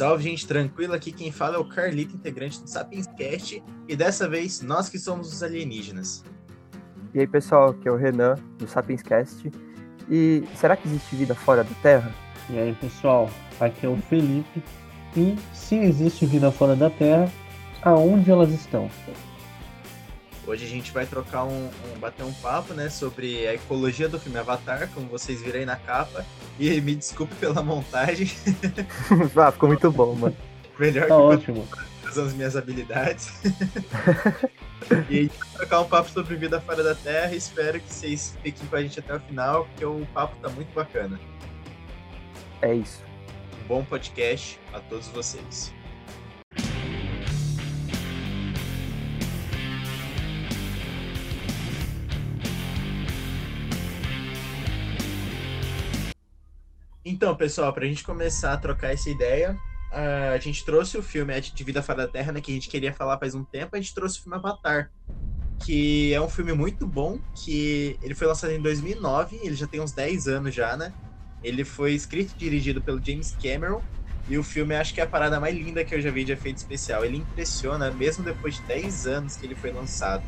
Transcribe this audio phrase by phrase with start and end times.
[0.00, 0.96] Salve, gente tranquila.
[0.96, 4.98] Aqui quem fala é o Carlito, integrante do Sapiens Cast, e dessa vez nós que
[4.98, 6.24] somos os alienígenas.
[7.12, 9.52] E aí, pessoal, aqui é o Renan, do Sapiens Cast.
[10.10, 12.14] E será que existe vida fora da Terra?
[12.48, 13.28] E aí, pessoal,
[13.60, 14.62] aqui é o Felipe.
[15.14, 17.30] E se existe vida fora da Terra,
[17.82, 18.90] aonde elas estão?
[20.46, 24.18] Hoje a gente vai trocar um, um, bater um papo, né, sobre a ecologia do
[24.18, 26.24] filme Avatar, como vocês viram aí na capa.
[26.60, 28.30] E me desculpe pela montagem.
[29.34, 30.36] ah, ficou muito bom, mano.
[30.78, 31.68] Melhor tá que ótimo.
[32.06, 33.32] usando as minhas habilidades.
[35.08, 37.34] e a gente vai trocar um papo sobre vida fora da Terra.
[37.34, 40.70] Espero que vocês fiquem com a gente até o final, porque o papo tá muito
[40.74, 41.18] bacana.
[42.60, 43.02] É isso.
[43.64, 45.72] Um bom podcast a todos vocês.
[57.22, 59.54] Então, pessoal, para a gente começar a trocar essa ideia,
[59.92, 62.94] a gente trouxe o filme de Vida Fora da Terra, né, que a gente queria
[62.94, 64.90] falar faz um tempo, a gente trouxe o filme Avatar,
[65.62, 69.82] que é um filme muito bom, que ele foi lançado em 2009, ele já tem
[69.82, 70.94] uns 10 anos já, né?
[71.42, 73.82] Ele foi escrito e dirigido pelo James Cameron,
[74.26, 76.32] e o filme acho que é a parada mais linda que eu já vi de
[76.32, 77.04] efeito especial.
[77.04, 80.24] Ele impressiona, mesmo depois de 10 anos que ele foi lançado.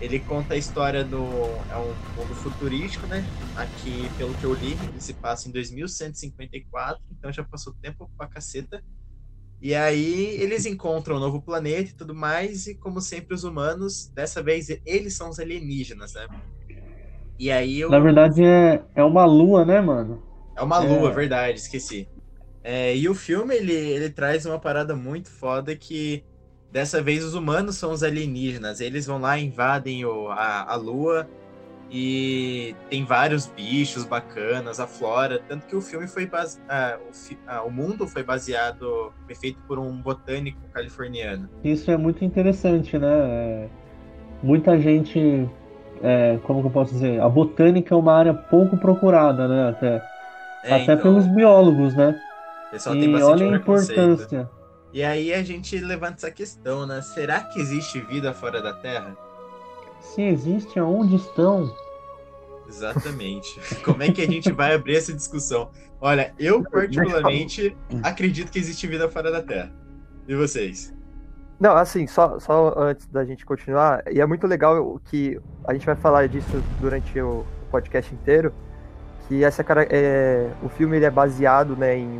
[0.00, 1.64] Ele conta a história do.
[1.68, 3.28] É um mundo futurístico, né?
[3.54, 8.26] Aqui, pelo que eu li, ele se passa em 2154, então já passou tempo pra
[8.26, 8.82] caceta.
[9.60, 14.10] E aí eles encontram um novo planeta e tudo mais, e como sempre, os humanos,
[14.14, 16.26] dessa vez eles são os alienígenas, né?
[17.38, 17.90] E aí eu...
[17.90, 20.22] Na verdade é, é uma lua, né, mano?
[20.56, 21.14] É uma lua, é...
[21.14, 22.08] verdade, esqueci.
[22.62, 26.24] É, e o filme ele, ele traz uma parada muito foda que
[26.72, 28.80] Dessa vez os humanos são os alienígenas.
[28.80, 31.28] Eles vão lá, invadem o, a, a Lua
[31.90, 35.40] e tem vários bichos bacanas, a flora.
[35.48, 36.60] Tanto que o filme foi base...
[36.68, 37.36] Ah, o, fi...
[37.46, 41.48] ah, o, mundo foi baseado, foi feito por um botânico californiano.
[41.64, 43.08] Isso é muito interessante, né?
[43.08, 43.68] É...
[44.40, 45.50] Muita gente,
[46.00, 46.38] é...
[46.44, 47.20] como que eu posso dizer?
[47.20, 49.70] A botânica é uma área pouco procurada, né?
[49.70, 49.96] Até,
[50.62, 50.98] é, Até então...
[50.98, 52.16] pelos biólogos, né?
[52.70, 54.48] Pessoal e olha a importância.
[54.92, 57.00] E aí a gente levanta essa questão, né?
[57.00, 59.16] Será que existe vida fora da Terra?
[60.00, 61.72] Se existe, aonde estão?
[62.68, 63.60] Exatamente.
[63.84, 65.70] Como é que a gente vai abrir essa discussão?
[66.00, 69.72] Olha, eu particularmente acredito que existe vida fora da Terra.
[70.26, 70.94] E vocês?
[71.58, 75.84] Não, assim, só, só antes da gente continuar, e é muito legal que a gente
[75.84, 78.52] vai falar disso durante o podcast inteiro,
[79.28, 82.18] que essa cara, é, o filme ele é baseado né, em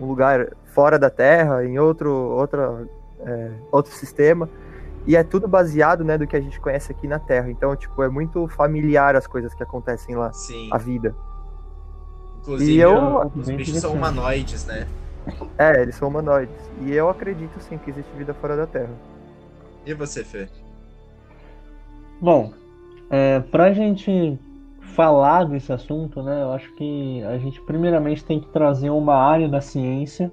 [0.00, 0.48] um lugar
[0.78, 2.86] fora da Terra, em outro, outra,
[3.18, 4.48] é, outro sistema.
[5.08, 7.50] E é tudo baseado, né, do que a gente conhece aqui na Terra.
[7.50, 10.32] Então, tipo, é muito familiar as coisas que acontecem lá.
[10.32, 10.68] Sim.
[10.70, 11.16] A vida.
[12.38, 14.86] Inclusive, e eu, os bichos são humanoides, né?
[15.58, 16.54] É, eles são humanoides.
[16.82, 18.94] E eu acredito, sim, que existe vida fora da Terra.
[19.84, 20.48] E você, Fê?
[22.20, 22.52] Bom,
[23.10, 24.38] é, pra gente
[24.94, 29.48] falar desse assunto, né, eu acho que a gente primeiramente tem que trazer uma área
[29.48, 30.32] da ciência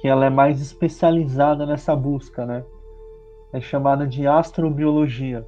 [0.00, 2.64] que ela é mais especializada nessa busca, né?
[3.52, 5.46] É chamada de astrobiologia.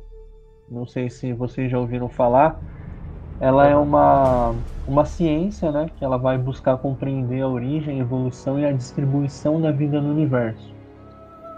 [0.68, 2.60] Não sei se vocês já ouviram falar.
[3.40, 4.54] Ela é uma,
[4.86, 5.86] uma ciência, né?
[5.96, 10.10] Que ela vai buscar compreender a origem, a evolução e a distribuição da vida no
[10.10, 10.74] universo,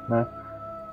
[0.09, 0.27] né?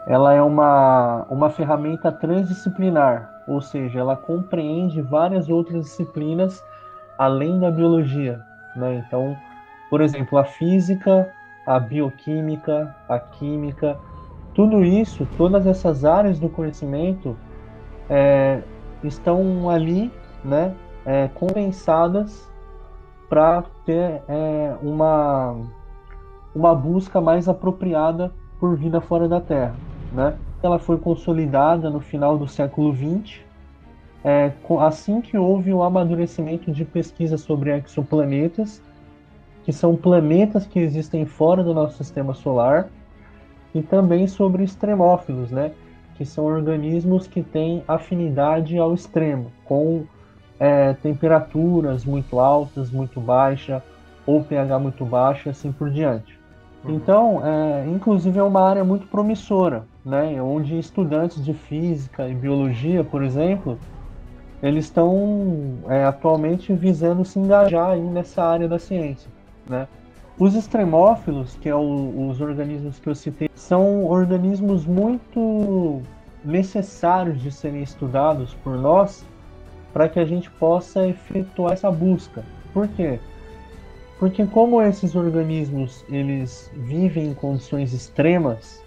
[0.07, 6.63] Ela é uma, uma ferramenta transdisciplinar, ou seja, ela compreende várias outras disciplinas
[7.19, 8.39] além da biologia,
[8.75, 9.03] né?
[9.05, 9.37] Então,
[9.91, 11.31] por exemplo, a física,
[11.65, 13.97] a bioquímica, a química,
[14.53, 17.37] tudo isso, todas essas áreas do conhecimento
[18.09, 18.61] é,
[19.03, 20.11] estão ali,
[20.43, 20.73] né,
[21.05, 21.29] é,
[23.29, 25.55] para ter é, uma
[26.53, 29.73] uma busca mais apropriada por vida fora da Terra,
[30.11, 30.35] né?
[30.61, 33.39] Ela foi consolidada no final do século XX,
[34.23, 38.83] é, assim que houve o amadurecimento de pesquisas sobre exoplanetas
[39.63, 42.89] que são planetas que existem fora do nosso sistema solar,
[43.73, 45.71] e também sobre extremófilos, né,
[46.15, 50.03] que são organismos que têm afinidade ao extremo, com
[50.59, 53.81] é, temperaturas muito altas, muito baixa,
[54.25, 56.39] ou pH muito baixo, e assim por diante.
[56.83, 56.95] Uhum.
[56.95, 63.03] Então, é, inclusive é uma área muito promissora, né, onde estudantes de física e biologia,
[63.03, 63.79] por exemplo,
[64.61, 69.29] eles estão é, atualmente visando se engajar nessa área da ciência.
[69.67, 69.87] Né?
[70.37, 76.01] Os extremófilos, que é o, os organismos que eu citei, são organismos muito
[76.43, 79.25] necessários de serem estudados por nós
[79.93, 82.43] para que a gente possa efetuar essa busca.
[82.73, 83.19] Por quê?
[84.17, 88.83] Porque como esses organismos eles vivem em condições extremas,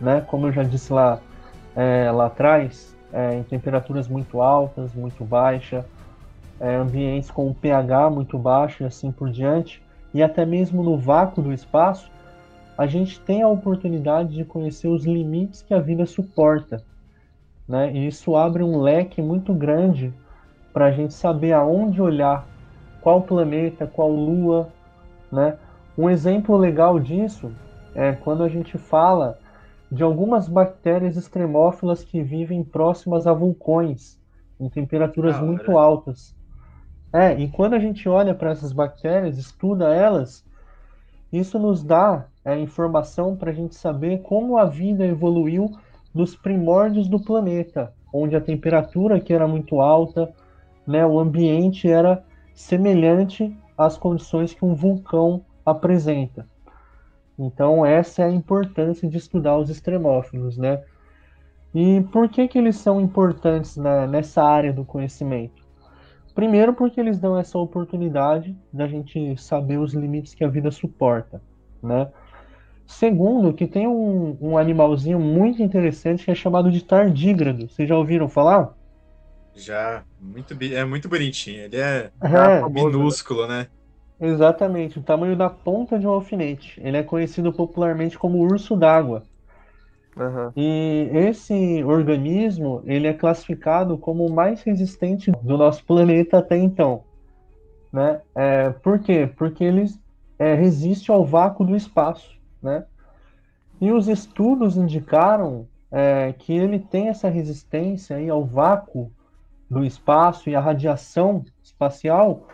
[0.00, 0.22] né?
[0.26, 1.20] Como eu já disse lá,
[1.76, 5.84] é, lá atrás, é, em temperaturas muito altas, muito baixas,
[6.60, 9.82] é, ambientes com pH muito baixo e assim por diante,
[10.12, 12.10] e até mesmo no vácuo do espaço,
[12.76, 16.82] a gente tem a oportunidade de conhecer os limites que a vida suporta.
[17.66, 17.92] Né?
[17.92, 20.14] E isso abre um leque muito grande
[20.72, 22.46] para a gente saber aonde olhar,
[23.00, 24.68] qual planeta, qual lua.
[25.30, 25.58] Né?
[25.96, 27.50] Um exemplo legal disso
[27.94, 29.38] é quando a gente fala
[29.90, 34.18] de algumas bactérias extremófilas que vivem próximas a vulcões,
[34.60, 36.37] em temperaturas muito altas.
[37.12, 40.44] É, e quando a gente olha para essas bactérias, estuda elas,
[41.32, 45.70] isso nos dá é, informação para a gente saber como a vida evoluiu
[46.14, 50.32] nos primórdios do planeta, onde a temperatura que era muito alta,
[50.86, 52.24] né, o ambiente era
[52.54, 56.46] semelhante às condições que um vulcão apresenta.
[57.38, 60.82] Então essa é a importância de estudar os extremófilos, né?
[61.74, 65.67] E por que que eles são importantes na, nessa área do conhecimento?
[66.38, 71.42] Primeiro, porque eles dão essa oportunidade da gente saber os limites que a vida suporta,
[71.82, 72.12] né?
[72.86, 77.68] Segundo, que tem um, um animalzinho muito interessante que é chamado de tardígrado.
[77.68, 78.72] Vocês já ouviram falar?
[79.52, 81.62] Já, muito, é muito bonitinho.
[81.62, 83.66] Ele é, é minúsculo, né?
[84.20, 86.80] Exatamente, o tamanho da ponta de um alfinete.
[86.84, 89.24] Ele é conhecido popularmente como urso d'água.
[90.18, 90.50] Uhum.
[90.56, 97.04] E esse organismo ele é classificado como o mais resistente do nosso planeta até então.
[97.92, 98.20] Né?
[98.34, 99.30] É, por quê?
[99.36, 99.86] Porque ele
[100.38, 102.36] é, resiste ao vácuo do espaço.
[102.60, 102.84] Né?
[103.80, 109.10] E os estudos indicaram é, que ele tem essa resistência aí ao vácuo
[109.70, 112.46] do espaço e à radiação espacial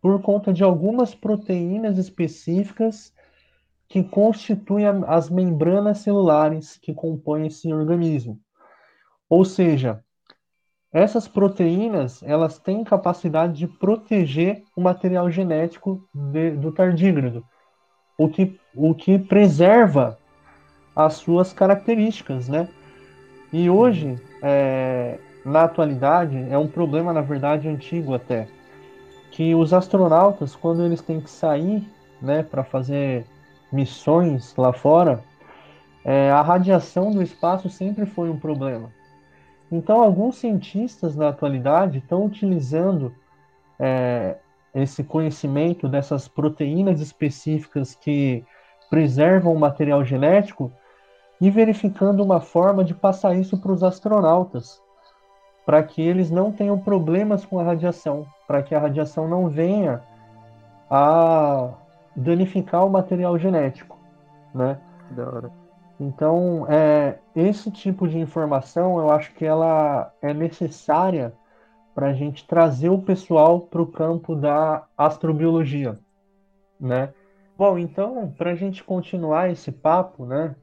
[0.00, 3.11] por conta de algumas proteínas específicas
[3.92, 8.40] que constituem as membranas celulares que compõem esse organismo.
[9.28, 10.02] Ou seja,
[10.90, 17.44] essas proteínas elas têm capacidade de proteger o material genético de, do tardígrado,
[18.16, 20.18] o que, o que preserva
[20.96, 22.70] as suas características, né?
[23.52, 28.48] E hoje, é, na atualidade, é um problema, na verdade, antigo até,
[29.32, 31.86] que os astronautas, quando eles têm que sair,
[32.22, 33.26] né, para fazer
[33.72, 35.22] missões lá fora,
[36.04, 38.90] é, a radiação do espaço sempre foi um problema.
[39.70, 43.14] Então, alguns cientistas na atualidade estão utilizando
[43.78, 44.36] é,
[44.74, 48.44] esse conhecimento dessas proteínas específicas que
[48.90, 50.70] preservam o material genético
[51.40, 54.80] e verificando uma forma de passar isso para os astronautas,
[55.64, 60.02] para que eles não tenham problemas com a radiação, para que a radiação não venha
[60.90, 61.70] a
[62.16, 63.98] danificar o material genético,
[64.54, 64.78] né?
[65.10, 65.50] Da hora.
[65.98, 71.32] Então, é, esse tipo de informação, eu acho que ela é necessária
[71.94, 75.98] para a gente trazer o pessoal para o campo da astrobiologia,
[76.80, 77.12] né?
[77.56, 80.56] Bom, então, para a gente continuar esse papo, né?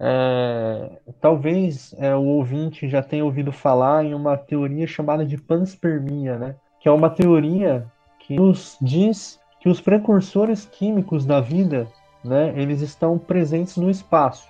[0.00, 6.36] É, talvez é, o ouvinte já tenha ouvido falar em uma teoria chamada de panspermia,
[6.38, 6.56] né?
[6.80, 7.86] Que é uma teoria
[8.18, 11.86] que nos diz que os precursores químicos da vida,
[12.24, 14.48] né, eles estão presentes no espaço,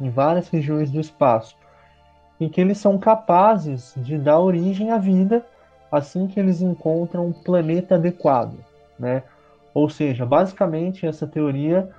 [0.00, 1.56] em várias regiões do espaço,
[2.38, 5.44] e que eles são capazes de dar origem à vida
[5.90, 8.54] assim que eles encontram um planeta adequado,
[8.96, 9.24] né?
[9.74, 11.90] Ou seja, basicamente essa teoria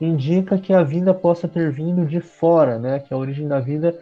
[0.00, 3.00] indica que a vida possa ter vindo de fora, né?
[3.00, 3.94] Que a origem da vida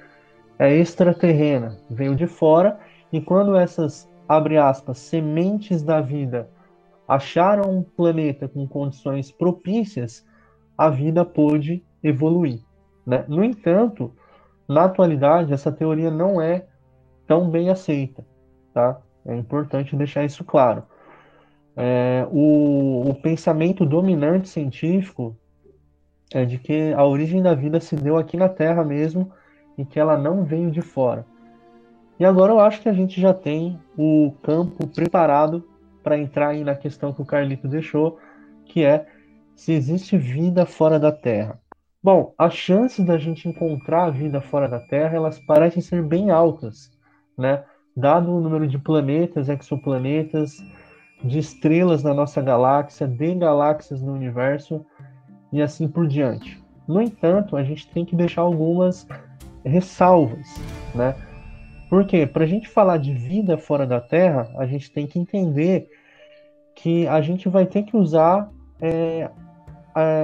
[0.60, 2.78] é extraterrena, veio de fora,
[3.12, 6.48] e quando essas abre aspas sementes da vida
[7.10, 10.24] acharam um planeta com condições propícias,
[10.78, 12.60] a vida pôde evoluir.
[13.04, 13.24] Né?
[13.26, 14.14] No entanto,
[14.68, 16.66] na atualidade, essa teoria não é
[17.26, 18.24] tão bem aceita.
[18.72, 19.00] Tá?
[19.26, 20.84] É importante deixar isso claro.
[21.76, 25.36] É, o, o pensamento dominante científico
[26.32, 29.32] é de que a origem da vida se deu aqui na Terra mesmo
[29.76, 31.26] e que ela não veio de fora.
[32.20, 35.68] E agora eu acho que a gente já tem o campo preparado
[36.02, 38.18] para entrar aí na questão que o Carlito deixou,
[38.64, 39.06] que é
[39.54, 41.60] se existe vida fora da Terra.
[42.02, 46.90] Bom, as chances da gente encontrar vida fora da Terra, elas parecem ser bem altas,
[47.36, 47.62] né?
[47.94, 50.64] Dado o número de planetas, exoplanetas,
[51.22, 54.84] de estrelas na nossa galáxia, de galáxias no universo
[55.52, 56.62] e assim por diante.
[56.88, 59.06] No entanto, a gente tem que deixar algumas
[59.62, 60.46] ressalvas,
[60.94, 61.14] né?
[61.90, 65.88] Porque para a gente falar de vida fora da Terra, a gente tem que entender
[66.76, 68.48] que a gente vai ter que usar
[68.80, 69.28] é,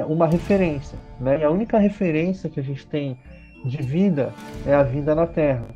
[0.08, 0.96] uma referência.
[1.20, 1.40] Né?
[1.40, 3.18] E a única referência que a gente tem
[3.64, 4.32] de vida
[4.64, 5.66] é a vida na Terra.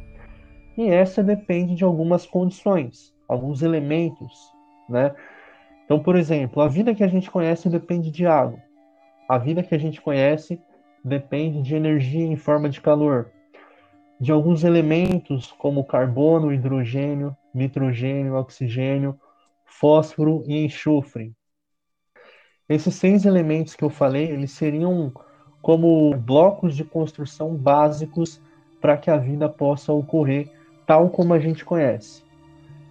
[0.79, 4.53] E essa depende de algumas condições, alguns elementos.
[4.89, 5.13] Né?
[5.85, 8.61] Então, por exemplo, a vida que a gente conhece depende de água.
[9.29, 10.61] A vida que a gente conhece
[11.05, 13.33] depende de energia em forma de calor,
[14.21, 19.19] de alguns elementos como carbono, hidrogênio, nitrogênio, oxigênio,
[19.65, 21.33] fósforo e enxofre.
[22.69, 25.13] Esses seis elementos que eu falei, eles seriam
[25.63, 28.41] como blocos de construção básicos
[28.81, 30.51] para que a vida possa ocorrer
[30.87, 32.23] tal como a gente conhece.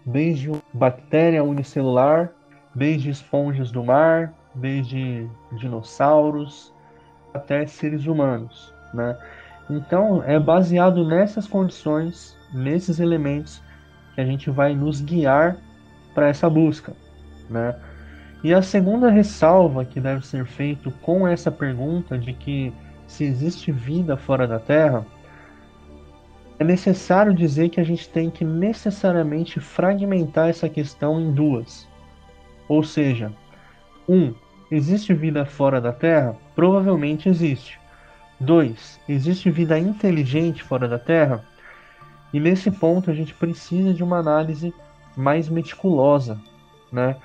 [0.06, 2.34] Desde bactéria unicelular,
[2.74, 6.74] desde esponjas do mar, desde dinossauros
[7.34, 9.18] até seres humanos, né?
[9.70, 13.62] Então, é baseado nessas condições, nesses elementos
[14.16, 15.58] que a gente vai nos guiar
[16.14, 16.94] para essa busca,
[17.50, 17.76] né?
[18.44, 22.74] E a segunda ressalva que deve ser feito com essa pergunta de que
[23.06, 25.06] se existe vida fora da Terra,
[26.58, 31.88] é necessário dizer que a gente tem que necessariamente fragmentar essa questão em duas.
[32.68, 33.32] Ou seja,
[34.08, 34.34] um,
[34.72, 36.36] existe vida fora da Terra?
[36.56, 37.80] Provavelmente existe.
[38.40, 39.00] 2.
[39.08, 41.44] Existe vida inteligente fora da Terra?
[42.34, 44.74] E nesse ponto a gente precisa de uma análise
[45.16, 46.40] mais meticulosa,
[46.92, 47.18] né?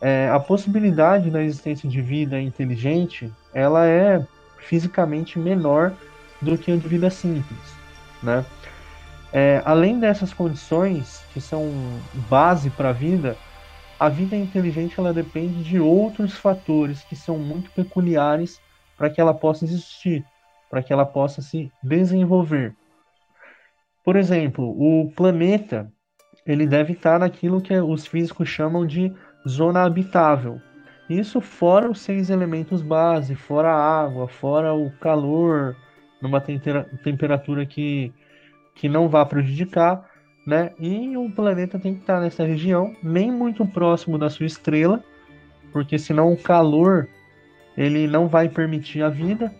[0.00, 4.24] É, a possibilidade da existência de vida inteligente, ela é
[4.58, 5.94] fisicamente menor
[6.42, 7.74] do que a de vida simples,
[8.22, 8.44] né?
[9.32, 11.72] É, além dessas condições que são
[12.28, 13.36] base para a vida,
[13.98, 18.60] a vida inteligente ela depende de outros fatores que são muito peculiares
[18.96, 20.24] para que ela possa existir,
[20.70, 22.74] para que ela possa se desenvolver.
[24.04, 25.90] Por exemplo, o planeta
[26.46, 29.12] ele deve estar naquilo que os físicos chamam de
[29.48, 30.60] zona habitável.
[31.08, 35.76] Isso fora os seis elementos base, fora a água, fora o calor,
[36.20, 38.12] numa temperatura que,
[38.74, 40.08] que não vá prejudicar,
[40.46, 40.72] né?
[40.78, 45.02] E o planeta tem que estar nessa região, nem muito próximo da sua estrela,
[45.72, 47.08] porque senão o calor
[47.76, 49.54] ele não vai permitir a vida,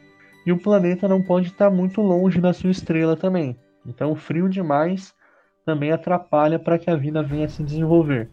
[0.45, 3.59] e o planeta não pode estar muito longe da sua estrela também.
[3.87, 5.15] Então, frio demais
[5.65, 8.31] também atrapalha para que a vida venha a se desenvolver.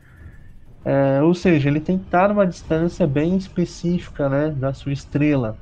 [0.83, 5.57] É, ou seja, ele tem que estar numa distância bem específica né, da sua estrela.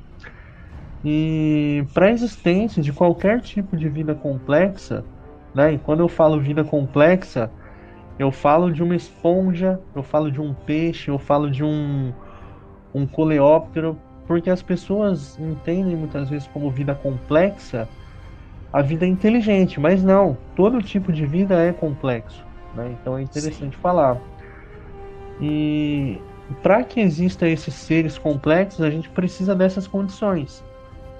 [1.04, 5.04] E para a existência de qualquer tipo de vida complexa,
[5.54, 7.50] né, e quando eu falo vida complexa,
[8.18, 12.12] eu falo de uma esponja, eu falo de um peixe, eu falo de um,
[12.94, 13.98] um coleóptero,
[14.30, 17.88] porque as pessoas entendem muitas vezes como vida complexa
[18.72, 22.46] a vida é inteligente, mas não, todo tipo de vida é complexo.
[22.72, 22.92] Né?
[22.92, 23.82] Então é interessante Sim.
[23.82, 24.22] falar.
[25.40, 26.16] E
[26.62, 30.62] para que exista esses seres complexos, a gente precisa dessas condições.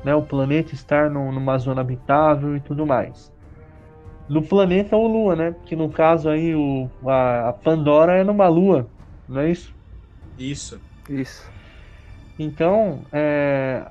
[0.05, 0.15] Né?
[0.15, 3.33] O planeta estar no, numa zona habitável e tudo mais.
[4.29, 5.57] No planeta ou lua, né?
[5.67, 8.89] Que no caso aí o, a, a Pandora é numa lua,
[9.29, 9.75] não é isso?
[10.39, 10.81] Isso.
[11.09, 11.50] Isso.
[12.43, 13.85] Então, é,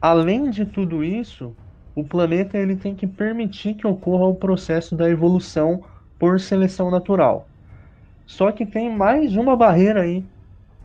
[0.00, 1.54] além de tudo isso,
[1.94, 5.84] o planeta ele tem que permitir que ocorra o processo da evolução
[6.18, 7.46] por seleção natural.
[8.24, 10.24] Só que tem mais uma barreira aí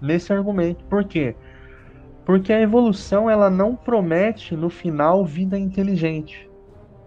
[0.02, 0.84] nesse argumento.
[0.86, 1.34] Por quê?
[2.26, 6.50] Porque a evolução ela não promete no final vida inteligente,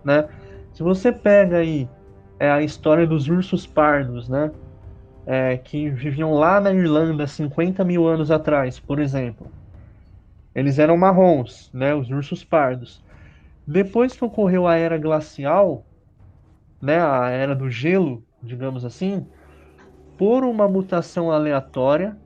[0.03, 0.27] né?
[0.73, 1.87] Se você pega aí
[2.41, 4.51] é, a história dos ursos pardos, né?
[5.27, 9.58] É, que viviam lá na Irlanda 50 mil anos atrás, por exemplo.
[10.59, 11.95] Eles eram marrons, né?
[11.95, 13.01] Os ursos pardos.
[13.65, 15.85] Depois que ocorreu a era glacial,
[16.83, 19.25] né, a era do gelo, digamos assim,
[20.17, 22.17] por uma mutação aleatória,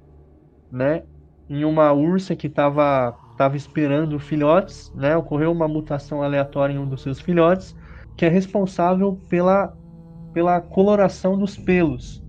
[0.71, 1.03] né,
[1.47, 6.89] em uma ursa que estava tava esperando filhotes, né, ocorreu uma mutação aleatória em um
[6.89, 7.77] dos seus filhotes,
[8.17, 9.77] que é responsável pela,
[10.33, 12.23] pela coloração dos pelos.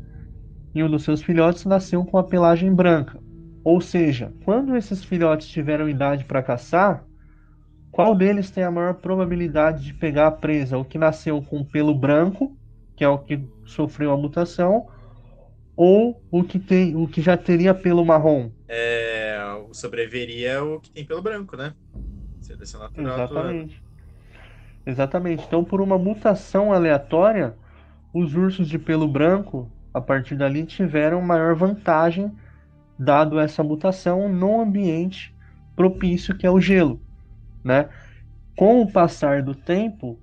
[0.75, 3.22] E um dos seus filhotes nasceu com a pelagem branca.
[3.63, 7.05] Ou seja, quando esses filhotes tiveram idade para caçar,
[7.91, 10.77] qual deles tem a maior probabilidade de pegar a presa?
[10.77, 12.57] O que nasceu com pelo branco,
[12.95, 14.87] que é o que sofreu a mutação,
[15.75, 18.51] ou o que tem, o que já teria pelo marrom?
[18.67, 19.37] É,
[19.71, 21.73] sobreviveria o que tem pelo branco, né?
[22.41, 23.13] Seleção natural.
[23.13, 23.83] Exatamente.
[24.85, 25.45] Exatamente.
[25.45, 27.55] Então, por uma mutação aleatória,
[28.13, 32.31] os ursos de pelo branco, a partir dali, tiveram maior vantagem,
[32.97, 35.35] dado essa mutação, no ambiente
[35.75, 36.99] propício que é o gelo
[37.63, 37.89] né?
[38.55, 40.19] Com o passar do tempo,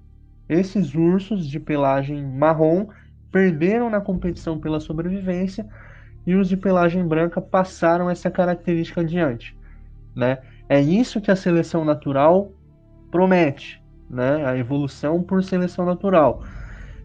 [0.48, 2.88] esses ursos de pelagem marrom
[3.32, 5.66] perderam na competição pela sobrevivência
[6.26, 9.56] e os de pelagem branca passaram essa característica adiante.
[10.14, 10.38] né?
[10.68, 12.52] É isso que a seleção natural
[13.10, 14.44] promete, né?
[14.44, 16.44] A evolução por seleção natural.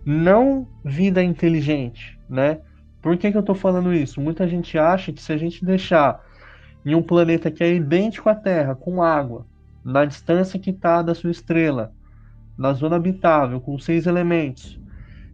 [0.05, 2.59] Não vida inteligente, né?
[3.05, 4.19] Por que, que eu estou falando isso?
[4.19, 6.25] Muita gente acha que se a gente deixar
[6.83, 9.45] em um planeta que é idêntico à Terra, com água,
[9.83, 11.93] na distância que está da sua estrela,
[12.57, 14.81] na zona habitável, com seis elementos,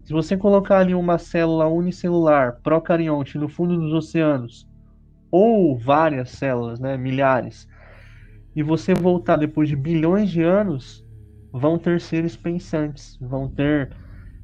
[0.04, 4.68] se você colocar ali uma célula unicelular procarionte no fundo dos oceanos,
[5.32, 7.70] ou várias células, né, milhares,
[8.54, 11.08] e você voltar depois de bilhões de anos,
[11.54, 13.96] vão ter seres pensantes, vão ter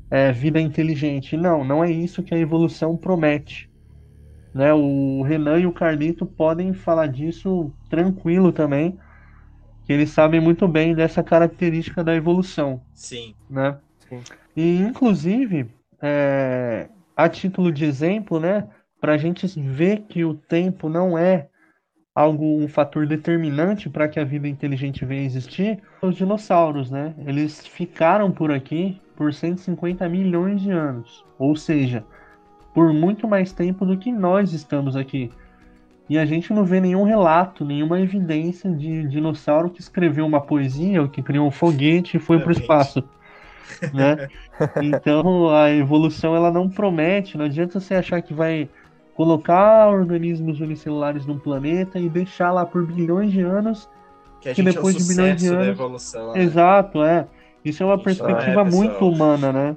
[0.10, 1.36] é, vida inteligente.
[1.36, 3.70] Não, não é isso que a evolução promete.
[4.54, 4.74] Né?
[4.74, 8.98] O Renan e o Carlito podem falar disso tranquilo também,
[9.86, 12.82] que eles sabem muito bem dessa característica da evolução.
[12.94, 13.36] Sim.
[13.50, 13.78] Né?
[14.10, 14.22] Sim.
[14.56, 15.70] E, inclusive,
[16.02, 18.68] é, a título de exemplo, né,
[19.00, 21.48] para a gente ver que o tempo não é
[22.16, 27.14] algo um fator determinante para que a vida inteligente venha existir, os dinossauros, né?
[27.28, 32.05] Eles ficaram por aqui por 150 milhões de anos, ou seja,
[32.74, 35.31] por muito mais tempo do que nós estamos aqui.
[36.07, 41.01] E a gente não vê nenhum relato, nenhuma evidência de dinossauro que escreveu uma poesia
[41.01, 43.03] ou que criou um foguete e foi para o espaço.
[43.93, 44.29] Né?
[44.81, 48.67] Então a evolução ela não promete, não adianta você achar que vai
[49.13, 53.88] colocar organismos unicelulares num planeta e deixar lá por bilhões de anos
[54.41, 56.41] que, que depois é de bilhões de anos evolução, né?
[56.41, 57.27] exato é
[57.69, 59.75] isso é uma perspectiva é, muito humana né?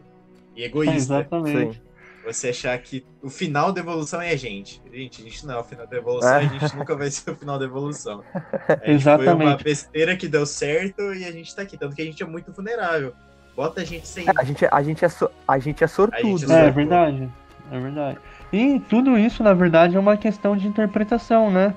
[0.56, 0.92] E egoísta.
[0.92, 1.74] É, exatamente.
[1.74, 1.80] Sim.
[2.24, 4.82] você achar que o final da evolução é a gente.
[4.92, 6.36] Gente a gente não é o final da evolução é.
[6.36, 8.22] a gente nunca vai ser o final da evolução.
[8.68, 11.76] A exatamente foi uma besteira que deu certo e a gente tá aqui.
[11.76, 13.12] Tanto que a gente é muito vulnerável.
[13.56, 16.52] Bota a gente sem a gente a gente é so, a gente é sortudo gente
[16.52, 17.28] é, é verdade.
[17.70, 18.18] É verdade.
[18.52, 21.74] E tudo isso, na verdade, é uma questão de interpretação, né?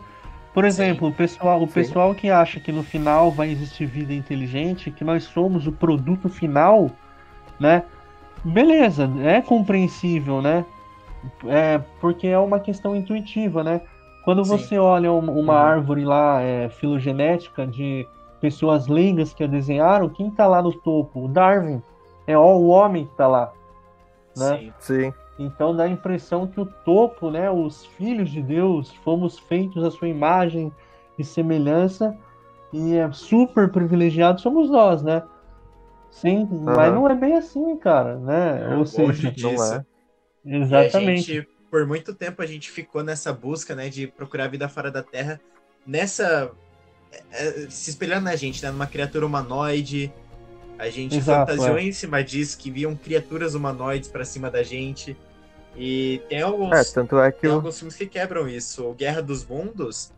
[0.53, 1.13] Por exemplo, Sim.
[1.13, 5.23] o pessoal, o pessoal que acha que no final vai existir vida inteligente, que nós
[5.23, 6.91] somos o produto final,
[7.59, 7.83] né?
[8.43, 10.63] Beleza, é compreensível, né?
[11.47, 13.81] É, porque é uma questão intuitiva, né?
[14.23, 14.57] Quando Sim.
[14.57, 15.51] você olha uma, uhum.
[15.51, 18.07] árvore lá, é, filogenética, de
[18.39, 21.25] pessoas leigas que a desenharam, quem tá lá no topo?
[21.25, 21.81] O Darwin.
[22.27, 23.51] É o homem que tá lá.
[24.37, 24.57] Né?
[24.57, 24.73] Sim.
[24.79, 25.13] Sim.
[25.37, 29.89] Então dá a impressão que o topo, né, os filhos de Deus, fomos feitos à
[29.89, 30.71] sua imagem
[31.17, 32.15] e semelhança
[32.71, 35.23] e é super privilegiado somos nós, né?
[36.11, 36.63] Sim, uhum.
[36.63, 38.71] mas não é bem assim, cara, né?
[38.71, 39.51] É, Ou seja, disso.
[39.51, 39.85] não é.
[40.45, 41.33] Exatamente.
[41.33, 45.01] Gente, por muito tempo a gente ficou nessa busca, né, de procurar vida fora da
[45.01, 45.41] Terra,
[45.85, 46.51] nessa
[47.31, 50.13] é, é, se espelhando na gente, né, numa criatura humanoide,
[50.83, 51.83] a gente Exato, fantasiou é.
[51.83, 55.15] em cima disso, que viam criaturas humanoides para cima da gente.
[55.77, 57.55] E tem alguns, é, tanto é que tem eu...
[57.55, 58.85] alguns filmes que quebram isso.
[58.85, 60.11] O Guerra dos Mundos,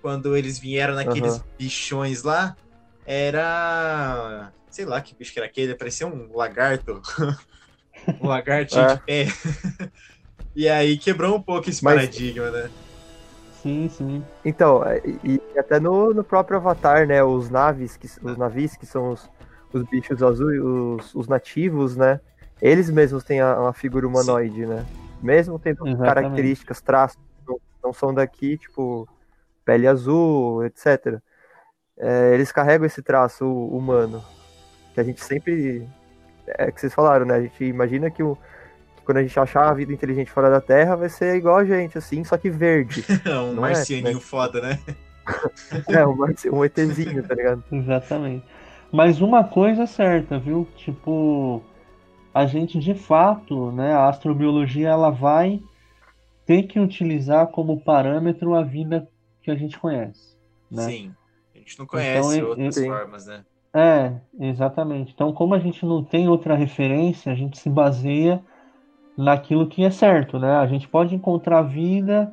[0.00, 1.42] quando eles vieram naqueles uhum.
[1.58, 2.56] bichões lá,
[3.04, 4.52] era.
[4.70, 7.02] Sei lá que bicho que era aquele, parecia um lagarto.
[8.20, 8.94] um lagarto é.
[8.94, 9.26] de pé.
[10.54, 11.94] e aí quebrou um pouco esse Mas...
[11.94, 12.70] paradigma, né?
[13.62, 14.24] Sim, sim.
[14.44, 17.24] Então, é, e, e até no, no próprio Avatar, né?
[17.24, 19.28] Os naves, que, os navios, que são os,
[19.78, 22.20] os bichos azuis, os, os nativos, né?
[22.60, 24.66] Eles mesmos têm a, uma figura humanoide, Sim.
[24.66, 24.86] né?
[25.22, 26.06] Mesmo tendo Exatamente.
[26.06, 29.08] características, traços não, não são daqui, tipo
[29.64, 31.18] pele azul, etc.
[31.96, 34.22] É, eles carregam esse traço humano
[34.92, 35.86] que a gente sempre
[36.46, 37.34] é que vocês falaram, né?
[37.34, 38.36] A gente imagina que, o,
[38.96, 41.64] que quando a gente achar a vida inteligente fora da Terra vai ser igual a
[41.64, 43.04] gente, assim, só que verde.
[43.26, 44.20] um marcianinho é, né?
[44.20, 44.78] foda, né?
[45.88, 46.16] é, um,
[46.52, 47.64] um ETzinho, tá ligado?
[47.72, 48.44] Exatamente.
[48.94, 50.68] Mas uma coisa é certa, viu?
[50.76, 51.60] Tipo,
[52.32, 55.60] a gente de fato, né, a astrobiologia ela vai
[56.46, 59.08] ter que utilizar como parâmetro a vida
[59.42, 60.36] que a gente conhece.
[60.70, 60.82] Né?
[60.82, 61.14] Sim.
[61.52, 63.44] A gente não conhece então, outras formas, né?
[63.74, 65.12] É, exatamente.
[65.12, 68.40] Então, como a gente não tem outra referência, a gente se baseia
[69.18, 70.54] naquilo que é certo, né?
[70.54, 72.32] A gente pode encontrar vida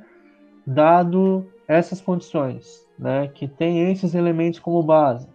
[0.63, 3.29] dado essas condições, né?
[3.29, 5.27] Que tem esses elementos como base.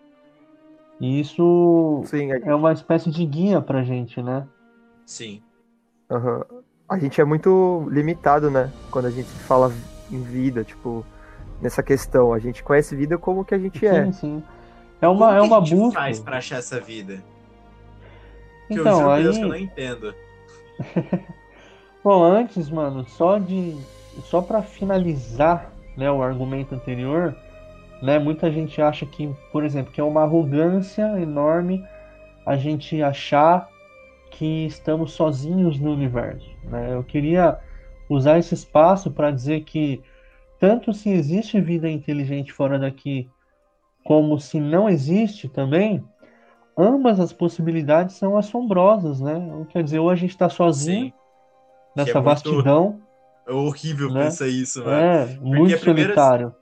[1.00, 4.46] E isso Sim, é uma espécie de guia pra gente, né?
[5.04, 5.42] Sim.
[6.10, 6.42] Uhum.
[6.88, 8.72] A gente é muito limitado, né?
[8.90, 9.72] Quando a gente fala
[10.10, 11.04] em vida, tipo,
[11.60, 12.32] nessa questão.
[12.32, 14.04] A gente conhece vida como que a gente sim, é.
[14.06, 14.42] Sim, sim.
[15.00, 16.00] É uma, como é uma que a gente busca.
[16.00, 17.22] faz pra achar essa vida?
[18.68, 19.22] Que então, eu aí...
[19.22, 20.14] Deus que eu não entendo.
[22.02, 23.76] Bom, antes, mano, só de.
[24.24, 27.36] Só pra finalizar né, o argumento anterior,
[28.02, 28.18] né?
[28.18, 31.84] Muita gente acha que, por exemplo, que é uma arrogância enorme
[32.44, 33.68] a gente achar
[34.30, 36.48] que estamos sozinhos no universo.
[36.64, 36.94] Né?
[36.94, 37.58] Eu queria
[38.08, 40.02] usar esse espaço para dizer que
[40.60, 43.28] tanto se existe vida inteligente fora daqui,
[44.04, 46.04] como se não existe também,
[46.78, 49.34] ambas as possibilidades são assombrosas, né?
[49.70, 51.12] Quer dizer, ou a gente está sozinho Sim.
[51.96, 53.00] nessa é muito- vastidão,
[53.48, 54.24] É horrível Né?
[54.24, 54.90] pensar isso, mano.
[54.96, 56.54] é, muito a primeira- solitário.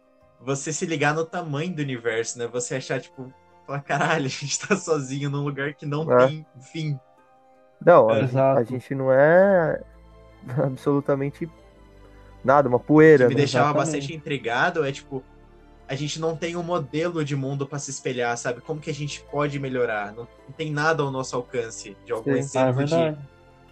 [0.44, 2.46] Você se ligar no tamanho do universo, né?
[2.46, 3.33] Você achar, tipo,
[3.66, 6.26] falar, caralho, a gente tá sozinho num lugar que não É.
[6.28, 6.98] tem fim.
[7.85, 8.20] Não, a, É.
[8.20, 8.61] gente, Exato.
[8.61, 9.80] a gente não é
[10.64, 11.48] absolutamente
[12.44, 13.24] nada, uma poeira.
[13.24, 13.40] que me né?
[13.40, 13.92] deixava Exatamente.
[13.92, 15.22] bastante intrigado é tipo
[15.87, 18.62] a gente não tem um modelo de mundo pra se espelhar, sabe?
[18.62, 20.12] Como que a gente pode melhorar?
[20.14, 22.59] Não, não tem nada ao nosso alcance de algum Sim.
[22.59, 23.18] Ah, é exemplo de.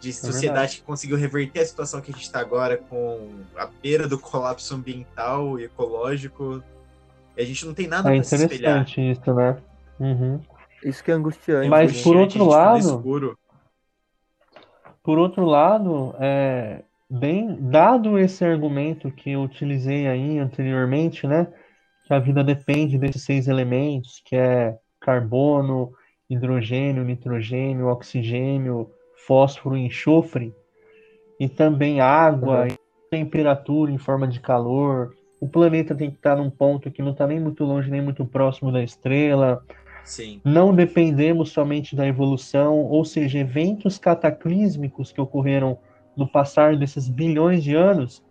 [0.03, 0.77] De sociedade verdade.
[0.79, 4.75] que conseguiu reverter a situação que a gente está agora com a beira do colapso
[4.75, 6.61] ambiental e ecológico.
[7.37, 8.81] E a gente não tem nada É se espelhar.
[8.83, 9.57] interessante isso, né?
[10.01, 10.41] Uhum.
[10.85, 11.69] Isso que é angustiante.
[11.69, 12.03] Mas né?
[12.03, 13.39] por outro tá lado- escuro.
[15.05, 21.47] Por outro lado, é, bem dado esse argumento que eu utilizei aí anteriormente, né,
[22.07, 25.93] que a vida depende desses seis elementos, que é carbono,
[26.31, 28.91] hidrogênio, nitrogênio, oxigênio,
[29.27, 30.55] fósforo e enxofre,
[31.39, 32.77] e também água, Uhum.
[33.11, 35.15] temperatura em forma de calor.
[35.41, 38.25] O planeta tem que estar num ponto que não está nem muito longe nem muito
[38.25, 39.63] próximo da estrela
[40.05, 40.41] Sim.
[40.45, 45.79] não dependemos somente da evolução, ou seja, eventos cataclísmicos que ocorreram
[46.17, 48.23] no passar desses bilhões de anos,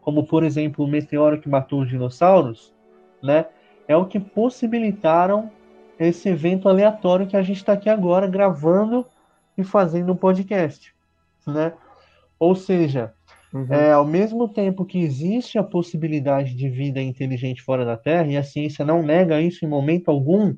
[0.00, 2.72] como por exemplo o meteoro que matou os dinossauros,
[3.22, 3.46] né,
[3.88, 5.50] é o que possibilitaram
[5.98, 9.04] esse evento aleatório que a gente está aqui agora gravando
[9.56, 10.94] e fazendo um podcast,
[11.46, 11.72] né?
[12.38, 13.14] Ou seja,
[13.52, 13.72] Uhum.
[13.72, 18.36] é, ao mesmo tempo que existe a possibilidade de vida inteligente fora da Terra, e
[18.36, 20.54] a ciência não nega isso em momento algum,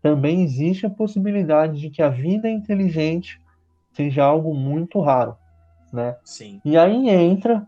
[0.00, 3.40] também existe a possibilidade de que a vida inteligente
[3.92, 5.36] seja algo muito raro,
[5.92, 6.16] né?
[6.24, 6.60] Sim.
[6.64, 7.66] E aí entra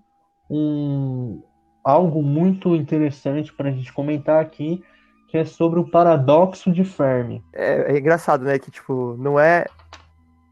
[0.49, 1.43] um,
[1.85, 4.83] algo muito interessante para a gente comentar aqui,
[5.29, 7.43] que é sobre o paradoxo de Fermi.
[7.53, 8.59] É, é engraçado, né?
[8.59, 9.67] Que, tipo, não é.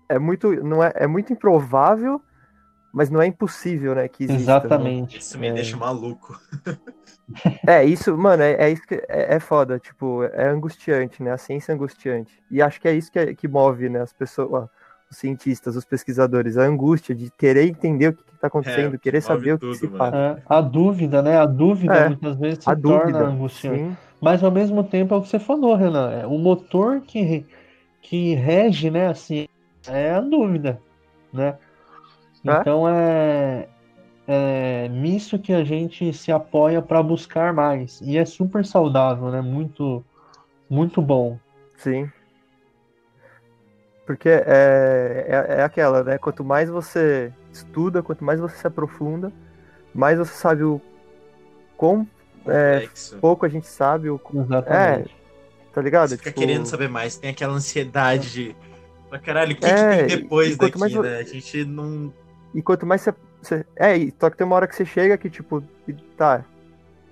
[0.09, 2.23] É muito, não é, é muito improvável,
[2.93, 4.09] mas não é impossível, né?
[4.09, 4.95] Que exista, né?
[4.95, 5.19] Exatamente.
[5.19, 6.39] Isso me É, deixa maluco.
[7.67, 11.33] É, isso, mano, é, é isso que é, é foda, tipo, é angustiante, né?
[11.33, 12.33] A ciência é angustiante.
[12.51, 14.69] E acho que é isso que, é- que move, né, as pessoas,
[15.11, 18.99] os cientistas, os pesquisadores, a angústia de querer entender o que, que tá acontecendo, É,
[18.99, 20.17] querer saber o que tudo, se mano.
[20.17, 20.17] passa.
[20.17, 21.37] é, a dúvida, né?
[21.39, 23.85] A dúvida É, muitas vezes se A torna dúvida, angustiante.
[23.85, 26.11] sim, Mas ao mesmo tempo é o que você falou, Renan.
[26.13, 27.47] É, o motor que,
[28.03, 29.51] que rege né, a ciência
[29.89, 30.83] é a dúvida.
[31.33, 31.59] Né?
[32.47, 32.61] É?
[32.61, 33.69] Então é,
[34.27, 38.01] é nisso que a gente se apoia para buscar mais.
[38.01, 39.41] E é super saudável, né?
[39.41, 40.05] Muito,
[40.69, 41.41] muito bom.
[41.77, 42.11] sim.
[44.05, 46.19] Porque é, é, é aquela, né?
[46.19, 49.33] Quanto mais você estuda, quanto mais você se aprofunda,
[49.93, 50.81] mais você sabe o
[51.77, 52.09] quão
[52.47, 52.89] É,
[53.21, 55.17] pouco a gente sabe, o, Exatamente.
[55.73, 56.09] tá ligado?
[56.11, 58.57] Você fica Tipo, querendo saber mais, tem aquela ansiedade de.
[59.11, 61.19] "Mas, Caralho, o que, É, que tem depois e quanto daqui, mais né?
[61.19, 62.13] A gente não.
[62.55, 63.07] E quanto mais
[63.43, 65.63] você, É, e só que tem uma hora que você chega que, tipo,
[66.17, 66.45] tá.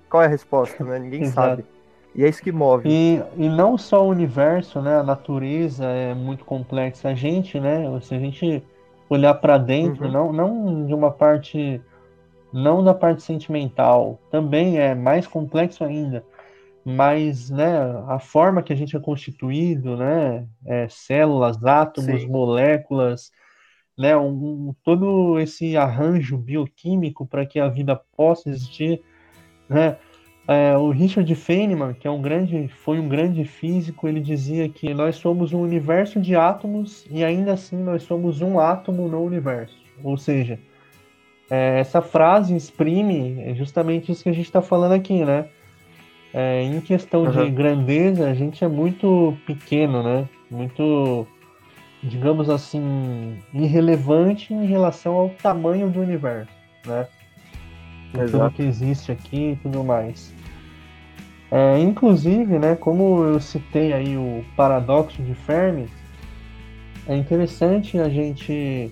[0.09, 0.99] Qual é a resposta, né?
[0.99, 1.65] Ninguém sabe.
[2.13, 2.87] E é isso que move.
[2.89, 4.99] E, e não só o universo, né?
[4.99, 7.09] A natureza é muito complexa.
[7.09, 7.83] A gente, né?
[8.01, 8.63] Se a gente
[9.09, 10.11] olhar para dentro, Uhum.
[10.11, 11.81] não, não de uma parte,
[12.51, 16.23] não da parte sentimental, também é mais complexo ainda.
[16.85, 17.77] Mas, né?
[18.07, 20.47] A forma que a gente é constituído, né?
[20.63, 22.27] é, células, átomos, Sim.
[22.27, 23.31] moléculas,
[23.97, 24.15] né?
[24.15, 29.01] Um, todo esse arranjo bioquímico para que a vida possa existir,
[29.67, 29.97] né?
[30.47, 34.93] É, o Richard Feynman, que é um grande, foi um grande físico, ele dizia que
[34.93, 39.75] nós somos um universo de átomos e ainda assim nós somos um átomo no universo.
[40.03, 40.59] Ou seja,
[41.49, 45.49] é, essa frase exprime justamente isso que a gente está falando aqui, né?
[46.37, 47.53] É, em questão de Uhum.
[47.53, 50.27] grandeza, a gente é muito pequeno, né?
[50.51, 51.25] Muito,
[52.03, 56.51] digamos assim, irrelevante em relação ao tamanho do universo,
[56.85, 57.07] né?
[58.11, 58.55] de tudo Exato.
[58.55, 60.33] que existe aqui e tudo mais.
[61.51, 65.87] É, inclusive, né, como eu citei aí o paradoxo de Fermi,
[67.07, 68.91] é interessante a gente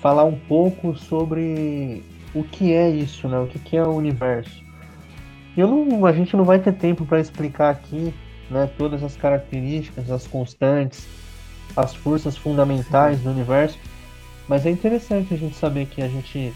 [0.00, 2.02] falar um pouco sobre
[2.34, 4.61] o que é isso, né, o que que é o universo.
[5.56, 8.14] Eu não, a gente não vai ter tempo para explicar aqui,
[8.50, 11.06] né, todas as características, as constantes,
[11.76, 13.78] as forças fundamentais do universo,
[14.48, 16.52] mas é interessante a gente saber que a gente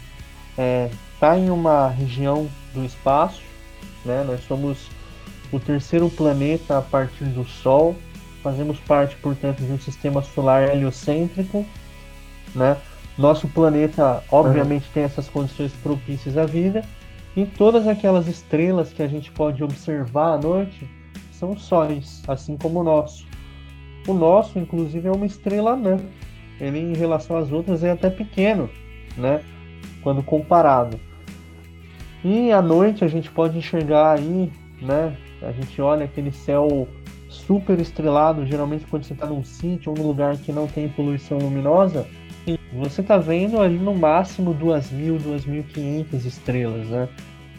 [0.57, 3.41] é, está em uma região do espaço,
[4.05, 4.23] né?
[4.25, 4.89] Nós somos
[5.51, 7.95] o terceiro planeta a partir do Sol,
[8.43, 11.65] fazemos parte, portanto, de um sistema solar heliocêntrico,
[12.53, 12.77] né?
[13.17, 16.83] Nosso planeta, obviamente, tem essas condições propícias à vida,
[17.37, 20.89] E todas aquelas estrelas que a gente pode observar à noite
[21.31, 23.27] são sóis, assim como o nosso.
[24.07, 25.99] O nosso, inclusive, é uma estrela anã.
[26.59, 28.67] Ele, em relação às outras, é até pequeno,
[29.15, 29.43] né?
[30.01, 30.99] Quando comparado.
[32.25, 35.15] E à noite a gente pode enxergar aí, né?
[35.43, 36.87] A gente olha aquele céu
[37.29, 41.37] super estrelado, geralmente quando você está num sítio ou num lugar que não tem poluição
[41.37, 42.07] luminosa,
[42.73, 47.09] você está vendo ali no máximo 2.000, 2.500 estrelas, né?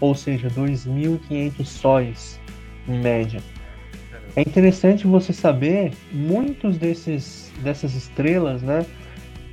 [0.00, 2.40] Ou seja, 2.500 sóis
[2.86, 3.42] em média.
[4.36, 8.86] É interessante você saber, muitos desses dessas estrelas, né,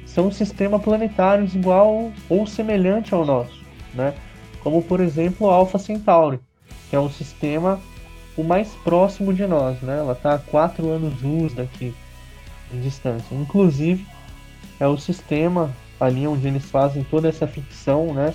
[0.05, 4.13] são sistemas planetários igual ou semelhante ao nosso, né?
[4.61, 6.39] Como por exemplo, Alpha Centauri,
[6.89, 7.79] que é um sistema
[8.37, 9.97] o mais próximo de nós, né?
[9.97, 11.93] Ela está a 4 anos-luz daqui
[12.71, 13.33] de distância.
[13.33, 14.05] Inclusive,
[14.79, 18.33] é o sistema ali onde eles fazem toda essa ficção, né?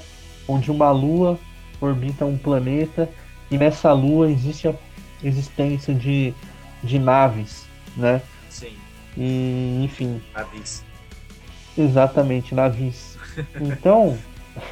[0.48, 1.38] Onde uma lua
[1.80, 3.08] orbita um planeta
[3.50, 4.74] e nessa lua existe a
[5.22, 6.34] existência de,
[6.82, 8.22] de naves, né?
[8.48, 8.72] Sim.
[9.16, 10.20] E, enfim.
[10.34, 10.84] Naves.
[11.76, 13.18] Exatamente, navios.
[13.60, 14.18] Então,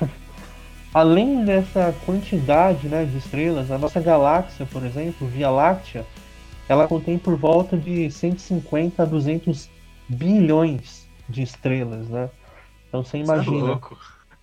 [0.92, 6.04] além dessa quantidade né, de estrelas, a nossa galáxia, por exemplo, Via Láctea,
[6.68, 9.70] ela contém por volta de 150 a 200
[10.08, 12.30] bilhões de estrelas, né?
[12.88, 13.80] Então você é imagina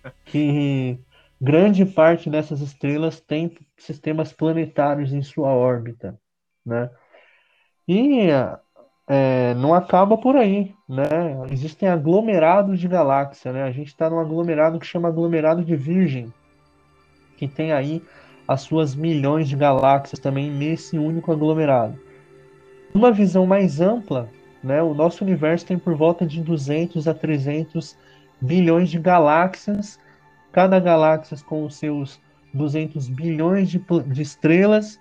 [0.04, 0.98] é que
[1.40, 6.18] grande parte dessas estrelas tem sistemas planetários em sua órbita,
[6.64, 6.90] né?
[7.88, 8.28] E
[9.08, 11.46] é, não acaba por aí, né?
[11.50, 13.62] Existem aglomerados de galáxia, né?
[13.62, 16.32] A gente está num aglomerado que chama aglomerado de Virgem,
[17.36, 18.02] que tem aí
[18.48, 21.98] as suas milhões de galáxias também nesse único aglomerado.
[22.94, 24.30] Uma visão mais ampla,
[24.66, 24.82] né?
[24.82, 27.96] O nosso universo tem por volta de 200 a 300
[28.40, 29.98] bilhões de galáxias,
[30.52, 32.20] cada galáxia com os seus
[32.52, 34.98] 200 bilhões de, de estrelas,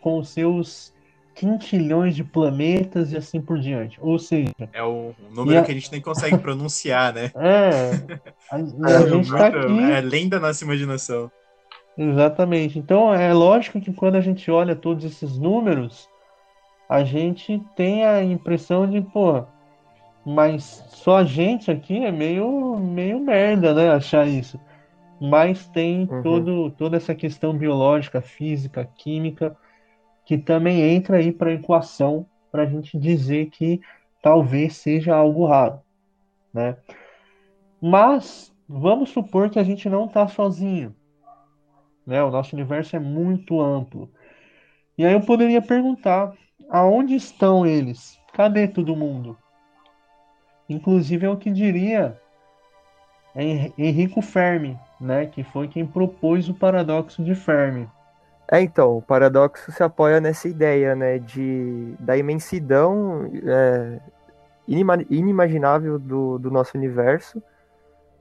[0.00, 0.94] com os seus
[1.34, 3.98] quintilhões de planetas e assim por diante.
[4.00, 4.52] Ou seja.
[4.72, 5.62] É o número a...
[5.62, 7.32] que a gente nem consegue pronunciar, né?
[7.36, 7.90] É.
[8.50, 9.80] A, a é, gente tá aqui...
[9.80, 11.30] é além da nossa imaginação.
[11.98, 12.78] Exatamente.
[12.78, 16.08] Então é lógico que quando a gente olha todos esses números,
[16.88, 19.44] a gente tem a impressão de, pô,
[20.24, 23.90] mas só a gente aqui é meio, meio merda, né?
[23.90, 24.58] Achar isso.
[25.20, 26.22] Mas tem uhum.
[26.22, 29.56] todo, toda essa questão biológica, física, química
[30.24, 33.80] que também entra aí para a equação para a gente dizer que
[34.22, 35.80] talvez seja algo raro,
[36.52, 36.76] né?
[37.80, 40.94] Mas vamos supor que a gente não está sozinho,
[42.06, 42.22] né?
[42.22, 44.10] O nosso universo é muito amplo.
[44.96, 46.32] E aí eu poderia perguntar,
[46.70, 48.18] aonde estão eles?
[48.32, 49.36] Cadê todo mundo?
[50.68, 52.20] Inclusive é o que diria
[53.36, 55.26] Henrico Fermi, né?
[55.26, 57.88] Que foi quem propôs o paradoxo de Fermi.
[58.50, 63.98] É, então, o paradoxo se apoia nessa ideia, né, de, da imensidão é,
[64.68, 67.42] inima, inimaginável do, do nosso universo,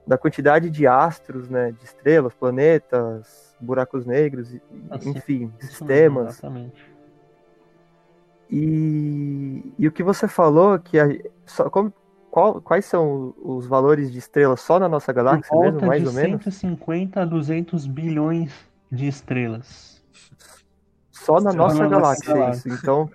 [0.07, 4.55] da quantidade de astros, né, de estrelas, planetas, buracos negros,
[4.89, 6.39] assim, enfim, sistemas.
[6.39, 6.92] Exatamente.
[8.55, 11.07] E, e o que você falou, que a,
[11.43, 11.91] só, como,
[12.29, 16.43] qual, quais são os valores de estrelas só na nossa galáxia mesmo, mais ou menos?
[16.43, 18.53] 150 a 200 bilhões
[18.91, 20.03] de estrelas.
[21.09, 22.69] Só na Só nossa na galáxia, nossa isso.
[22.69, 23.09] Então,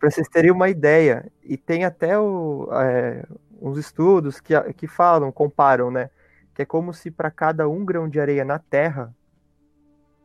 [0.00, 3.26] para vocês terem uma ideia, e tem até o, é,
[3.60, 6.08] uns estudos que, que falam, comparam, né?
[6.54, 9.14] Que é como se para cada um grão de areia na Terra,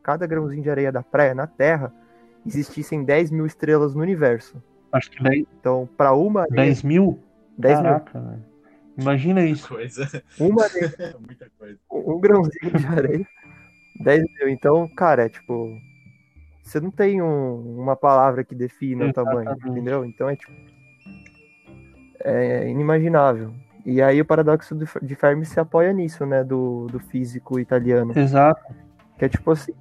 [0.02, 1.94] cada grãozinho de areia da praia na Terra,
[2.48, 4.62] existissem 10 mil estrelas no universo.
[4.92, 5.46] Acho que 10.
[5.60, 6.42] Então, para uma.
[6.42, 7.20] Areia, 10 mil?
[7.58, 8.40] 10 Caraca, mil.
[8.98, 9.68] Imagina isso.
[9.68, 10.24] Coisa.
[10.40, 11.78] Uma areia, Muita coisa.
[11.92, 13.28] Um grãozinho de areia.
[14.00, 14.50] 10 mil.
[14.50, 15.78] Então, cara, é tipo
[16.68, 20.04] você não tem um, uma palavra que defina o tamanho, entendeu?
[20.04, 20.52] Então é tipo.
[22.20, 23.54] É inimaginável.
[23.86, 26.44] E aí o paradoxo de Fermi se apoia nisso, né?
[26.44, 28.12] Do, do físico italiano.
[28.20, 28.62] Exato.
[29.18, 29.72] Que é tipo assim.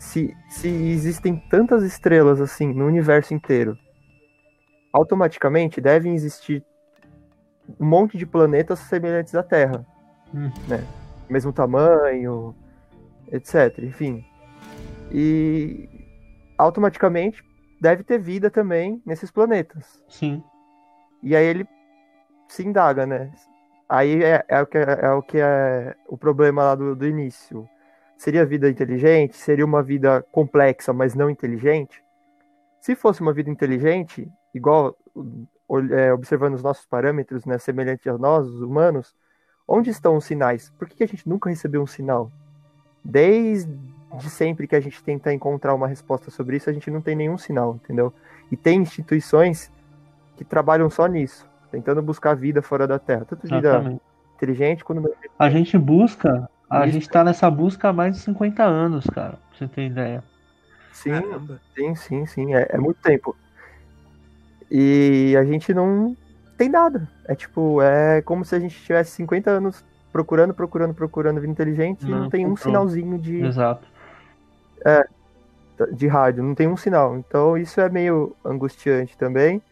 [0.00, 3.76] Se, se existem tantas estrelas assim no universo inteiro,
[4.90, 6.64] automaticamente devem existir
[7.78, 9.86] um monte de planetas semelhantes à Terra.
[10.34, 10.50] Hum.
[10.66, 10.82] Né?
[11.28, 12.54] Mesmo tamanho,
[13.30, 13.78] etc.
[13.80, 14.24] Enfim.
[15.12, 15.86] E
[16.56, 17.44] automaticamente
[17.78, 20.02] deve ter vida também nesses planetas.
[20.08, 20.42] Sim.
[21.22, 21.68] E aí ele
[22.48, 23.30] se indaga, né?
[23.86, 27.06] Aí é, é o, que é, é, o que é o problema lá do, do
[27.06, 27.68] início.
[28.20, 29.34] Seria vida inteligente?
[29.34, 32.04] Seria uma vida complexa, mas não inteligente?
[32.78, 34.94] Se fosse uma vida inteligente, igual
[35.90, 39.14] é, observando os nossos parâmetros, né, semelhante a nós, os humanos,
[39.66, 40.70] onde estão os sinais?
[40.78, 42.30] Por que, a gente nunca recebeu um sinal?
[43.02, 43.74] desde
[44.28, 47.38] sempre que a gente tenta encontrar uma resposta sobre isso, a gente não tem nenhum
[47.38, 48.12] sinal, entendeu?
[48.52, 49.72] E tem instituições
[50.36, 54.02] que trabalham só nisso, tentando buscar vida fora da Terra, tanto vida Exatamente.
[54.36, 56.88] inteligente quanto A gente busca, a Isso.
[56.88, 60.24] gente tá nessa busca há mais de 50 anos, cara, pra você ter ideia.
[60.92, 61.62] sim, Caramba.
[61.76, 63.36] sim, sim, sim, é, é muito tempo.
[64.70, 66.16] E a gente não
[66.56, 67.10] tem nada.
[67.24, 72.08] É tipo, é como se a gente tivesse 50 anos procurando, procurando, procurando vida inteligente
[72.10, 73.88] e Não não tem um sinalzinho de, Exato.
[75.92, 77.16] de rádio, não tem um sinal.
[77.16, 79.62] Então isso é meio angustiante também.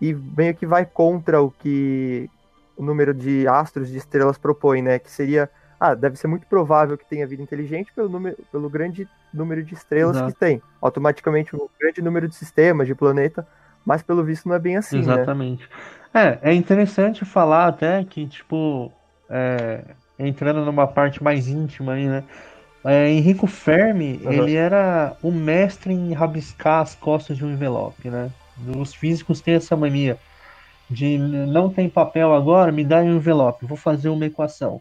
[0.00, 2.30] E meio que vai contra o que
[2.76, 4.98] o número de astros, de estrelas propõe, né?
[4.98, 5.50] Que seria.
[5.84, 9.74] Ah, deve ser muito provável que tenha vida inteligente pelo, número, pelo grande número de
[9.74, 10.32] estrelas Exato.
[10.32, 10.62] que tem.
[10.80, 13.44] Automaticamente, o grande número de sistemas, de planeta,
[13.84, 15.04] mas pelo visto não é bem assim, né?
[15.04, 15.68] Exatamente.
[16.14, 18.92] É, é interessante falar até que, tipo,
[19.28, 19.82] é,
[20.20, 22.22] entrando numa parte mais íntima aí, né?
[22.84, 24.32] É, Enrico Fermi, Uhum.
[24.32, 28.30] ele era o mestre em rabiscar as costas de um envelope, né?
[28.78, 30.16] Os físicos têm essa mania
[30.88, 34.80] de não tem papel agora, me dá um envelope, vou fazer uma equação,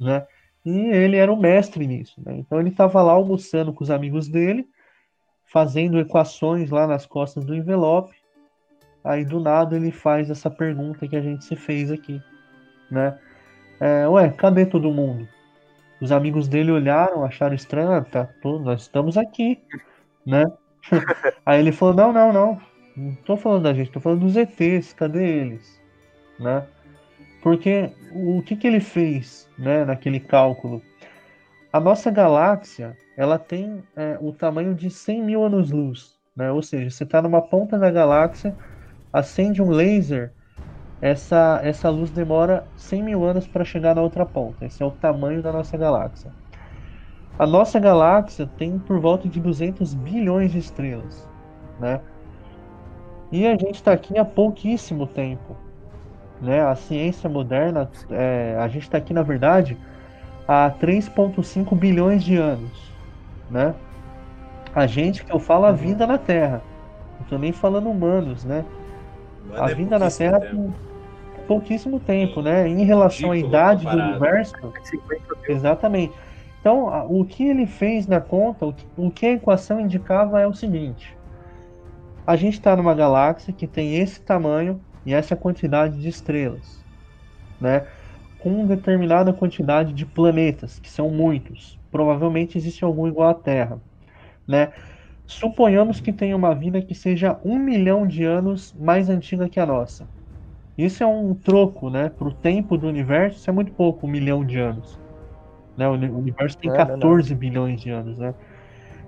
[0.00, 0.24] né?
[0.64, 2.36] E ele era o mestre nisso, né?
[2.36, 4.68] Então ele estava lá almoçando com os amigos dele,
[5.46, 8.14] fazendo equações lá nas costas do envelope.
[9.02, 12.20] Aí do nada ele faz essa pergunta que a gente se fez aqui,
[12.90, 13.18] né?
[13.80, 15.28] É, Ué, cadê todo mundo?
[16.00, 19.60] Os amigos dele olharam, acharam estranho, ah, tá, pô, nós estamos aqui,
[20.26, 20.44] né?
[21.46, 22.60] Aí ele falou, não, não, não,
[22.96, 25.80] não tô falando da gente, tô falando dos ETs, cadê eles?
[26.38, 26.66] Né?
[27.42, 30.82] Porque o que que ele fez, né, naquele cálculo?
[31.72, 36.50] A nossa galáxia, ela tem é, o tamanho de 100 mil anos-luz, né?
[36.50, 38.56] Ou seja, você está numa ponta da galáxia,
[39.12, 40.32] acende um laser,
[41.00, 44.64] essa, essa luz demora 100 mil anos para chegar na outra ponta.
[44.64, 46.32] Esse é o tamanho da nossa galáxia.
[47.38, 51.28] A nossa galáxia tem por volta de 200 bilhões de estrelas,
[51.78, 52.00] né?
[53.30, 55.56] E a gente está aqui há pouquíssimo tempo,
[56.40, 56.62] né?
[56.62, 59.76] A ciência moderna, é, a gente está aqui na verdade
[60.46, 62.92] há 3,5 bilhões de anos,
[63.50, 63.74] né?
[64.74, 66.62] A gente que eu falo a vida na Terra,
[67.18, 68.64] não tô nem falando humanos, né?
[69.44, 70.50] Mano, A é vida na Terra tempo.
[70.50, 70.74] tem
[71.46, 72.68] pouquíssimo tempo, né?
[72.68, 75.56] Em relação à idade do universo, 50 mil.
[75.56, 76.14] exatamente.
[76.60, 80.46] Então, o que ele fez na conta, o que, o que a equação indicava é
[80.46, 81.16] o seguinte:
[82.26, 86.86] a gente está numa galáxia que tem esse tamanho e essa quantidade de estrelas,
[87.60, 87.88] né?
[88.38, 91.80] Com determinada quantidade de planetas, que são muitos.
[91.90, 93.82] Provavelmente existe algum igual à Terra,
[94.48, 94.72] né?
[95.26, 99.66] Suponhamos que tenha uma vida que seja um milhão de anos mais antiga que a
[99.66, 100.10] nossa.
[100.78, 102.08] Isso é um troco, né?
[102.10, 105.00] Para o tempo do universo, isso é muito pouco, um milhão de anos.
[105.76, 105.88] Né?
[105.88, 107.18] O uni- o universo tem Não, não, não.
[107.18, 108.34] 14 bilhões de anos, né?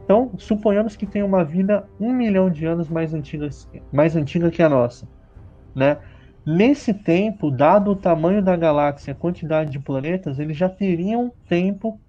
[0.05, 3.49] Então, suponhamos que tenha uma vida um milhão de anos mais antiga,
[3.93, 5.09] mais antiga que a nossa,
[5.75, 5.99] né?
[6.45, 11.33] Nesse tempo, dado o tamanho da galáxia, e a quantidade de planetas, eles já teriam
[11.49, 12.01] tempo,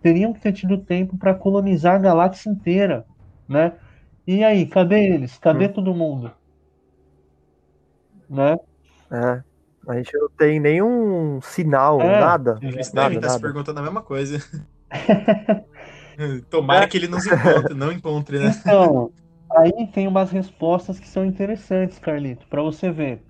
[0.00, 3.04] teriam que ter tido tempo para colonizar a galáxia inteira,
[3.48, 3.72] né?
[4.26, 5.36] E aí, cadê eles?
[5.38, 6.30] Cadê todo mundo?
[8.30, 8.56] Né?
[9.10, 9.42] É.
[9.86, 12.56] A gente não tem nenhum sinal, É, nada.
[12.62, 14.38] Eles nada, devem estar se perguntando a mesma coisa.
[16.48, 18.54] Tomara que ele nos encontre, não encontre, né?
[18.60, 19.10] Então,
[19.56, 23.26] aí tem umas respostas que são interessantes, Carlito, para você ver.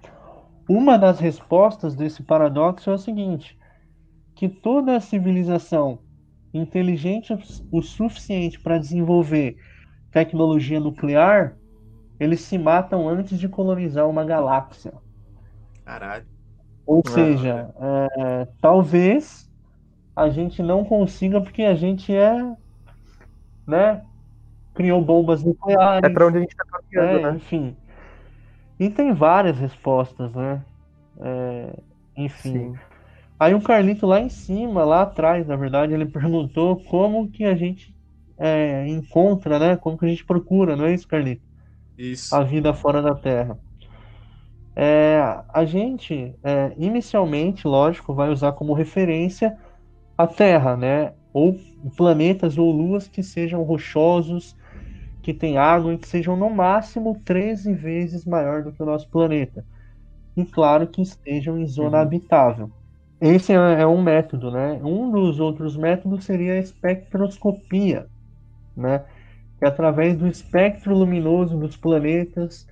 [0.69, 3.59] Uma das respostas desse paradoxo é o seguinte:
[4.35, 6.05] que toda civilização
[6.55, 7.35] inteligente
[7.73, 9.57] o suficiente para desenvolver
[10.13, 11.59] tecnologia nuclear,
[12.21, 14.95] eles se matam antes de colonizar uma galáxia.
[15.85, 16.27] Caralho.
[16.87, 19.51] Ou Ah, seja, é, talvez
[20.17, 22.33] a gente não consiga porque a gente é,
[23.67, 24.07] né,
[24.75, 26.09] criou bombas nucleares.
[26.09, 27.37] É pra onde a gente tá caminhando, É, né?
[27.37, 27.77] enfim.
[28.79, 30.65] E tem várias respostas, né?
[31.21, 31.83] É,
[32.17, 32.71] enfim.
[32.71, 32.81] Sim.
[33.39, 37.55] Aí o Carlito lá em cima, lá atrás, na verdade, ele perguntou como que a
[37.57, 37.95] gente
[38.39, 39.77] é, encontra, né?
[39.77, 41.43] Como que a gente procura, não é isso, Carlito?
[41.97, 42.35] Isso.
[42.35, 43.59] A vida fora da Terra.
[44.75, 45.21] É,
[45.53, 49.57] a gente, é, inicialmente, lógico, vai usar como referência
[50.17, 51.15] a Terra, né?
[51.33, 51.59] Ou
[51.97, 54.57] planetas ou luas que sejam rochosos,
[55.23, 59.09] que tem água e que sejam no máximo 13 vezes maior do que o nosso
[59.11, 59.67] planeta.
[60.37, 62.03] E claro que estejam em zona Uhum.
[62.03, 62.73] habitável.
[63.21, 64.75] Esse é, é um método, né?
[64.83, 68.11] Um dos outros métodos seria a espectroscopia,
[68.77, 69.07] né?
[69.59, 72.67] Que através do espectro luminoso dos planetas,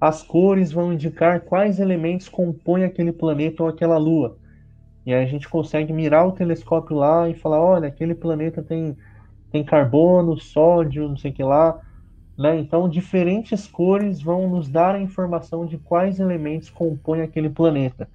[0.00, 4.38] as cores vão indicar quais elementos compõem aquele planeta ou aquela lua.
[5.06, 8.96] E aí a gente consegue mirar o telescópio lá e falar, olha, aquele planeta tem,
[9.50, 11.80] tem carbono, sódio, não sei o que lá.
[12.38, 12.58] Né?
[12.58, 18.08] Então, diferentes cores vão nos dar a informação de quais elementos compõem aquele planeta,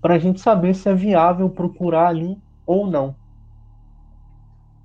[0.00, 3.16] para a gente saber se é viável procurar ali ou não.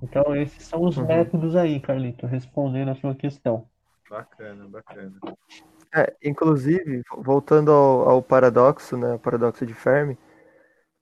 [0.02, 1.06] Então, esses são os uhum.
[1.06, 3.66] métodos aí, Carlito, respondendo a sua questão.
[4.08, 5.12] Bacana, bacana.
[5.94, 10.16] É, inclusive, voltando ao, ao paradoxo, né, o paradoxo de Fermi,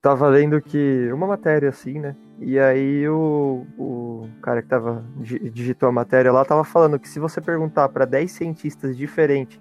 [0.03, 2.17] tava lendo que uma matéria assim, né?
[2.41, 7.19] E aí o, o cara que tava digitou a matéria lá tava falando que se
[7.19, 9.61] você perguntar para 10 cientistas diferentes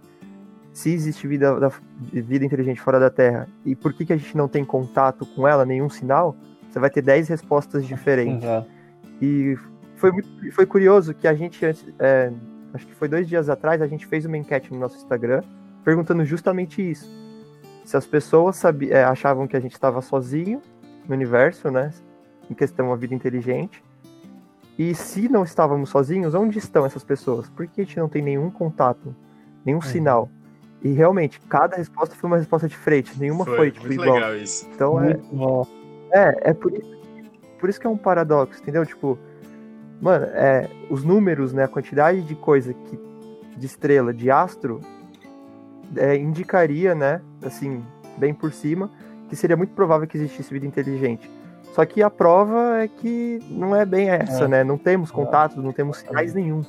[0.71, 1.71] se existe vida, da,
[2.13, 5.47] vida inteligente fora da Terra e por que, que a gente não tem contato com
[5.47, 6.35] ela, nenhum sinal,
[6.69, 8.47] você vai ter 10 respostas diferentes.
[8.47, 8.65] Uhum.
[9.19, 9.57] E
[9.95, 10.11] foi,
[10.51, 12.31] foi curioso que a gente, é,
[12.75, 15.41] acho que foi dois dias atrás, a gente fez uma enquete no nosso Instagram
[15.83, 17.09] perguntando justamente isso
[17.87, 20.61] se as pessoas sabi, é, achavam que a gente estava sozinho
[21.07, 21.93] no universo, né?
[22.49, 23.83] Em questão a vida inteligente.
[24.77, 27.49] E se não estávamos sozinhos, onde estão essas pessoas?
[27.49, 29.15] Por que a gente não tem nenhum contato,
[29.65, 29.81] nenhum é.
[29.81, 30.29] sinal?
[30.83, 34.13] E realmente, cada resposta foi uma resposta diferente, nenhuma foi, foi tipo, igual.
[34.13, 34.69] Legal isso.
[34.73, 35.19] Então é,
[36.11, 36.97] é, é por isso,
[37.59, 38.85] por isso que é um paradoxo, entendeu?
[38.85, 39.17] Tipo,
[39.99, 43.07] mano, é, os números, né, a quantidade de coisa que
[43.57, 44.79] de estrela, de astro,
[45.95, 47.83] é, indicaria, né, assim,
[48.17, 48.91] bem por cima,
[49.27, 51.29] que seria muito provável que existisse vida inteligente.
[51.77, 54.47] Só que a prova é que não é bem essa, é.
[54.47, 54.63] né?
[54.63, 56.63] Não temos contatos, não temos sinais nenhum.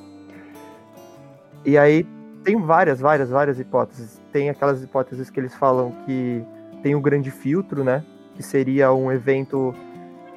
[1.65, 2.05] E aí
[2.43, 4.21] tem várias, várias, várias hipóteses.
[4.31, 6.45] Tem aquelas hipóteses que eles falam que
[6.83, 8.03] tem o grande filtro, né?
[8.35, 9.73] Que seria um evento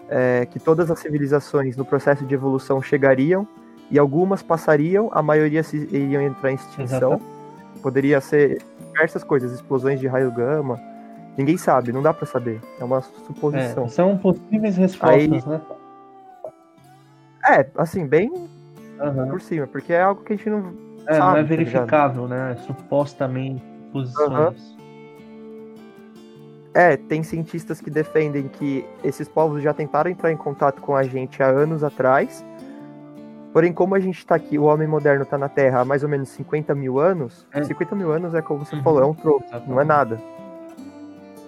[0.09, 3.47] é, que todas as civilizações no processo de evolução chegariam
[3.91, 7.13] e algumas passariam, a maioria se, iriam entrar em extinção.
[7.13, 7.23] Exato.
[7.83, 10.81] Poderia ser diversas coisas, explosões de raio gama.
[11.37, 12.61] Ninguém sabe, não dá para saber.
[12.79, 13.85] É uma suposição.
[13.85, 15.61] É, são possíveis respostas, Aí, né?
[17.49, 19.29] É, assim, bem uhum.
[19.29, 20.75] por cima, porque é algo que a gente não
[21.07, 21.19] é, sabe.
[21.19, 22.57] Não é tá verificável, tá né?
[22.67, 23.63] Supostamente
[23.93, 24.61] posições.
[24.61, 24.83] Uhum.
[26.75, 31.03] É, tem cientistas que defendem que esses povos já tentaram entrar em contato com a
[31.03, 32.43] gente há anos atrás
[33.53, 36.09] Porém, como a gente está aqui, o homem moderno está na Terra há mais ou
[36.09, 37.63] menos 50 mil anos, é.
[37.63, 38.83] 50 mil anos é como você uhum.
[38.83, 40.19] falou, é um troco, não é nada.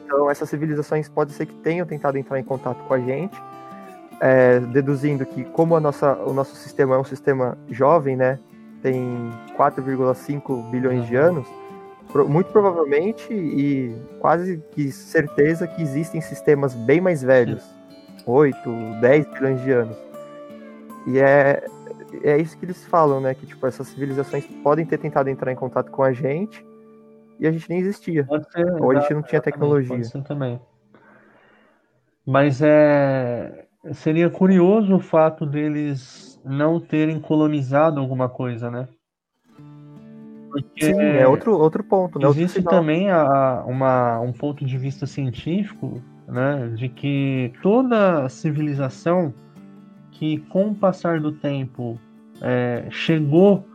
[0.05, 3.37] Então, essas civilizações pode ser que tenham tentado entrar em contato com a gente,
[4.21, 8.39] é, deduzindo que, como a nossa, o nosso sistema é um sistema jovem, né,
[8.83, 11.07] tem 4,5 bilhões uhum.
[11.07, 11.47] de anos,
[12.29, 18.25] muito provavelmente e quase que certeza que existem sistemas bem mais velhos, Sim.
[18.27, 18.57] 8,
[19.01, 19.97] 10 bilhões de anos.
[21.07, 21.67] E é,
[22.23, 23.35] é isso que eles falam, né?
[23.35, 26.65] Que tipo, essas civilizações podem ter tentado entrar em contato com a gente
[27.39, 28.27] e a gente nem existia.
[28.53, 29.97] Ser, ou a gente não tinha tecnologia.
[29.97, 30.61] Pode ser também.
[32.27, 38.89] Mas é seria curioso o fato deles não terem colonizado alguma coisa, né?
[40.51, 42.19] Porque Sim, é outro, outro ponto.
[42.19, 42.29] Né?
[42.29, 49.35] Existe também a, uma, um ponto de vista científico, né, de que toda civilização
[50.13, 51.99] que com o passar do tempo
[52.41, 53.67] é, chegou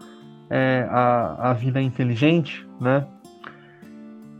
[0.49, 3.05] é, a, a vida inteligente, né?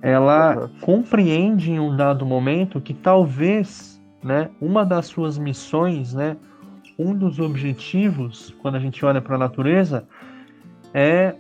[0.01, 0.69] Ela uhum.
[0.81, 6.37] compreende em um dado momento que talvez, né, uma das suas missões, né,
[6.97, 10.07] um dos objetivos quando a gente olha para a natureza
[10.93, 11.35] é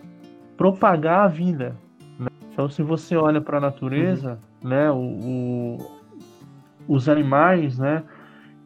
[0.57, 1.75] propagar a vida.
[2.19, 2.27] Né?
[2.51, 4.69] Então, se você olha para a natureza, uhum.
[4.69, 5.77] né, o, o,
[6.87, 8.03] os animais, né,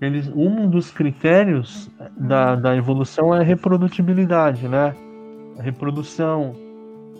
[0.01, 4.93] eles, um dos critérios da, da evolução é a reprodutibilidade, né?
[5.57, 6.53] A reprodução,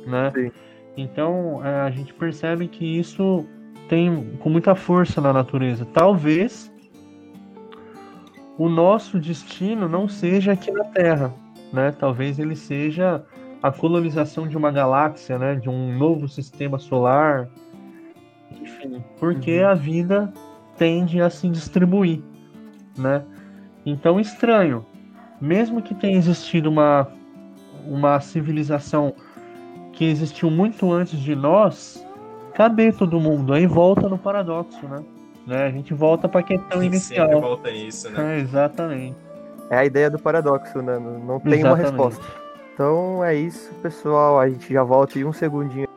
[0.06, 0.32] né?
[0.36, 0.52] Sim.
[0.96, 3.46] Então é, a gente percebe que isso
[3.90, 5.86] tem com muita força na natureza.
[5.86, 6.72] Talvez
[8.58, 11.34] o nosso destino não seja aqui na Terra,
[11.72, 11.92] né?
[11.92, 13.24] Talvez ele seja
[13.62, 15.56] a colonização de uma galáxia, né?
[15.56, 17.50] De um novo sistema solar,
[18.52, 19.70] enfim, porque uhum.
[19.70, 20.34] a vida
[20.78, 22.22] tende a se distribuir
[22.98, 23.24] né?
[23.86, 24.86] Então, estranho.
[25.42, 27.08] Mesmo que tenha existido uma,
[27.86, 29.14] uma civilização
[29.94, 32.06] que existiu muito antes de nós,
[32.54, 33.54] cadê todo mundo?
[33.54, 35.04] Aí volta no paradoxo, né?
[35.48, 35.66] né?
[35.66, 37.28] A gente volta para a questão inicial.
[37.28, 38.38] Sempre volta nisso, né?
[38.38, 39.18] É, exatamente.
[39.70, 41.00] É a ideia do paradoxo, né?
[41.00, 41.64] Não tem exatamente.
[41.64, 42.24] uma resposta.
[42.74, 44.40] Então é isso, pessoal.
[44.40, 45.88] A gente já volta em um segundinho.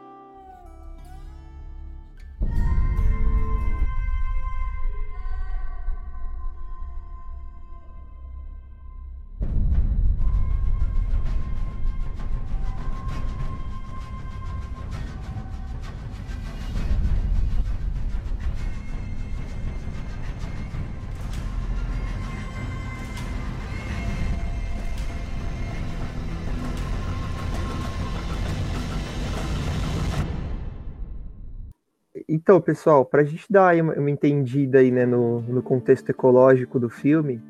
[32.46, 36.88] Então, pessoal, para a gente dar uma, entendida aí, né, no, no contexto ecológico do
[36.88, 37.42] filme,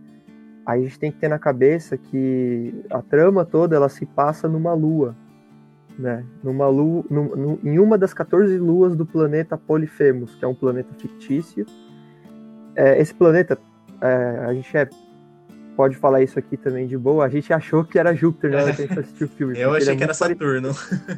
[0.64, 4.72] a gente tem que ter na cabeça que a trama toda ela se passa numa
[4.72, 5.14] lua,
[5.98, 6.24] né?
[6.42, 10.88] Numa lua, num, em uma das 14 luas do planeta Polifemos, que é um planeta
[10.98, 11.66] fictício.
[12.74, 13.58] É, esse planeta,
[14.00, 14.88] é, a gente é,
[15.76, 17.26] pode falar isso aqui também de boa.
[17.26, 19.58] A gente achou que era Júpiter na hora que a gente assistiu o filme.
[19.60, 20.70] Eu achei é que era Saturno.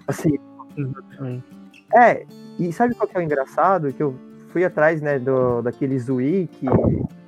[0.09, 0.37] Assim,
[1.95, 2.27] é,
[2.59, 3.93] e sabe qual que é o engraçado?
[3.93, 4.15] Que eu
[4.49, 6.67] fui atrás, né, do, daqueles wiki que,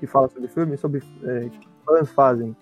[0.01, 2.57] que fala sobre filme, sobre é, que fãs fazem.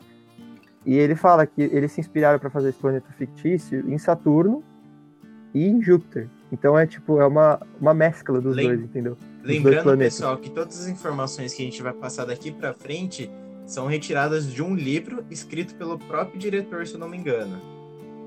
[0.85, 4.63] E ele fala que eles se inspiraram para fazer esse planeta fictício em Saturno
[5.55, 6.29] e em Júpiter.
[6.51, 9.15] Então é tipo, é uma, uma mescla dos Lem dois, entendeu?
[9.15, 13.31] Dos Lembrando, pessoal, que todas as informações que a gente vai passar daqui para frente
[13.67, 17.61] são retiradas de um livro escrito pelo próprio diretor, se eu não me engano,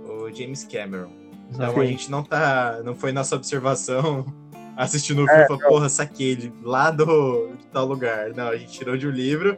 [0.06, 1.21] o James Cameron.
[1.52, 1.80] Então Sim.
[1.82, 2.80] a gente não tá.
[2.84, 4.26] Não foi nossa observação
[4.78, 8.30] assistindo o filme é, porra, saquei ele lá do de tal lugar.
[8.30, 9.58] Não, a gente tirou de um livro,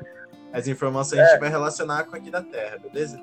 [0.51, 1.23] as informações é.
[1.23, 3.19] a gente vai relacionar com aqui da Terra, beleza?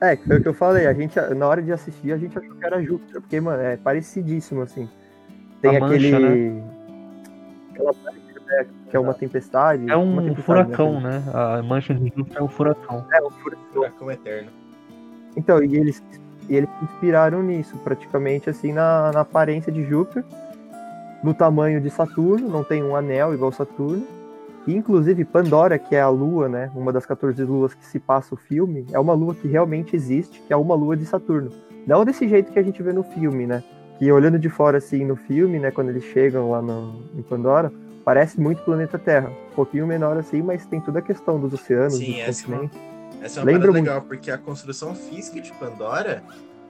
[0.00, 2.54] É, foi o que eu falei, a gente, na hora de assistir, a gente achou
[2.54, 4.88] que era Júpiter, porque, mano, é parecidíssimo, assim.
[5.60, 6.12] Tem a aquele.
[6.12, 6.62] Mancha, né?
[7.72, 7.92] Aquela
[8.46, 9.90] né, que é uma tempestade.
[9.90, 11.18] É um tempestade, furacão, né?
[11.18, 11.32] né?
[11.34, 13.04] A mancha de Júpiter é um furacão.
[13.12, 13.64] É, um furacão.
[13.72, 14.50] furacão eterno.
[15.36, 16.02] Então, e eles
[16.48, 20.24] e eles se inspiraram nisso, praticamente assim, na, na aparência de Júpiter,
[21.22, 24.06] no tamanho de Saturno, não tem um anel igual Saturno.
[24.66, 28.34] E, inclusive, Pandora, que é a lua, né, uma das 14 luas que se passa
[28.34, 31.50] o filme, é uma lua que realmente existe, que é uma lua de Saturno.
[31.86, 33.64] Não desse jeito que a gente vê no filme, né?
[33.98, 37.72] Que olhando de fora, assim, no filme, né, quando eles chegam lá no, em Pandora,
[38.04, 39.30] parece muito planeta Terra.
[39.52, 42.78] Um pouquinho menor assim, mas tem toda a questão dos oceanos, Sim, dos continentes.
[43.20, 46.22] Essa é uma lembra legal, porque a construção física de Pandora,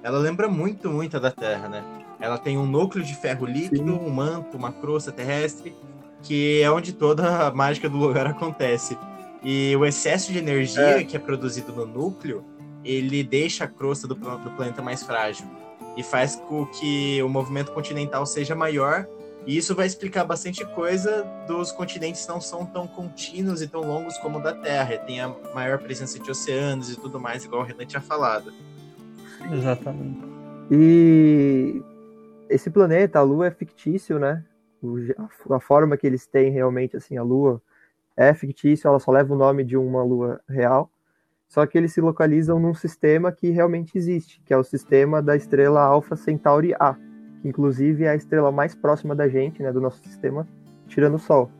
[0.02, 1.84] ela lembra muito, muito da Terra, né?
[2.20, 3.90] Ela tem um núcleo de ferro líquido, Sim.
[3.90, 5.74] um manto, uma crosta terrestre,
[6.22, 8.98] que é onde toda a mágica do lugar acontece.
[9.42, 11.04] E o excesso de energia é.
[11.04, 12.44] que é produzido no núcleo,
[12.84, 15.46] ele deixa a crosta do, do planeta mais frágil
[15.96, 19.06] e faz com que o movimento continental seja maior
[19.48, 24.18] e isso vai explicar bastante coisa dos continentes não são tão contínuos e tão longos
[24.18, 24.98] como o da Terra.
[24.98, 28.52] Tem a maior presença de oceanos e tudo mais, igual o Renan tinha falado.
[29.50, 30.20] Exatamente.
[30.70, 31.82] E
[32.50, 34.44] esse planeta, a Lua, é fictício, né?
[35.48, 37.62] A forma que eles têm realmente, assim, a Lua
[38.14, 40.90] é fictício, ela só leva o nome de uma Lua real.
[41.48, 45.34] Só que eles se localizam num sistema que realmente existe, que é o sistema da
[45.34, 47.07] estrela Alpha Centauri A
[47.40, 50.46] que inclusive é a estrela mais próxima da gente, né, do nosso sistema,
[50.86, 51.50] tirando o Sol.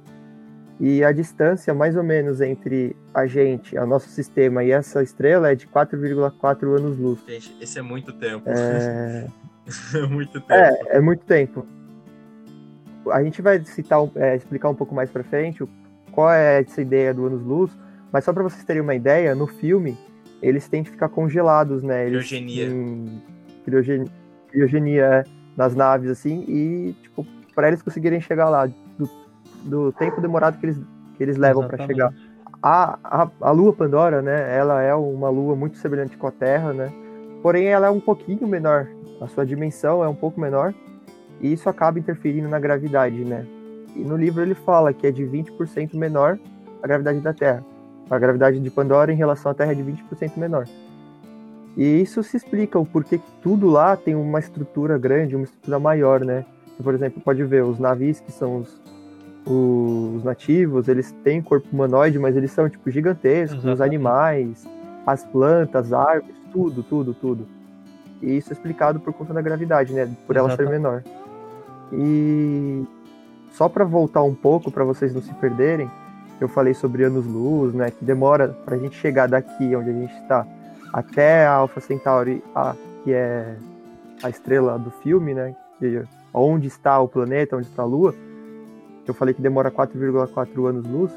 [0.80, 5.50] E a distância, mais ou menos, entre a gente, o nosso sistema e essa estrela
[5.50, 7.18] é de 4,4 anos-luz.
[7.26, 8.48] Gente, esse é muito tempo.
[8.48, 9.26] É...
[9.94, 10.52] é muito tempo.
[10.52, 11.66] É, é muito tempo.
[13.10, 15.64] A gente vai citar, é, explicar um pouco mais para frente
[16.12, 17.70] qual é essa ideia do anos-luz,
[18.12, 19.96] mas só para vocês terem uma ideia, no filme,
[20.40, 22.06] eles têm que ficar congelados, né?
[22.06, 22.68] Eles, criogenia.
[23.64, 24.06] Criogenia,
[24.50, 29.10] criogenia é nas naves, assim, e, tipo, para eles conseguirem chegar lá, do,
[29.64, 30.80] do tempo demorado que eles,
[31.16, 32.14] que eles levam para chegar.
[32.62, 36.72] A, a, a lua Pandora, né, ela é uma lua muito semelhante com a Terra,
[36.72, 36.92] né,
[37.42, 38.86] porém ela é um pouquinho menor,
[39.20, 40.72] a sua dimensão é um pouco menor,
[41.40, 43.44] e isso acaba interferindo na gravidade, né.
[43.96, 46.38] E no livro ele fala que é de 20% menor
[46.80, 47.64] a gravidade da Terra.
[48.08, 50.66] A gravidade de Pandora em relação à Terra é de 20% menor.
[51.78, 55.78] E isso se explica o porquê que tudo lá tem uma estrutura grande, uma estrutura
[55.78, 56.44] maior, né?
[56.76, 58.82] Você, por exemplo, pode ver os navios que são os,
[59.46, 63.74] os nativos, eles têm corpo humanoide, mas eles são tipo gigantescos, Exatamente.
[63.74, 64.66] os animais,
[65.06, 67.46] as plantas, as árvores, tudo, tudo, tudo.
[68.20, 70.12] E isso é explicado por conta da gravidade, né?
[70.26, 70.72] Por ela Exatamente.
[70.72, 71.04] ser menor.
[71.92, 72.84] E
[73.52, 75.88] só para voltar um pouco, para vocês não se perderem,
[76.40, 77.92] eu falei sobre anos-luz, né?
[77.92, 80.44] Que demora para a gente chegar daqui onde a gente está
[80.92, 82.74] até a Alpha Centauri A,
[83.04, 83.56] que é
[84.22, 85.54] a estrela do filme, né?
[85.78, 88.14] Que, onde está o planeta, onde está a Lua,
[89.04, 91.12] que eu falei que demora 4,4 anos-luz.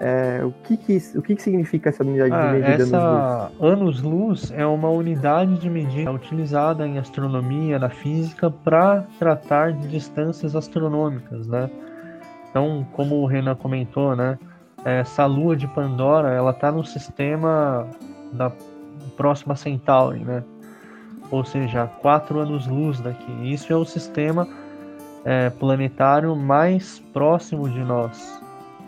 [0.00, 4.50] É, o que que, o que que significa essa unidade ah, de medida essa anos-luz?
[4.50, 11.46] é uma unidade de medida utilizada em astronomia, na física, para tratar de distâncias astronômicas,
[11.46, 11.70] né?
[12.50, 14.38] Então, como o Renan comentou, né?
[14.84, 17.86] Essa lua de Pandora, ela está no sistema
[18.32, 18.52] da
[19.16, 20.42] próxima Centauri, né?
[21.30, 23.32] Ou seja, quatro anos-luz daqui.
[23.42, 24.46] Isso é o sistema
[25.24, 28.40] é, planetário mais próximo de nós,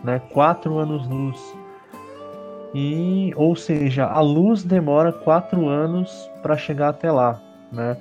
[0.03, 0.19] né?
[0.31, 1.37] Quatro anos-luz.
[2.73, 7.41] E, ou seja, a luz demora quatro anos para chegar até lá,
[7.71, 7.97] né?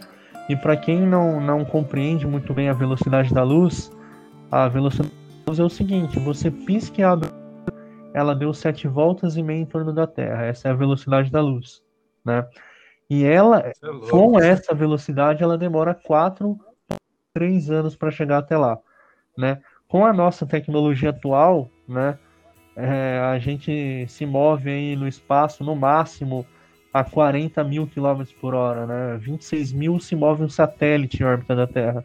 [0.48, 3.90] E para quem não, não compreende muito bem a velocidade da luz,
[4.50, 7.30] A velocidade da luz é o seguinte: você pisca e abre,
[8.14, 10.44] ela deu sete voltas e meia em torno da Terra.
[10.44, 11.82] Essa é a velocidade da luz,
[12.26, 12.46] né?
[13.08, 13.72] E ela, é
[14.10, 16.58] com essa velocidade, ela demora 4,
[17.32, 18.78] 3 anos para chegar até lá,
[19.38, 19.62] né?
[19.86, 22.18] Com a nossa tecnologia atual, né?
[22.74, 26.44] É, a gente se move aí no espaço no máximo
[26.92, 29.18] a 40 mil quilômetros por hora, né?
[29.18, 32.04] 26 mil se move um satélite em órbita da Terra.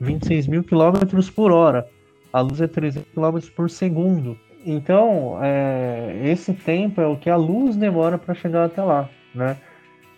[0.00, 1.88] 26 mil quilômetros por hora.
[2.32, 4.36] A luz é 300 quilômetros por segundo.
[4.64, 9.56] Então, é, esse tempo é o que a luz demora para chegar até lá, né?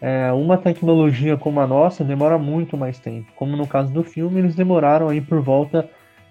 [0.00, 3.32] É, uma tecnologia como a nossa demora muito mais tempo.
[3.34, 5.88] Como no caso do filme, eles demoraram aí por volta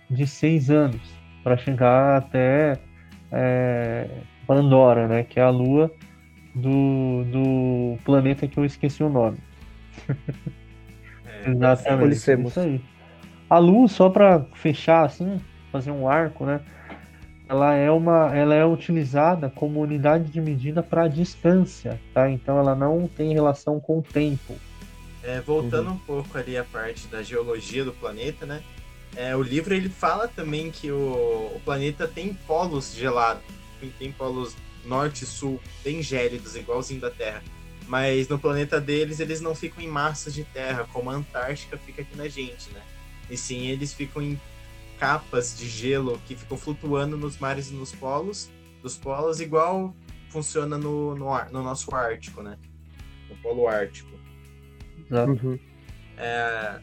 [0.10, 1.02] de seis anos
[1.44, 2.80] para chegar até
[3.32, 4.08] é,
[4.46, 5.24] Pandora, né?
[5.24, 5.92] Que é a Lua
[6.56, 9.38] do, do planeta que eu esqueci o nome.
[11.44, 12.16] É, Exatamente.
[12.16, 12.82] Isso aí.
[13.50, 15.40] A luz, só para fechar assim,
[15.72, 16.62] fazer um arco, né?
[17.50, 22.30] Ela é uma, ela é utilizada como unidade de medida para distância, tá?
[22.30, 24.56] Então ela não tem relação com o tempo.
[25.24, 25.96] É, voltando uhum.
[25.96, 28.62] um pouco ali a parte da geologia do planeta, né?
[29.16, 33.44] É, o livro ele fala também que o, o planeta tem polos gelados,
[33.98, 37.42] tem polos norte e sul bem gélidos, igualzinho da Terra.
[37.88, 42.02] Mas no planeta deles, eles não ficam em massas de terra, como a Antártica fica
[42.02, 42.82] aqui na gente, né?
[43.30, 44.40] E sim, eles ficam em
[45.00, 48.50] capas de gelo que ficam flutuando nos mares e nos polos,
[48.82, 49.96] dos polos, igual
[50.30, 52.58] funciona no, no, no nosso Ártico, né?
[53.30, 54.10] No Polo Ártico.
[55.10, 55.58] Uhum.
[56.18, 56.80] É,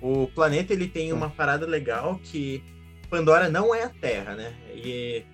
[0.00, 2.62] o planeta ele tem uma parada legal que
[3.10, 4.54] Pandora não é a Terra, né?
[4.74, 5.24] E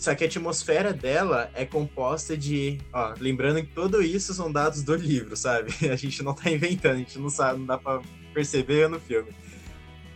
[0.00, 2.78] só que a atmosfera dela é composta de.
[2.90, 5.74] Ó, lembrando que tudo isso são dados do livro, sabe?
[5.92, 8.00] A gente não tá inventando, a gente não sabe, não dá pra
[8.32, 9.30] perceber no filme.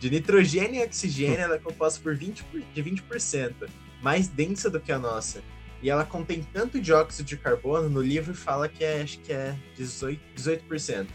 [0.05, 2.45] De nitrogênio e oxigênio, ela é composta por 20,
[2.75, 3.67] de 20%,
[4.03, 5.41] mais densa do que a nossa.
[5.81, 9.55] E ela contém tanto dióxido de carbono, no livro fala que é, acho que é
[9.75, 10.19] 18%.
[10.37, 11.07] 18%.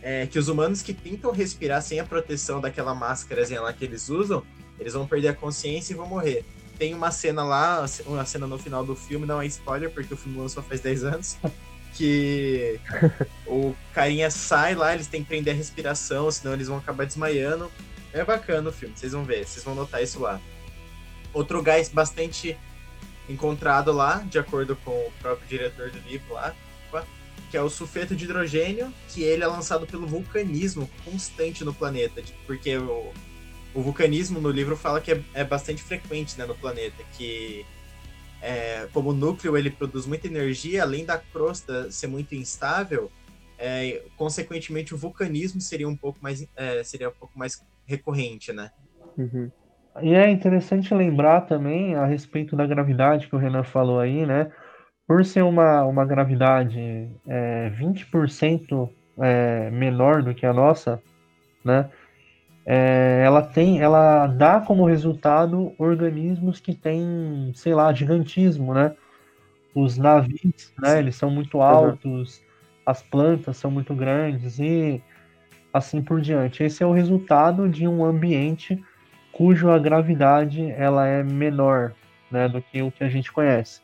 [0.00, 4.08] É, que os humanos que tentam respirar sem a proteção daquela máscara lá que eles
[4.08, 4.44] usam,
[4.78, 6.44] eles vão perder a consciência e vão morrer
[6.78, 10.16] tem uma cena lá, uma cena no final do filme, não é spoiler, porque o
[10.16, 11.36] filme lançou faz 10 anos,
[11.94, 12.80] que
[13.46, 17.70] o carinha sai lá, eles têm que prender a respiração, senão eles vão acabar desmaiando.
[18.14, 20.40] É bacana o filme, vocês vão ver, vocês vão notar isso lá.
[21.32, 22.56] Outro gás bastante
[23.28, 26.54] encontrado lá, de acordo com o próprio diretor do livro lá,
[27.50, 32.22] que é o sulfeto de hidrogênio, que ele é lançado pelo vulcanismo constante no planeta,
[32.46, 33.12] porque o,
[33.74, 37.66] o vulcanismo no livro fala que é, é bastante frequente né, no planeta, que
[38.40, 43.10] é, como o núcleo ele produz muita energia, além da crosta ser muito instável,
[43.58, 48.70] é, consequentemente o vulcanismo seria um pouco mais é, seria um pouco mais recorrente, né?
[49.16, 49.50] Uhum.
[50.02, 54.50] E é interessante lembrar também a respeito da gravidade que o Renan falou aí, né?
[55.06, 61.00] Por ser uma, uma gravidade é, 20% é, menor do que a nossa,
[61.64, 61.88] né?
[62.66, 68.94] é, ela tem, ela dá como resultado organismos que têm, sei lá, gigantismo, né?
[69.74, 70.98] Os navios, né?
[70.98, 72.44] Eles são muito altos, uhum.
[72.86, 75.02] as plantas são muito grandes e
[75.74, 76.62] assim por diante.
[76.62, 78.80] Esse é o resultado de um ambiente
[79.32, 81.92] cujo a gravidade ela é menor,
[82.30, 83.80] né, do que o que a gente conhece.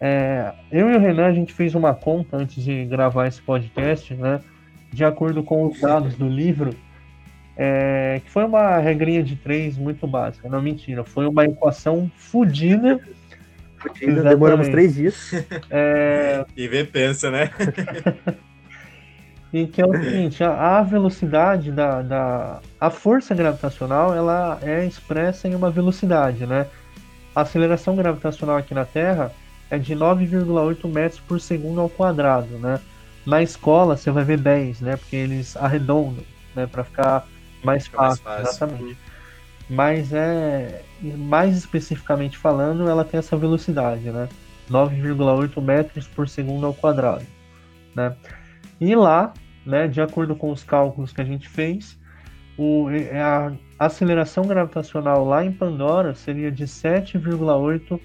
[0.00, 4.14] É, eu e o Renan a gente fez uma conta antes de gravar esse podcast,
[4.14, 4.40] né?
[4.90, 6.74] De acordo com os dados do livro,
[7.56, 10.48] é, que foi uma regrinha de três muito básica.
[10.48, 12.98] Não, mentira, foi uma equação fodida.
[13.76, 15.32] Fodida, demoramos três dias.
[15.70, 16.44] É...
[16.56, 17.50] E vê pensa, né?
[19.54, 22.60] e que é o seguinte, a, a velocidade da, da...
[22.80, 26.66] A força gravitacional, ela é expressa em uma velocidade, né?
[27.32, 29.30] A aceleração gravitacional aqui na Terra
[29.70, 32.80] é de 9,8 metros por segundo ao quadrado, né?
[33.24, 34.96] Na escola você vai ver 10, né?
[34.96, 36.24] Porque eles arredondam,
[36.56, 36.66] né?
[36.66, 37.24] Para ficar
[37.62, 38.98] mais fácil, mais fácil, exatamente.
[39.70, 44.28] Mas é mais especificamente falando, ela tem essa velocidade, né?
[44.68, 47.24] 9,8 metros por segundo ao quadrado,
[47.94, 48.16] né?
[48.80, 49.32] E lá,
[49.64, 51.98] né, de acordo com os cálculos que a gente fez,
[52.56, 58.00] o, é, a aceleração gravitacional lá em Pandora seria de 7,8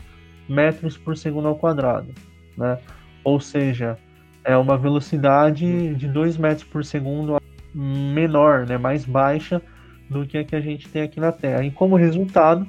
[0.48, 2.14] metros por segundo ao quadrado,
[2.58, 2.80] né?
[3.24, 3.98] Ou seja,
[4.44, 7.40] é uma velocidade de 2 metros por segundo
[7.74, 9.62] menor, né, mais baixa
[10.10, 11.64] do que a que a gente tem aqui na Terra.
[11.64, 12.68] E como resultado,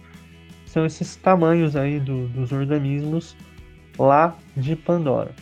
[0.67, 3.37] são esses tamanhos aí do, dos organismos
[3.99, 5.33] lá de Pandora,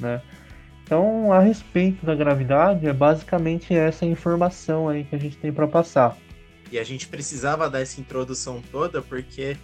[0.00, 0.22] né?
[0.84, 5.66] Então, a respeito da gravidade, é basicamente essa informação aí que a gente tem para
[5.66, 6.16] passar.
[6.70, 9.56] E a gente precisava dar essa introdução toda porque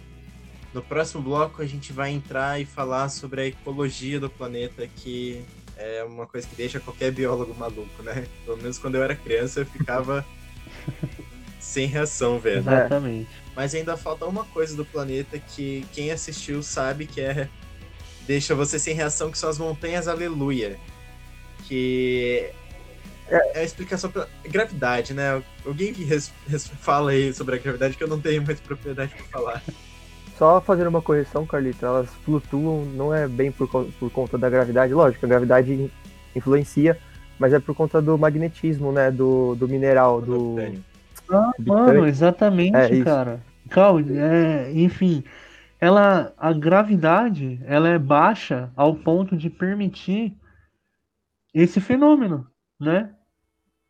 [0.73, 5.43] no próximo bloco a gente vai entrar e falar sobre a ecologia do planeta, que
[5.77, 8.25] é uma coisa que deixa qualquer biólogo maluco, né?
[8.45, 10.25] Pelo menos quando eu era criança eu ficava
[11.59, 12.59] sem reação, velho.
[12.59, 13.29] Exatamente.
[13.55, 17.47] Mas ainda falta uma coisa do planeta que quem assistiu sabe que é
[18.25, 20.79] deixa você sem reação, que são as montanhas Aleluia.
[21.71, 22.51] Que
[23.29, 25.41] é a explicação pra gravidade, né?
[25.65, 29.15] Alguém que res, res, fala aí sobre a gravidade que eu não tenho muita propriedade
[29.15, 29.63] para falar.
[30.37, 34.93] Só fazendo uma correção, Carlito, elas flutuam, não é bem por, por conta da gravidade,
[34.93, 35.89] lógico, a gravidade
[36.35, 36.97] influencia,
[37.39, 40.57] mas é por conta do magnetismo, né, do, do mineral, do...
[41.29, 43.39] Ah, mano, exatamente, é, cara.
[43.69, 45.23] Calma, é, enfim,
[45.79, 50.35] ela, a gravidade, ela é baixa ao ponto de permitir
[51.53, 52.47] esse fenômeno,
[52.79, 53.13] né?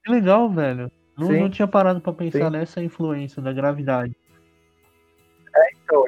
[0.03, 0.91] Que legal, velho.
[1.18, 2.57] Não, não tinha parado para pensar Sim.
[2.57, 4.16] nessa influência da gravidade.
[5.55, 6.03] É, então,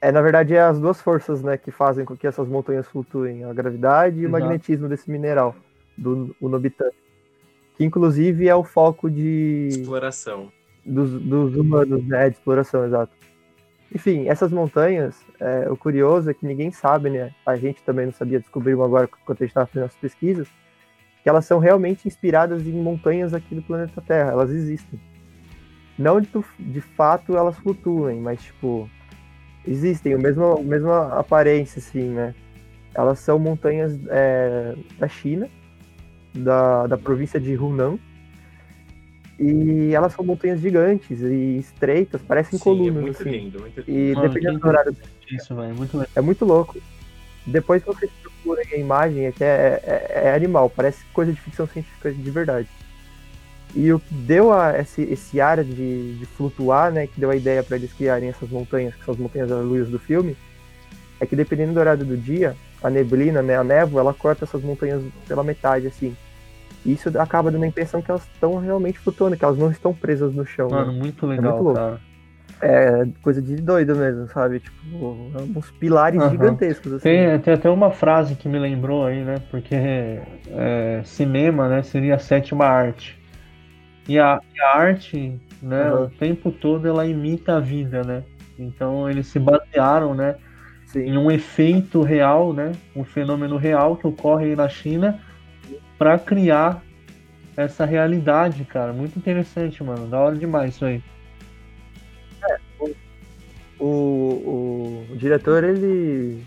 [0.00, 3.44] é, na verdade, é as duas forças, né, que fazem com que essas montanhas flutuem,
[3.44, 4.28] a gravidade e Exato.
[4.28, 5.54] o magnetismo desse mineral,
[5.96, 6.90] do Unobitan.
[7.76, 10.52] Que inclusive é o foco de exploração
[10.84, 13.12] dos, dos humanos, né, de exploração, exato.
[13.94, 17.32] Enfim, essas montanhas, é, o curioso é que ninguém sabe, né?
[17.46, 20.48] A gente também não sabia, descobrimos agora quando a gente estava fazendo as pesquisas,
[21.22, 24.32] que elas são realmente inspiradas em montanhas aqui do planeta Terra.
[24.32, 25.00] Elas existem.
[25.96, 26.28] Não de,
[26.58, 28.90] de fato elas flutuem, mas tipo
[29.66, 32.34] existem, o mesmo, a mesma aparência, assim, né?
[32.92, 35.48] Elas são montanhas é, da China,
[36.34, 37.96] da, da província de Hunan,
[39.38, 42.96] e elas são montanhas gigantes e estreitas, parecem Sim, colunas.
[42.96, 43.30] É muito assim.
[43.30, 43.90] lindo, muito lindo.
[43.90, 44.96] E Mano, dependendo do horário.
[45.30, 46.80] Isso, é muito É muito louco.
[47.46, 51.40] Depois que vocês procurem a imagem, é que é, é, é, animal, parece coisa de
[51.40, 52.68] ficção científica de verdade.
[53.74, 57.36] E o que deu a esse, esse área de, de flutuar, né, que deu a
[57.36, 60.36] ideia para eles criarem essas montanhas, que são as montanhas aleluias do filme,
[61.20, 64.62] é que dependendo do horário do dia, a neblina, né, a névoa, ela corta essas
[64.62, 66.16] montanhas pela metade, assim.
[66.84, 70.34] Isso acaba dando a impressão que elas estão realmente flutuando, que elas não estão presas
[70.34, 70.68] no chão.
[70.70, 70.98] Mano, né?
[70.98, 72.00] muito legal, é muito cara.
[72.60, 74.60] É coisa de doido mesmo, sabe?
[74.60, 75.16] Tipo,
[75.56, 76.30] uns pilares uhum.
[76.30, 76.92] gigantescos.
[76.94, 77.02] Assim.
[77.02, 79.36] Tem, tem até uma frase que me lembrou aí, né?
[79.50, 83.18] Porque é, cinema, né, seria a sétima arte.
[84.08, 86.04] E a, a arte, né, uhum.
[86.04, 88.22] o tempo todo ela imita a vida, né?
[88.58, 90.36] Então eles se basearam, né,
[90.86, 91.00] Sim.
[91.00, 95.20] em um efeito real, né, um fenômeno real que ocorre aí na China
[95.98, 96.82] para criar
[97.56, 98.92] essa realidade, cara.
[98.92, 100.06] Muito interessante, mano.
[100.06, 101.02] Da hora demais isso aí.
[102.48, 106.42] É, o, o, o diretor, ele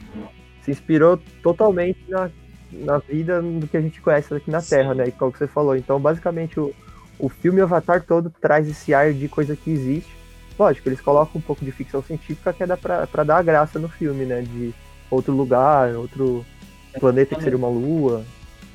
[0.61, 2.29] se inspirou totalmente na,
[2.71, 4.97] na vida do que a gente conhece aqui na Terra, Sim.
[4.97, 5.07] né?
[5.07, 5.75] E como você falou.
[5.75, 6.73] Então, basicamente, o,
[7.17, 10.15] o filme Avatar todo traz esse ar de coisa que existe.
[10.59, 13.87] Lógico, eles colocam um pouco de ficção científica que é pra dar a graça no
[13.87, 14.41] filme, né?
[14.41, 14.73] De
[15.09, 16.45] outro lugar, outro
[16.99, 18.25] planeta que seria uma lua.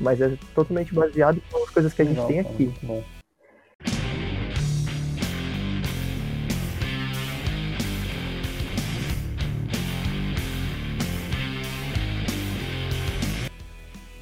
[0.00, 2.72] Mas é totalmente baseado nas coisas que a gente Legal, tem aqui.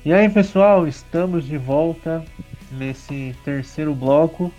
[0.03, 2.25] E aí pessoal, estamos de volta
[2.73, 4.53] nesse terceiro bloco.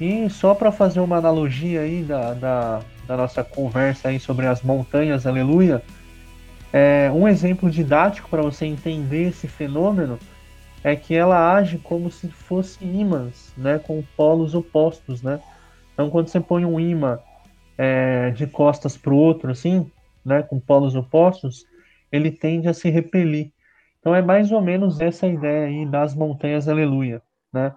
[0.00, 4.62] E só para fazer uma analogia aí da, da, da, nossa conversa aí sobre as
[4.62, 5.82] montanhas, aleluia,
[6.72, 10.18] é, um exemplo didático para você entender esse fenômeno
[10.82, 15.40] é que ela age como se fosse ímãs, né, com polos opostos, né?
[15.92, 17.18] Então quando você põe um imã
[17.76, 19.90] é, de costas para o outro, assim,
[20.24, 21.66] né, com polos opostos,
[22.10, 23.52] ele tende a se repelir.
[23.98, 27.20] Então é mais ou menos essa ideia aí das montanhas aleluia,
[27.52, 27.74] né?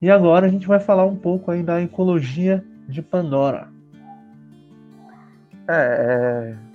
[0.00, 3.68] E agora a gente vai falar um pouco aí da ecologia de Pandora.
[5.68, 6.71] É, é,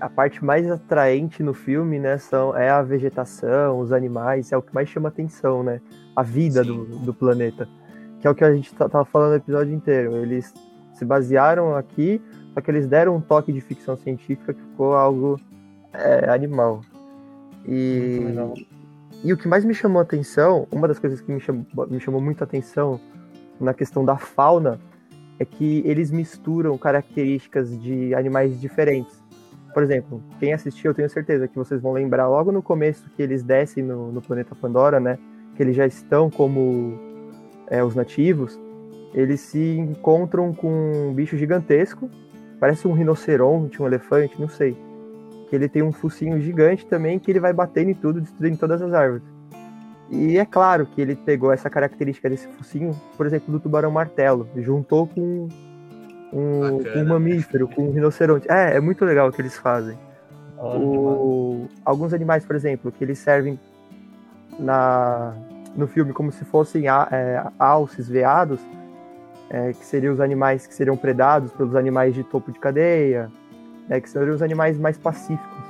[0.00, 4.62] a parte mais atraente no filme, né, são, é a vegetação, os animais, é o
[4.62, 5.80] que mais chama atenção, né?
[6.16, 7.68] A vida do, do, planeta.
[8.20, 10.16] Que é o que a gente tava falando no episódio inteiro.
[10.16, 10.52] Eles
[10.94, 12.20] se basearam aqui,
[12.54, 15.38] só que eles deram um toque de ficção científica que ficou algo
[15.92, 16.80] é, animal.
[17.66, 18.20] E,
[19.22, 22.20] e o que mais me chamou atenção, uma das coisas que me chamou, me chamou
[22.20, 23.00] muito a atenção
[23.60, 24.80] na questão da fauna,
[25.38, 29.19] é que eles misturam características de animais diferentes.
[29.72, 33.22] Por exemplo, quem assistiu, eu tenho certeza que vocês vão lembrar logo no começo que
[33.22, 35.18] eles descem no, no planeta Pandora, né?
[35.56, 36.98] Que eles já estão como
[37.68, 38.58] é, os nativos.
[39.14, 42.10] Eles se encontram com um bicho gigantesco,
[42.58, 44.76] parece um rinoceronte, um elefante, não sei
[45.50, 48.80] que ele tem um focinho gigante também que ele vai batendo em tudo, destruindo todas
[48.80, 49.24] as árvores.
[50.08, 54.48] E é claro que ele pegou essa característica desse focinho, por exemplo, do tubarão martelo,
[54.56, 55.48] juntou com
[56.32, 58.46] um, um mamífero, com um rinoceronte.
[58.50, 59.98] É, é muito legal o que eles fazem.
[60.58, 63.58] O, alguns animais, por exemplo, que eles servem
[64.58, 65.34] na,
[65.74, 68.60] no filme como se fossem é, alces, veados,
[69.48, 73.30] é, que seriam os animais que seriam predados pelos animais de topo de cadeia,
[73.88, 75.64] né, que seriam os animais mais pacíficos.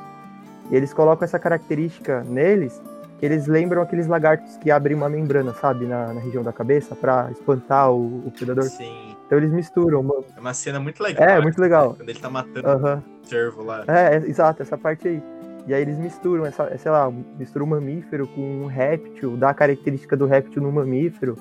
[0.70, 2.80] E eles colocam essa característica neles,
[3.22, 7.30] eles lembram aqueles lagartos que abrem uma membrana, sabe, na, na região da cabeça, para
[7.30, 8.64] espantar o, o, predador.
[8.64, 9.16] Sim.
[9.26, 10.02] Então eles misturam.
[10.02, 10.24] Mano.
[10.36, 11.28] É uma cena muito legal.
[11.28, 11.94] É, muito legal.
[11.94, 13.84] Quando ele tá matando o cervo lá.
[13.86, 15.22] É, é, exato, essa parte aí.
[15.66, 19.54] E aí eles misturam, essa, sei lá, misturam um mamífero com um réptil, dá a
[19.54, 21.36] característica do réptil no mamífero.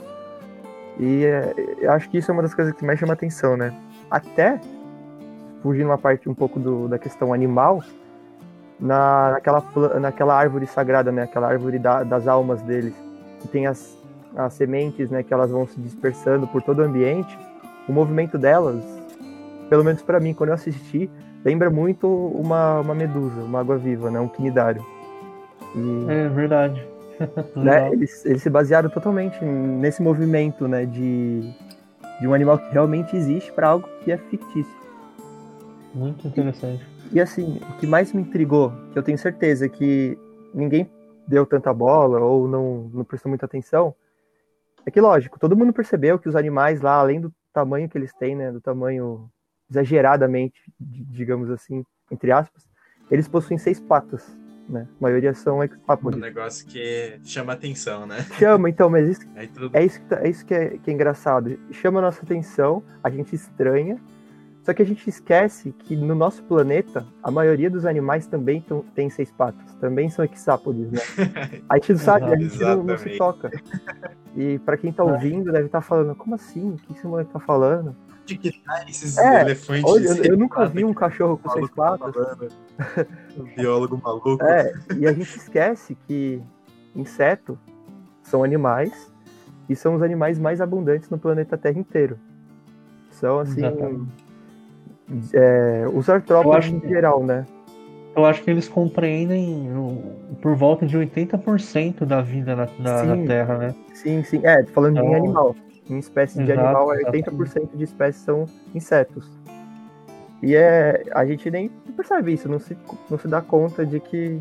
[1.00, 3.74] E é, eu acho que isso é uma das coisas que mais chama atenção, né?
[4.12, 4.60] Até,
[5.64, 7.82] fugindo uma parte um pouco do, da questão animal,
[8.80, 9.64] na, naquela,
[10.00, 11.24] naquela árvore sagrada, né?
[11.24, 12.94] Aquela árvore da, das almas deles,
[13.42, 13.98] que tem as,
[14.36, 15.24] as sementes, né?
[15.24, 17.38] Que elas vão se dispersando por todo o ambiente.
[17.88, 18.84] O movimento delas,
[19.70, 21.10] pelo menos para mim, quando eu assisti,
[21.44, 24.20] lembra muito uma, uma medusa, uma água-viva, né?
[24.20, 24.86] Um quinidário.
[25.76, 26.88] E, é verdade.
[27.56, 30.86] né, eles, eles se basearam totalmente nesse movimento, né?
[30.86, 31.54] De,
[32.20, 34.80] de um animal que realmente existe para algo que é fictício.
[35.94, 36.86] Muito interessante.
[36.86, 40.18] E, e, assim, o que mais me intrigou, que eu tenho certeza que
[40.54, 40.90] ninguém
[41.28, 43.94] deu tanta bola ou não, não prestou muita atenção,
[44.86, 48.14] é que, lógico, todo mundo percebeu que os animais lá, além do tamanho que eles
[48.14, 48.52] têm, né?
[48.52, 49.30] Do tamanho
[49.70, 52.68] exageradamente, digamos assim, entre aspas,
[53.12, 54.36] eles possuem seis patas,
[54.68, 54.88] né?
[55.00, 56.18] A maioria são hexápodes.
[56.18, 58.26] Um negócio que chama atenção, né?
[58.38, 59.22] Chama, então, mas isso,
[59.54, 59.70] tudo...
[59.74, 61.60] é isso, que, tá, é, isso que, é, que é engraçado.
[61.72, 64.00] Chama a nossa atenção, a gente estranha,
[64.70, 68.86] só que a gente esquece que no nosso planeta, a maioria dos animais também tão,
[68.94, 71.00] tem seis patas, também são hexápodes, né?
[71.68, 73.50] A gente não sabe, a gente não, não, se toca.
[74.38, 76.74] E para quem tá ouvindo, deve estar tá falando, como assim?
[76.74, 77.96] O que esse moleque tá falando?
[78.28, 79.92] de que tá esses é, elefantes.
[79.92, 82.14] Olha, eu, eu nunca vi um cachorro com seis patas.
[83.36, 84.38] um biólogo maluco.
[84.44, 86.40] É, e a gente esquece que
[86.96, 87.58] inseto
[88.22, 89.12] são animais
[89.68, 92.20] e são os animais mais abundantes no planeta Terra inteiro.
[93.10, 93.62] São assim.
[95.34, 97.46] É, os artrópodes em geral, né?
[98.16, 99.70] Eu acho que eles compreendem
[100.42, 103.76] por volta de 80% da vida na, na, na, Terra, né?
[103.94, 104.42] Sim, sim.
[104.44, 105.56] É, falando então, em animal
[105.90, 109.28] em espécies de animal, 80% de espécies são insetos.
[110.42, 112.78] E é, a gente nem percebe isso, não se,
[113.10, 114.40] não se dá conta de que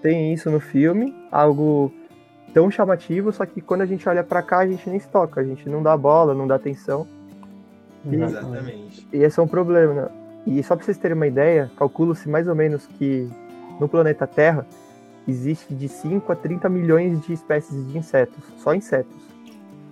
[0.00, 1.92] tem isso no filme, algo
[2.52, 5.40] tão chamativo, só que quando a gente olha para cá, a gente nem se toca,
[5.40, 7.06] a gente não dá bola, não dá atenção.
[8.04, 9.08] E, Exatamente.
[9.12, 9.94] E esse é um problema.
[9.94, 10.08] Né?
[10.46, 13.28] E só para vocês terem uma ideia, calcula-se mais ou menos que
[13.80, 14.66] no planeta Terra
[15.26, 19.22] existe de 5 a 30 milhões de espécies de insetos, só insetos.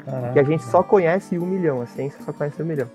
[0.04, 0.32] Caraca.
[0.32, 2.88] Que a gente só conhece um milhão, a ciência só conhece um milhão.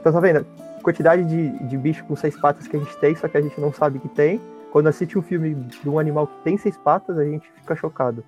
[0.00, 0.46] Então tá vendo?
[0.78, 3.40] A quantidade de, de bicho com seis patas que a gente tem, só que a
[3.40, 4.40] gente não sabe que tem.
[4.70, 8.24] Quando assiste um filme de um animal que tem seis patas, a gente fica chocado.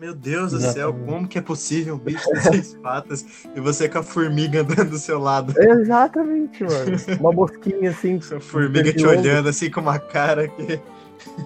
[0.00, 3.24] Meu Deus do céu, como que é possível um bicho com seis patas
[3.54, 5.52] e você com a formiga andando do seu lado?
[5.60, 6.96] Exatamente, mano.
[7.18, 8.20] Uma mosquinha assim.
[8.30, 10.80] Uma formiga te olhando assim com uma cara que.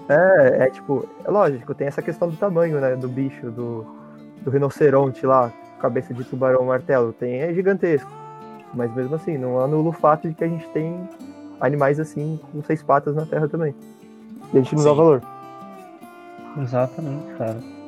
[0.07, 2.95] É, é tipo, é lógico, tem essa questão do tamanho, né?
[2.95, 3.85] Do bicho, do,
[4.43, 5.51] do rinoceronte lá
[5.83, 8.09] cabeça de tubarão martelo tem é gigantesco.
[8.73, 10.97] Mas mesmo assim, não anula o fato de que a gente tem
[11.59, 13.75] animais assim com seis patas na Terra também.
[14.53, 14.87] E a gente não Sim.
[14.87, 15.21] dá valor.
[16.57, 17.82] Exatamente, cara.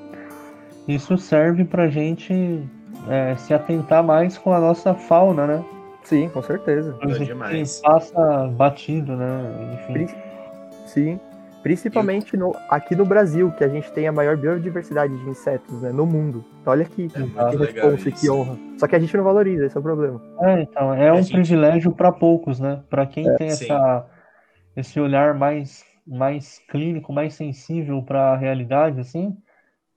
[0.88, 2.64] Isso serve pra gente
[3.10, 5.66] é, se atentar mais com a nossa fauna, né?
[6.04, 6.96] Sim, com certeza.
[7.02, 9.42] A gente passa batido, né?
[9.74, 10.16] Enfim.
[10.86, 11.20] Sim.
[11.64, 15.92] Principalmente no, aqui no Brasil, que a gente tem a maior biodiversidade de insetos né,
[15.92, 16.46] no mundo.
[16.62, 18.56] Então, olha aqui, é que responsa, que honra.
[18.78, 20.22] Só que a gente não valoriza, esse é o problema.
[20.42, 21.32] É, então, é um gente...
[21.32, 22.84] privilégio para poucos, né?
[22.88, 24.06] Para quem é, tem essa,
[24.78, 29.36] esse olhar mais, mais clínico, mais sensível para a realidade, assim,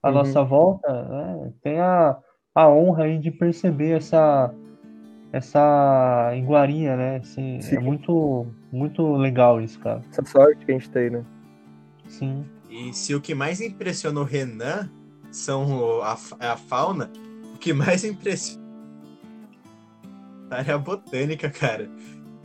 [0.09, 0.19] a uhum.
[0.19, 2.17] nossa volta, né, tem a,
[2.55, 4.55] a honra aí de perceber essa
[5.31, 7.17] essa iguaria, né?
[7.17, 10.03] Assim, é muito, muito legal isso, cara.
[10.11, 11.23] Essa sorte que a gente tem, né?
[12.07, 12.47] Sim.
[12.71, 14.91] E se o que mais impressionou Renan
[15.31, 17.11] são a, a fauna,
[17.55, 18.69] o que mais impressiona
[20.67, 21.91] é a botânica, cara.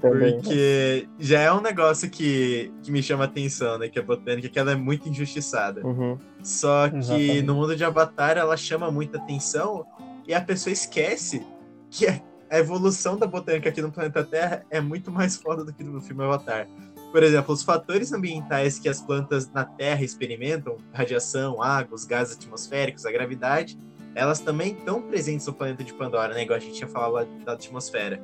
[0.04, 1.16] Também, Porque né?
[1.18, 3.88] já é um negócio que, que me chama atenção, né?
[3.88, 5.80] Que a botânica que ela é muito injustiçada.
[5.82, 6.20] Uhum.
[6.44, 7.42] Só que Exatamente.
[7.44, 9.86] no mundo de Avatar ela chama muita atenção
[10.28, 11.42] e a pessoa esquece
[11.90, 15.86] que a evolução da botânica aqui no planeta Terra é muito mais foda do que
[15.86, 16.68] no filme Avatar.
[17.10, 22.36] Por exemplo, os fatores ambientais que as plantas na Terra experimentam, radiação, água, os gases
[22.36, 23.80] atmosféricos, a gravidade,
[24.14, 26.44] elas também estão presentes no planeta de Pandora, né?
[26.44, 28.22] Igual a gente tinha falado lá da atmosfera.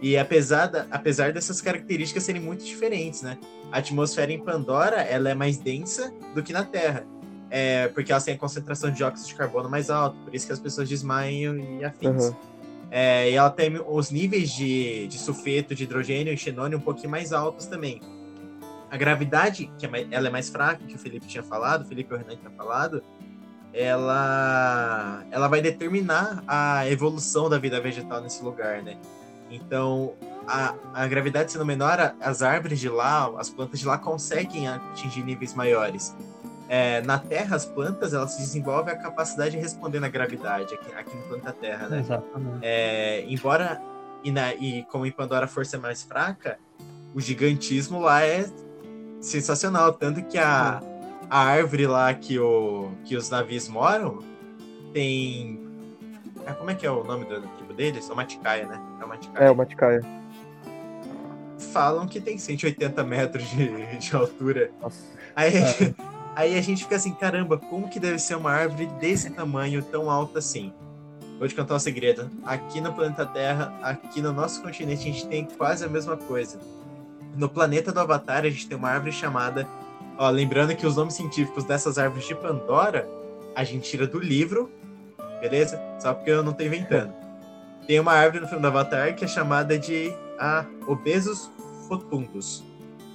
[0.00, 3.38] E apesar, da, apesar dessas características serem muito diferentes, né?
[3.72, 7.06] A atmosfera em Pandora, ela é mais densa do que na Terra.
[7.48, 10.52] É, porque elas têm a concentração de dióxido de carbono mais alta, por isso que
[10.52, 12.26] as pessoas desmaiam e afins.
[12.26, 12.36] Uhum.
[12.90, 17.10] É, e ela tem os níveis de, de sulfeto, de hidrogênio e xenônio um pouquinho
[17.10, 18.00] mais altos também.
[18.90, 21.84] A gravidade, que é mais, ela é mais fraca, que o Felipe tinha falado, o
[21.84, 23.02] Felipe e o Renan tinham falado,
[23.72, 28.96] ela, ela vai determinar a evolução da vida vegetal nesse lugar, né?
[29.50, 30.14] Então,
[30.46, 35.22] a, a gravidade sendo menor, as árvores de lá, as plantas de lá conseguem atingir
[35.22, 36.16] níveis maiores.
[36.68, 41.16] É, na Terra, as plantas elas desenvolvem a capacidade de responder na gravidade aqui, aqui
[41.16, 42.00] no planeta Terra, né?
[42.00, 42.58] Exatamente.
[42.62, 43.80] É, embora
[44.24, 46.58] e, na, e como em Pandora a força é mais fraca,
[47.14, 48.46] o gigantismo lá é
[49.20, 50.82] sensacional, tanto que a,
[51.30, 54.18] a árvore lá que, o, que os navios moram
[54.92, 55.64] tem
[56.46, 57.40] ah, como é que é o nome do
[57.76, 58.08] deles?
[58.08, 58.80] É o Maticaia, né?
[59.00, 59.44] É o Maticaia.
[59.44, 60.00] É o Maticaia.
[61.72, 64.70] Falam que tem 180 metros de, de altura.
[64.80, 64.98] Nossa.
[65.34, 65.94] Aí, é.
[66.34, 70.10] aí a gente fica assim, caramba, como que deve ser uma árvore desse tamanho, tão
[70.10, 70.72] alta assim?
[71.38, 72.30] Vou te contar um segredo.
[72.44, 76.58] Aqui no planeta Terra, aqui no nosso continente, a gente tem quase a mesma coisa.
[77.36, 79.68] No planeta do Avatar, a gente tem uma árvore chamada.
[80.16, 83.06] Ó, lembrando que os nomes científicos dessas árvores de Pandora,
[83.54, 84.72] a gente tira do livro
[85.40, 85.80] beleza?
[85.98, 87.12] Só porque eu não tô inventando.
[87.86, 90.10] Tem uma árvore no filme do Avatar que é chamada de
[90.40, 91.48] a Obesus
[91.86, 92.64] fotundus,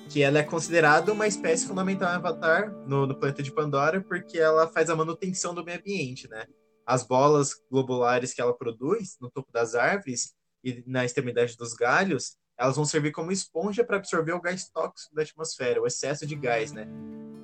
[0.09, 4.39] que ela é considerada uma espécie fundamental em Avatar, no, no planeta de Pandora, porque
[4.39, 6.45] ela faz a manutenção do meio ambiente, né?
[6.86, 12.38] As bolas globulares que ela produz no topo das árvores e na extremidade dos galhos,
[12.57, 16.35] elas vão servir como esponja para absorver o gás tóxico da atmosfera, o excesso de
[16.35, 16.87] gás, né?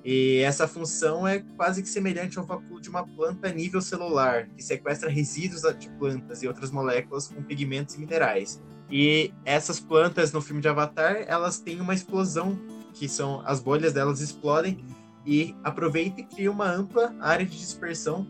[0.09, 4.47] E essa função é quase que semelhante ao vapor de uma planta a nível celular,
[4.55, 8.61] que sequestra resíduos de plantas e outras moléculas com pigmentos e minerais.
[8.89, 12.57] E essas plantas no filme de Avatar, elas têm uma explosão,
[12.93, 14.85] que são as bolhas delas explodem
[15.25, 18.25] e aproveitam e criam uma ampla área de dispersão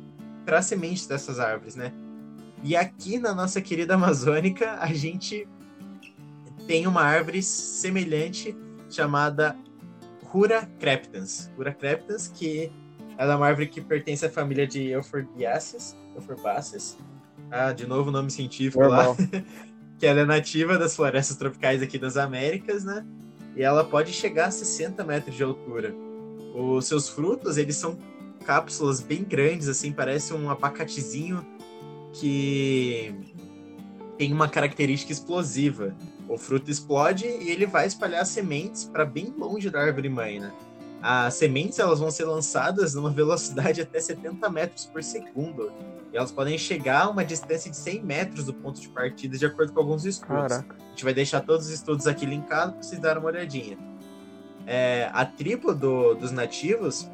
[0.45, 1.93] para as sementes dessas árvores, né?
[2.63, 5.47] E aqui na nossa querida Amazônica, a gente
[6.67, 8.55] tem uma árvore semelhante
[8.89, 9.55] chamada
[10.29, 11.49] Cura crepitans.
[11.55, 12.69] Cura crepitans, que
[13.17, 15.95] ela é uma árvore que pertence à família de Euphorbiaceae.
[16.15, 16.97] Euphorbiaceae.
[17.49, 19.15] Ah, de novo o nome científico Normal.
[19.17, 19.43] lá.
[19.97, 23.05] que ela é nativa das florestas tropicais aqui das Américas, né?
[23.55, 25.95] E ela pode chegar a 60 metros de altura.
[26.53, 27.97] Os seus frutos, eles são
[28.45, 31.43] cápsulas bem grandes, assim, parece um abacatezinho
[32.13, 33.13] que
[34.17, 35.95] tem uma característica explosiva.
[36.27, 40.51] O fruto explode e ele vai espalhar sementes para bem longe da árvore mãe, né?
[41.01, 45.71] As sementes elas vão ser lançadas numa velocidade até 70 metros por segundo.
[46.11, 49.45] E elas podem chegar a uma distância de 100 metros do ponto de partida, de
[49.45, 50.47] acordo com alguns estudos.
[50.47, 50.75] Caraca.
[50.75, 53.77] A gente vai deixar todos os estudos aqui linkados para vocês darem uma olhadinha.
[54.65, 57.09] É, a tribo do, dos nativos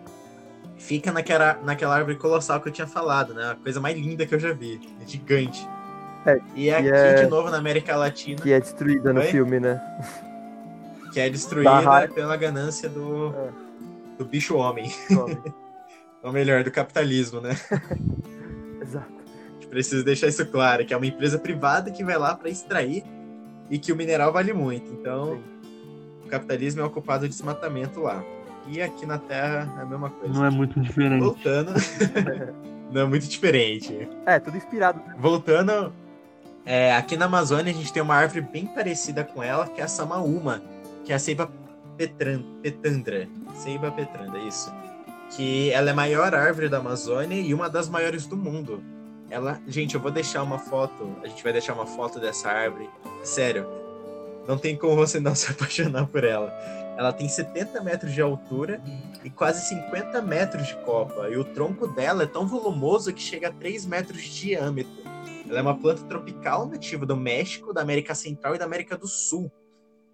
[0.77, 3.51] fica naquela, naquela árvore colossal que eu tinha falado, né?
[3.51, 4.79] A coisa mais linda que eu já vi.
[5.01, 5.67] É gigante.
[6.25, 7.23] É, e aqui, é...
[7.23, 8.41] de novo, na América Latina.
[8.41, 9.81] Que é destruída no filme, né?
[11.11, 13.49] Que é destruída pela ganância do, é.
[14.17, 14.91] do bicho homem.
[16.23, 17.51] Ou melhor, do capitalismo, né?
[18.81, 19.11] Exato.
[19.49, 22.49] A gente precisa deixar isso claro, que é uma empresa privada que vai lá para
[22.49, 23.03] extrair
[23.69, 24.91] e que o mineral vale muito.
[24.93, 25.43] Então, Sim.
[26.25, 28.23] o capitalismo é ocupado de desmatamento lá.
[28.67, 30.33] E aqui na Terra é a mesma coisa.
[30.33, 31.21] Não é muito diferente.
[31.21, 31.73] Voltando.
[32.91, 34.07] não é muito diferente.
[34.25, 35.01] É, tudo inspirado.
[35.17, 35.93] Voltando
[36.65, 39.83] é, aqui na Amazônia a gente tem uma árvore bem parecida com ela, que é
[39.83, 40.61] a Samaúma,
[41.03, 41.51] que é a Ceiba
[41.97, 43.27] petandra.
[43.55, 44.73] Ceiba petrandra, isso.
[45.31, 48.83] Que ela é a maior árvore da Amazônia e uma das maiores do mundo.
[49.29, 52.89] Ela, gente, eu vou deixar uma foto, a gente vai deixar uma foto dessa árvore.
[53.23, 53.67] Sério,
[54.47, 56.53] não tem como você não se apaixonar por ela.
[56.95, 58.79] Ela tem 70 metros de altura
[59.23, 61.27] e quase 50 metros de copa.
[61.29, 65.03] E o tronco dela é tão volumoso que chega a 3 metros de diâmetro.
[65.47, 69.07] Ela é uma planta tropical nativa do México, da América Central e da América do
[69.07, 69.51] Sul.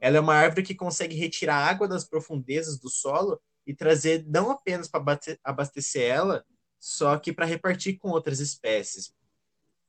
[0.02, 4.50] Ela é uma árvore que consegue retirar água das profundezas do solo e trazer não
[4.52, 6.44] apenas para abastecer ela,
[6.80, 9.14] só que para repartir com outras espécies.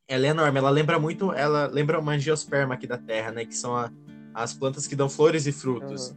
[0.08, 3.54] Ela é enorme, ela lembra muito, ela lembra uma angiosperma aqui da Terra, né, que
[3.54, 3.90] são a,
[4.34, 6.10] as plantas que dão flores e frutos.
[6.10, 6.16] Uhum.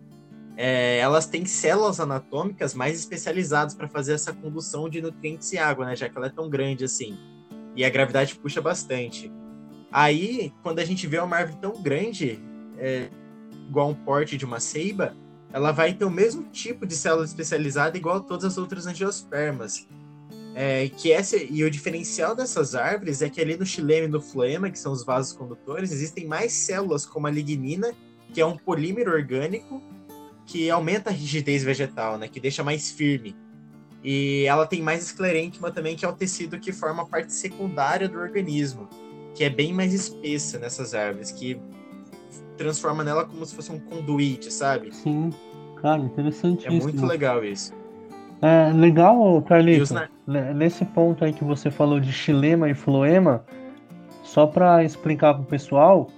[0.57, 5.85] É, elas têm células anatômicas mais especializadas para fazer essa condução de nutrientes e água,
[5.85, 7.17] né, já que ela é tão grande assim.
[7.75, 9.31] E a gravidade puxa bastante.
[9.91, 12.39] Aí, quando a gente vê uma árvore tão grande,
[12.77, 13.09] é,
[13.69, 15.15] igual um porte de uma ceiba,
[15.51, 19.87] ela vai ter o mesmo tipo de célula especializada igual a todas as outras angiospermas.
[20.55, 24.21] É, que essa, e o diferencial dessas árvores é que ali no xilema e no
[24.21, 27.93] floema, que são os vasos condutores, existem mais células como a lignina,
[28.33, 29.81] que é um polímero orgânico
[30.45, 33.35] que aumenta a rigidez vegetal, né, que deixa mais firme.
[34.03, 38.07] E ela tem mais esclerênquima também, que é o tecido que forma a parte secundária
[38.09, 38.87] do organismo,
[39.33, 41.59] que é bem mais espessa nessas árvores, que
[42.57, 44.93] transforma nela como se fosse um conduíte, sabe?
[44.93, 45.31] Sim,
[45.81, 47.73] cara, interessante É muito legal isso.
[48.41, 49.93] É legal, Carlito,
[50.27, 53.45] na- nesse ponto aí que você falou de xilema e floema,
[54.21, 56.09] só para explicar pro pessoal,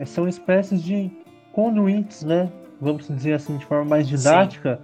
[0.00, 1.10] é, são espécies de
[1.52, 2.50] conduítes, né?
[2.80, 4.80] Vamos dizer assim, de forma mais didática,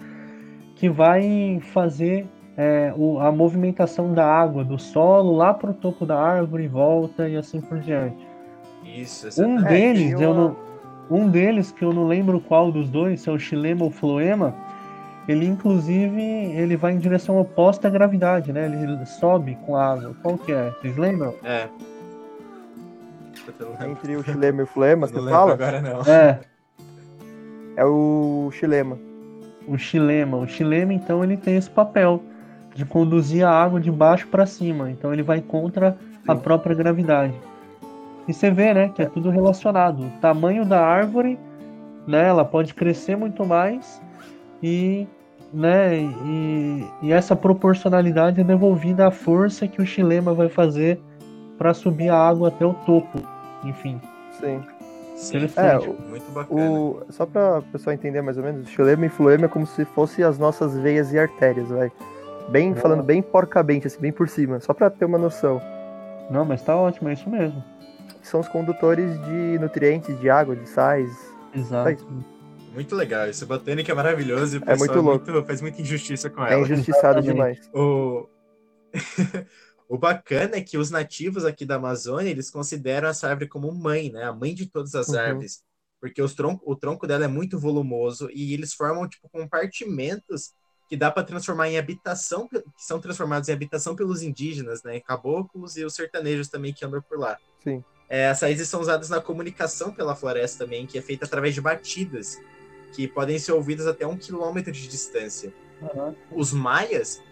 [0.77, 6.17] que vai fazer é, o- a movimentação da água do solo lá pro topo da
[6.21, 8.25] árvore e volta e assim por diante.
[8.85, 9.69] Isso, Um exatamente.
[9.69, 10.57] deles, eu uma- não,
[11.11, 14.55] um deles que eu não lembro qual dos dois, se é o xilema ou floema,
[15.27, 18.67] ele inclusive ele vai em direção oposta à gravidade, né?
[18.67, 20.15] Ele sobe com a água.
[20.23, 20.71] Qual que é?
[20.81, 21.35] Vocês lembram?
[21.43, 21.67] É.
[23.59, 25.53] Eu Entre o xilema e o flema, eu você fala?
[25.55, 26.01] agora não.
[26.03, 26.39] É,
[27.77, 28.97] É o xilema.
[29.67, 30.37] O xilema.
[30.37, 32.23] O xilema então ele tem esse papel
[32.75, 34.91] de conduzir a água de baixo para cima.
[34.91, 35.97] Então ele vai contra
[36.27, 36.41] a Sim.
[36.41, 37.35] própria gravidade.
[38.27, 40.05] E você vê, né, que é tudo relacionado.
[40.05, 41.39] O tamanho da árvore,
[42.07, 44.01] né, ela pode crescer muito mais
[44.63, 45.07] e,
[45.53, 50.99] né, e, e essa proporcionalidade é devolvida à força que o xilema vai fazer
[51.59, 53.21] para subir a água até o topo.
[53.63, 54.01] Enfim,
[54.41, 54.61] Sim.
[55.15, 55.49] Sim.
[55.57, 56.61] É, muito bacana.
[56.71, 59.85] O, só pra pessoal entender mais ou menos, o xilema e floema é como se
[59.85, 61.91] fossem as nossas veias e artérias, vai.
[62.49, 62.77] Bem, Ah.
[62.77, 65.61] falando bem porcamente, assim, bem por cima, só pra ter uma noção.
[66.31, 67.63] não, mas tá ótimo, é isso mesmo.
[68.23, 71.11] São os condutores de nutrientes, de água, de sais.
[71.55, 72.07] Exato.
[72.73, 73.29] Muito legal.
[73.29, 75.31] Isso botânica é maravilhoso e o É muito louco.
[75.31, 76.63] muito- faz muita injustiça com É ela.
[76.63, 77.33] injustiçado Exatamente.
[77.33, 77.71] demais.
[77.75, 78.27] O...
[79.89, 84.11] o bacana é que os nativos aqui da Amazônia, eles consideram essa árvore como mãe,
[84.11, 84.25] né?
[84.25, 85.19] A mãe de todas as Uhum.
[85.19, 85.63] árvores.
[86.01, 86.59] Porque os tron...
[86.65, 90.53] o tronco dela é muito volumoso e eles formam, tipo, compartimentos
[90.89, 95.01] que dá para transformar em habitação, que são transformados em habitação pelos indígenas, né?
[95.01, 97.39] Caboclos e os sertanejos também que andam por lá.
[97.63, 97.83] Sim.
[98.09, 101.61] É, as raízes são usadas na comunicação pela floresta também, que é feita através de
[101.61, 102.39] batidas,
[102.95, 106.15] que podem ser ouvidas até um quilômetro de distância Aham.
[106.31, 107.23] os maias,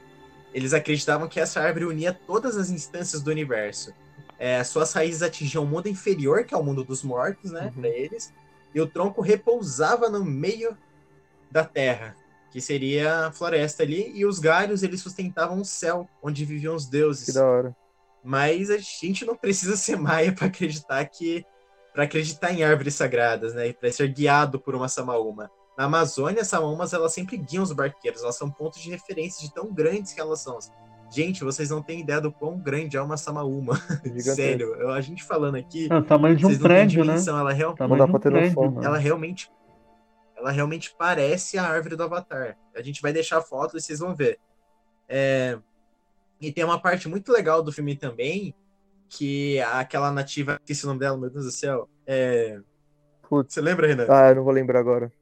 [0.52, 3.92] eles acreditavam que essa árvore unia todas as instâncias do universo.
[4.38, 7.80] É, suas raízes atingiam o mundo inferior, que é o mundo dos mortos, né, Uhum.
[7.82, 8.32] para eles,
[8.74, 10.76] e o tronco repousava no meio
[11.50, 12.16] da terra,
[12.50, 16.86] que seria a floresta ali, e os galhos eles sustentavam o céu, onde viviam os
[16.86, 17.34] Que deuses.
[17.34, 17.76] da hora.
[18.24, 21.44] Mas a gente não precisa ser maia para acreditar que
[21.92, 25.50] para acreditar em árvores sagradas, né, para ser guiado por uma samaúma.
[25.82, 29.72] Na Amazônia, as elas sempre guiam os barqueiros, elas são pontos de referência de tão
[29.74, 30.56] grandes que elas são.
[31.10, 33.74] Gente, vocês não têm ideia do quão grande é uma samaúma.
[34.20, 37.04] Sério, eu- a gente falando aqui, É o tamanho de um vocês não têm prédio,
[37.04, 37.16] né?
[37.26, 38.84] ela, real- Tamanho de um prédio, mano.
[38.84, 39.50] ela realmente
[40.36, 42.56] ela realmente parece a árvore do Avatar.
[42.76, 44.38] A gente vai deixar a foto e vocês vão ver.
[45.08, 45.58] É,
[46.40, 48.54] E tem uma parte muito legal do filme também,
[49.08, 51.88] que aquela nativa, esqueci o nome dela, meu Deus do céu.
[52.06, 52.60] É...
[53.28, 53.52] Putz.
[53.54, 54.06] Você lembra, Renan?
[54.08, 55.12] Ah, eu não vou lembrar agora.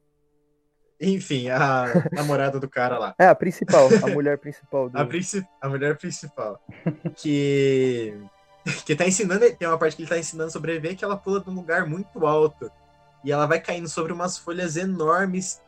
[1.01, 3.15] Enfim, a namorada do cara lá.
[3.19, 4.99] É, a principal, a mulher principal do.
[4.99, 6.61] A, princi- a mulher principal.
[7.17, 8.15] Que.
[8.85, 9.41] Que tá ensinando.
[9.57, 11.87] Tem uma parte que ele tá ensinando a sobreviver que ela pula de um lugar
[11.87, 12.71] muito alto.
[13.25, 15.63] E ela vai caindo sobre umas folhas enormes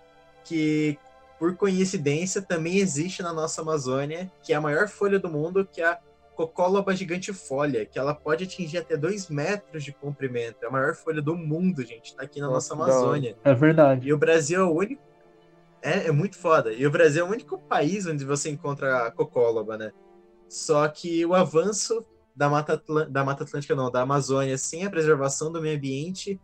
[0.45, 0.99] que,
[1.39, 5.81] por coincidência, também existe na nossa Amazônia, que é a maior folha do mundo, que
[5.81, 5.99] é a
[6.35, 10.59] Cocóloba gigantifolha, que ela pode atingir até 2 metros de comprimento.
[10.63, 12.15] É a maior folha do mundo, gente.
[12.15, 12.75] Tá aqui na Nossa.
[12.75, 13.37] Amazônia.
[13.43, 14.07] É verdade.
[14.07, 15.03] E o Brasil é o único.
[15.83, 16.73] É, é muito foda.
[16.73, 19.93] E o Brasil é o único país onde você encontra a cocóloba, né?
[20.49, 22.05] Só que o avanço
[22.35, 26.41] da Mata, Atl- da Mata Atlântica, não, da Amazônia, sem a preservação do meio ambiente,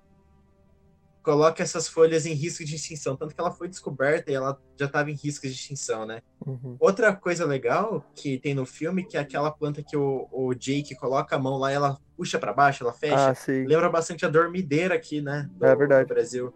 [1.23, 3.16] coloca essas folhas em risco de extinção.
[3.16, 6.20] Tanto que ela foi descoberta e ela já estava em risco de extinção, né?
[6.47, 6.77] Uhum.
[6.81, 10.94] Outra coisa legal que tem no filme, que é aquela planta que o, o Jake
[10.97, 13.31] coloca a mão lá e ela puxa para baixo, ela fecha.
[13.31, 13.65] Ah, sim.
[13.66, 15.48] Lembra bastante a dormideira aqui, né?
[15.52, 16.06] Do, É verdade.
[16.09, 16.55] do Brasil.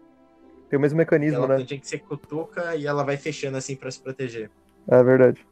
[0.73, 1.55] Tem o mesmo mecanismo, Ela né?
[1.57, 4.49] plantinha que você cutuca e ela vai fechando assim para se proteger.
[4.89, 5.45] É verdade.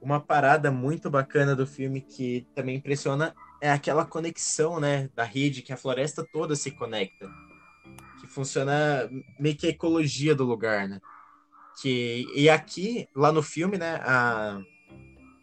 [0.00, 5.60] Uma parada muito bacana do filme que também impressiona é aquela conexão, né, da rede
[5.60, 7.28] que a floresta toda se conecta.
[8.20, 9.10] Que funciona
[9.40, 11.00] meio que a ecologia do lugar, né?
[11.82, 14.62] Que e aqui, lá no filme, né, a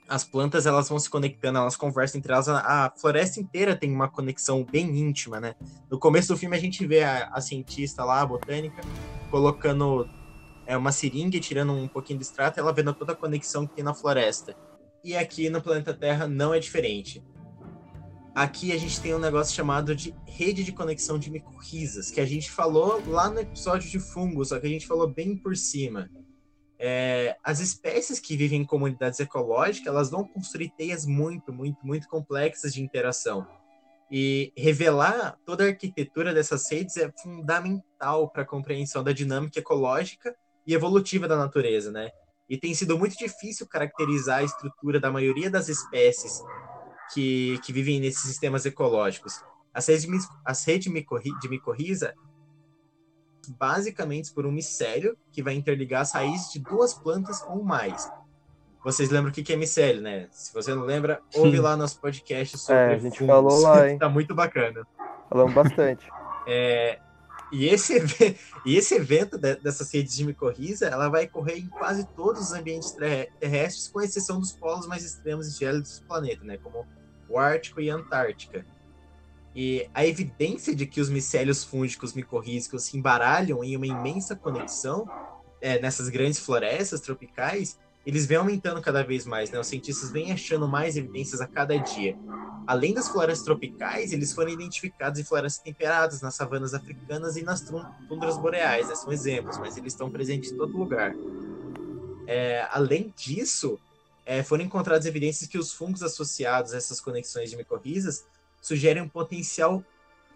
[0.07, 2.47] as plantas elas vão se conectando, elas conversam entre elas.
[2.47, 5.55] A, a floresta inteira tem uma conexão bem íntima, né?
[5.89, 8.81] No começo do filme a gente vê a, a cientista lá, a botânica,
[9.29, 10.07] colocando
[10.65, 13.75] é, uma seringa e tirando um pouquinho de extrato, ela vendo toda a conexão que
[13.75, 14.55] tem na floresta.
[15.03, 17.23] E aqui no planeta Terra não é diferente.
[18.35, 22.25] Aqui a gente tem um negócio chamado de rede de conexão de micorrizas, que a
[22.25, 26.09] gente falou lá no episódio de fungo, só que a gente falou bem por cima.
[26.80, 32.08] É, as espécies que vivem em comunidades ecológicas, elas vão construir teias muito, muito, muito
[32.08, 33.48] complexas de interação.
[34.12, 40.36] E revelar toda a arquitetura dessas redes é fundamental para a compreensão da dinâmica ecológica
[40.66, 42.10] e evolutiva da natureza, né?
[42.49, 46.41] E tem sido muito difícil caracterizar a estrutura da maioria das espécies
[47.14, 49.44] que, que vivem nesses sistemas ecológicos.
[49.74, 50.08] As redes,
[51.40, 52.14] de micorriza
[53.48, 58.10] basicamente por um micélio que vai interligar as raízes de duas plantas ou mais.
[58.84, 60.28] Vocês lembram o que é micélio, né?
[60.32, 63.36] Se você não lembra, ouve lá nosso podcast sobre É, a gente fungos.
[63.36, 63.98] falou lá, hein?
[63.98, 64.88] tá muito bacana.
[65.30, 66.07] Falamos bastante.
[66.49, 66.99] É,
[67.52, 68.02] e, esse,
[68.65, 72.53] e esse evento de, dessas redes de micorriza, ela vai ocorrer em quase todos os
[72.53, 76.57] ambientes terrestres, com exceção dos polos mais extremos e gélidos do planeta, né?
[76.57, 76.88] Como
[77.28, 78.65] o Ártico e a Antártica.
[79.59, 85.09] E a evidência de que os micélios fúngicos micorrízicos se embaralham em uma imensa conexão
[85.59, 87.75] é, nessas grandes florestas tropicais,
[88.05, 89.59] eles vêm aumentando cada vez mais, né?
[89.59, 92.15] Os cientistas vêm achando mais evidências a cada dia.
[92.67, 97.65] Além das florestas tropicais, eles foram identificados em florestas temperadas, nas savanas africanas e nas
[98.07, 98.93] tundras boreais, né?
[98.93, 101.15] São exemplos, mas eles estão presentes em todo lugar.
[102.27, 103.79] É, além disso,
[104.23, 108.23] é, foram encontradas evidências que os fungos associados a essas conexões de micorrizas
[108.68, 109.84] sugerem um potencial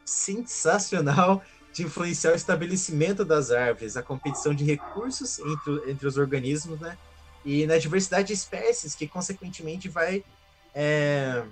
[0.06, 1.44] sensacional
[1.74, 6.98] de influenciar o estabelecimento das árvores, a competição de recursos entre, entre os organismos, né?
[7.45, 10.24] E na diversidade de espécies, que consequentemente vai.
[10.74, 11.44] É,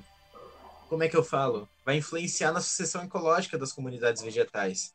[0.88, 1.68] como é que eu falo?
[1.86, 4.94] Vai influenciar na sucessão ecológica das comunidades vegetais.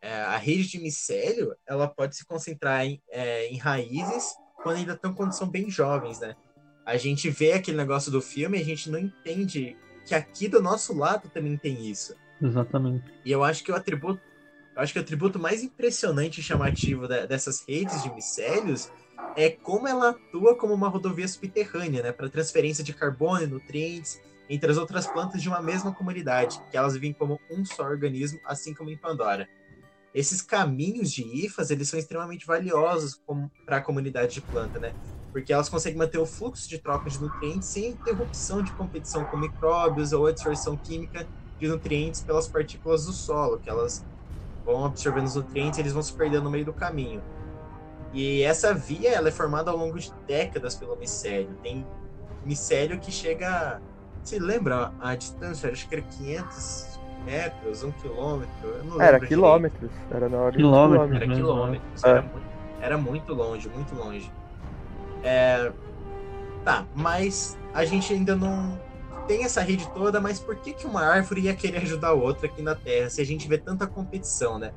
[0.00, 4.94] É, a rede de micélio ela pode se concentrar em, é, em raízes quando ainda
[4.94, 6.36] estão quando são bem jovens, né?
[6.84, 10.60] A gente vê aquele negócio do filme e a gente não entende que aqui do
[10.60, 12.14] nosso lado também tem isso.
[12.40, 13.04] Exatamente.
[13.24, 14.20] E eu acho que o atributo,
[14.76, 18.90] acho que o atributo mais impressionante e chamativo da, dessas redes de micélios
[19.36, 24.20] é como ela atua como uma rodovia subterrânea, né, para transferência de carbono e nutrientes
[24.50, 28.40] entre as outras plantas de uma mesma comunidade, que elas vivem como um só organismo,
[28.44, 29.48] assim como em Pandora.
[30.14, 33.18] Esses caminhos de IFAs, eles são extremamente valiosos
[33.64, 34.92] para a comunidade de planta, né?
[35.32, 39.38] Porque elas conseguem manter o fluxo de troca de nutrientes sem interrupção de competição com
[39.38, 41.26] micróbios ou a dispersão química
[41.58, 44.04] de nutrientes pelas partículas do solo, que elas
[44.64, 47.22] vão absorvendo os nutrientes e eles vão se perdendo no meio do caminho.
[48.12, 51.56] E essa via ela é formada ao longo de décadas pelo micélio.
[51.62, 51.86] Tem
[52.44, 53.80] micélio que chega.
[54.22, 55.70] Se lembra a distância?
[55.70, 59.00] Acho que era 500 metros, um quilômetro.
[59.00, 59.90] era quilômetros.
[60.10, 61.12] Era na hora quilômetros.
[61.12, 62.04] Era quilômetros.
[62.04, 62.08] É.
[62.10, 62.46] Era, muito,
[62.80, 64.30] era muito longe, muito longe.
[65.22, 65.72] É,
[66.64, 68.80] tá, mas a gente ainda não
[69.26, 72.46] tem essa rede toda, mas por que, que uma árvore ia querer ajudar a outra
[72.46, 74.72] aqui na Terra se a gente vê tanta competição, né?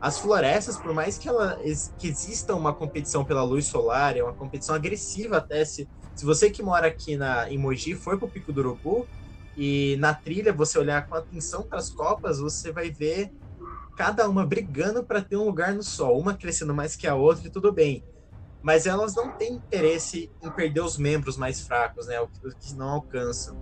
[0.00, 1.58] As florestas, por mais que, ela,
[1.98, 6.50] que exista uma competição pela luz solar, é uma competição agressiva até, se, se você
[6.50, 9.06] que mora aqui na, em Mogi for para o Pico do Urubu,
[9.56, 13.30] e na trilha você olhar com atenção para as copas, você vai ver
[13.96, 17.46] cada uma brigando para ter um lugar no sol, uma crescendo mais que a outra
[17.46, 18.04] e tudo bem
[18.64, 22.88] mas elas não têm interesse em perder os membros mais fracos, né, os que não
[22.88, 23.58] alcançam.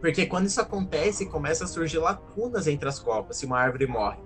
[0.00, 4.16] Porque quando isso acontece, começa a surgir lacunas entre as copas se uma árvore morre.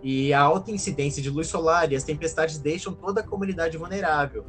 [0.00, 4.46] E a alta incidência de luz solar e as tempestades deixam toda a comunidade vulnerável.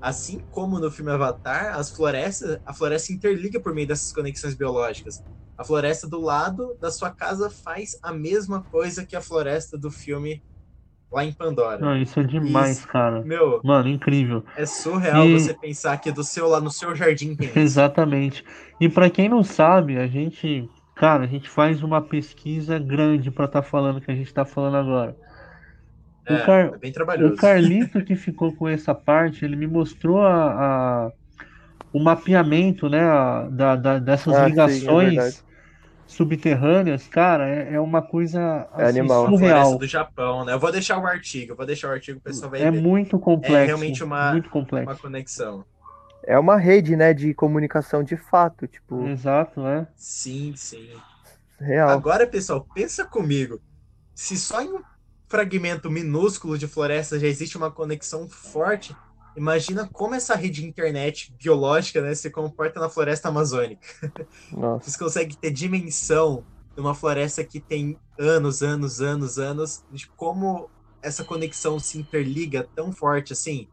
[0.00, 5.22] Assim como no filme Avatar, as florestas, a floresta interliga por meio dessas conexões biológicas.
[5.58, 9.90] A floresta do lado da sua casa faz a mesma coisa que a floresta do
[9.90, 10.42] filme
[11.10, 11.78] lá em Pandora.
[11.78, 13.20] Não, isso é demais, isso, cara.
[13.22, 14.44] Meu, mano, incrível.
[14.56, 15.32] É surreal e...
[15.38, 17.50] você pensar que do seu lá no seu jardim tem.
[17.56, 18.44] Exatamente.
[18.80, 23.46] E para quem não sabe, a gente, cara, a gente faz uma pesquisa grande para
[23.46, 25.16] estar tá falando o que a gente tá falando agora.
[26.26, 26.70] É, o, Car...
[26.74, 27.34] é bem trabalhoso.
[27.34, 31.12] o Carlito que ficou com essa parte, ele me mostrou a, a
[31.92, 35.34] o mapeamento, né, a, da, da, dessas ah, ligações.
[35.34, 35.49] Sim, é
[36.10, 39.26] subterrâneas, cara, é, é uma coisa é assim, animal.
[39.26, 39.78] surreal.
[39.78, 40.52] do Japão, né?
[40.52, 42.80] Eu vou deixar o artigo, eu vou deixar o artigo, o pessoal vai É ver.
[42.80, 43.56] muito complexo.
[43.56, 44.90] É realmente uma, muito complexo.
[44.90, 45.64] uma conexão.
[46.24, 49.06] É uma rede, né, de comunicação de fato, tipo.
[49.08, 49.86] Exato, né?
[49.96, 50.90] Sim, sim.
[51.58, 51.88] Real.
[51.90, 53.60] Agora, pessoal, pensa comigo.
[54.14, 54.82] Se só em um
[55.28, 58.94] fragmento minúsculo de floresta já existe uma conexão forte,
[59.36, 63.86] Imagina como essa rede de internet biológica né, se comporta na floresta amazônica.
[64.52, 64.84] Nossa.
[64.84, 66.44] Vocês conseguem ter dimensão
[66.74, 70.68] de uma floresta que tem anos, anos, anos, anos, de como
[71.02, 73.68] essa conexão se interliga tão forte assim.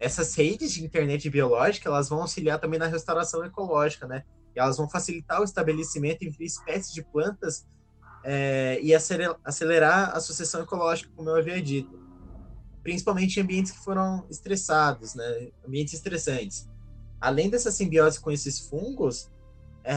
[0.00, 4.22] essas redes de internet biológica, elas vão auxiliar também na restauração ecológica, né?
[4.54, 7.66] E elas vão facilitar o estabelecimento entre espécies de plantas
[8.22, 12.03] é, e acelerar a sucessão ecológica, como eu havia dito.
[12.84, 15.50] Principalmente em ambientes que foram estressados, né?
[15.66, 16.68] Ambientes estressantes.
[17.20, 19.28] Além dessa simbiose com esses fungos,
[19.82, 19.94] é,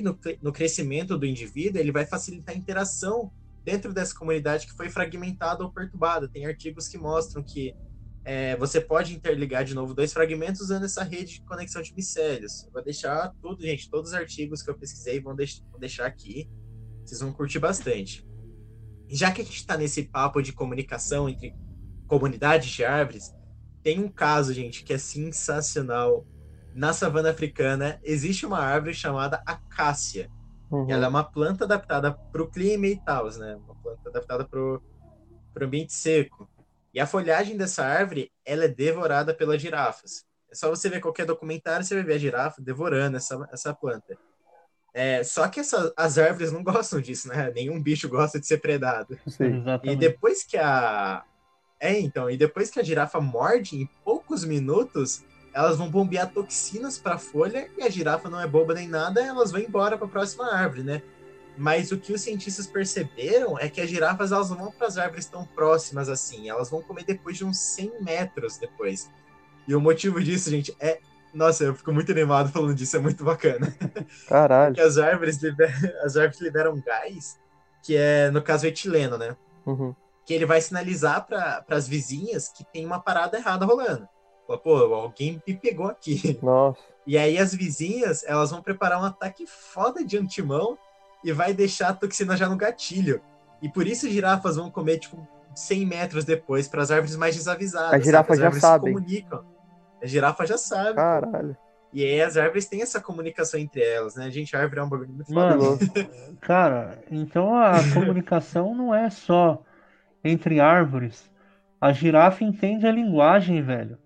[0.00, 3.30] no, no crescimento do indivíduo, ele vai facilitar a interação
[3.64, 6.28] dentro dessa comunidade que foi fragmentada ou perturbada.
[6.28, 7.74] Tem artigos que mostram que
[8.24, 12.64] é, você pode interligar de novo dois fragmentos usando essa rede de conexão de micélios.
[12.64, 16.48] Eu vou deixar tudo, gente, todos os artigos que eu pesquisei vão, deix deixar aqui.
[17.04, 18.24] Vocês vão curtir bastante.
[19.08, 21.54] Já que a gente está nesse papo de comunicação entre
[22.12, 23.34] comunidades de árvores,
[23.82, 26.26] tem um caso, gente, que é sensacional.
[26.74, 30.30] Na savana africana existe uma árvore chamada acácia.
[30.70, 30.90] Uhum.
[30.90, 33.56] Ela é uma planta adaptada para o clima e tal, né?
[33.56, 34.82] Uma planta adaptada para o
[35.58, 36.46] ambiente seco.
[36.92, 40.26] E a folhagem dessa árvore, ela é devorada pelas girafas.
[40.50, 44.18] É só você ver qualquer documentário, você vai ver a girafa devorando essa, essa planta.
[44.92, 47.50] É, só que essa, as árvores não gostam disso, né?
[47.54, 49.18] Nenhum bicho gosta de ser predado.
[49.26, 51.24] Sim, e depois que a.
[51.82, 56.96] É, então, e depois que a girafa morde, em poucos minutos, elas vão bombear toxinas
[56.96, 60.06] para a folha e a girafa não é boba nem nada, elas vão embora para
[60.06, 61.02] a próxima árvore, né?
[61.58, 64.96] Mas o que os cientistas perceberam é que as girafas elas não vão para as
[64.96, 69.10] árvores tão próximas assim, elas vão comer depois de uns 100 metros depois.
[69.66, 71.00] E o motivo disso, gente, é.
[71.34, 73.76] Nossa, eu fico muito animado falando disso, é muito bacana.
[74.28, 74.76] Caralho.
[74.76, 77.40] Porque as árvores, liberam, as árvores liberam gás,
[77.82, 79.36] que é, no caso, etileno, né?
[79.66, 79.92] Uhum.
[80.24, 84.08] Que ele vai sinalizar para as vizinhas que tem uma parada errada rolando.
[84.62, 86.38] Pô, alguém me pegou aqui.
[86.42, 86.78] Nossa.
[87.06, 90.78] E aí as vizinhas, elas vão preparar um ataque foda de antemão
[91.24, 93.20] e vai deixar a toxina já no gatilho.
[93.60, 97.94] E por isso girafas vão comer, tipo, 100 metros depois, para as árvores mais desavisadas.
[97.94, 98.92] As girafas já sabem.
[98.92, 99.44] comunicam.
[100.02, 100.96] A girafa já sabe.
[100.96, 101.56] Caralho.
[101.92, 104.30] E aí as árvores têm essa comunicação entre elas, né?
[104.30, 105.78] Gente, a árvore é um bagulho muito Mano,
[106.40, 109.62] cara, então a comunicação não é só
[110.24, 111.30] entre árvores.
[111.80, 113.98] A girafa entende a linguagem, velho.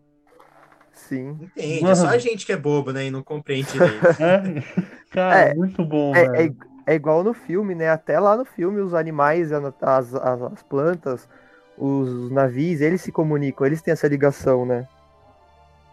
[0.93, 1.39] Sim.
[1.43, 1.83] Entende.
[1.83, 1.93] Mano.
[1.93, 3.07] É só a gente que é bobo, né?
[3.07, 3.97] E não compreende direito.
[5.17, 6.57] É, cara, é, muito bom, é, velho.
[6.87, 7.91] É, é igual no filme, né?
[7.91, 11.29] Até lá no filme, os animais, as, as, as plantas,
[11.77, 14.87] os navios, eles se comunicam, eles têm essa ligação, né?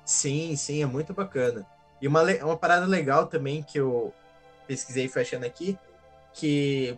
[0.06, 1.66] Sim, sim, é muito bacana.
[2.02, 4.14] E uma, uma parada legal também que eu
[4.68, 5.78] pesquisei fechando aqui,
[6.34, 6.98] que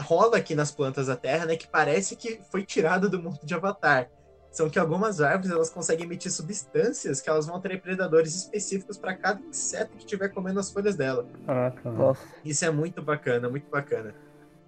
[0.00, 1.56] rola aqui nas plantas da Terra, né?
[1.56, 4.10] Que parece que foi tirada do mundo de Avatar
[4.54, 9.14] são que algumas árvores elas conseguem emitir substâncias que elas vão ter predadores específicos para
[9.16, 11.26] cada inseto que estiver comendo as folhas dela.
[11.44, 12.24] Caraca, Nossa.
[12.44, 14.14] Isso é muito bacana, muito bacana.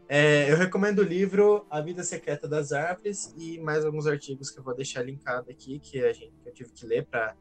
[0.08, 4.58] É, eu recomendo o livro A Vida Secreta das Árvores e mais alguns artigos que
[4.58, 7.36] eu vou deixar linkado aqui, que, a gente, que eu tive que ler para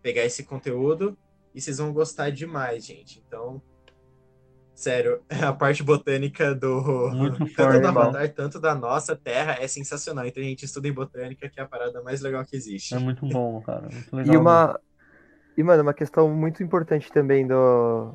[0.00, 1.16] pegar esse conteúdo.
[1.54, 3.22] E vocês vão gostar demais, gente.
[3.26, 3.60] Então,
[4.76, 9.66] Sério, a parte botânica do Muito tanto forte, do Avatar, tanto da nossa Terra é
[9.66, 10.26] sensacional.
[10.26, 12.94] Então a gente estuda em botânica, que é a parada mais legal que existe.
[12.94, 13.88] É muito bom, cara.
[13.90, 14.34] Muito legal.
[14.34, 14.80] E uma.
[15.56, 18.12] E, mano, uma questão muito importante também do.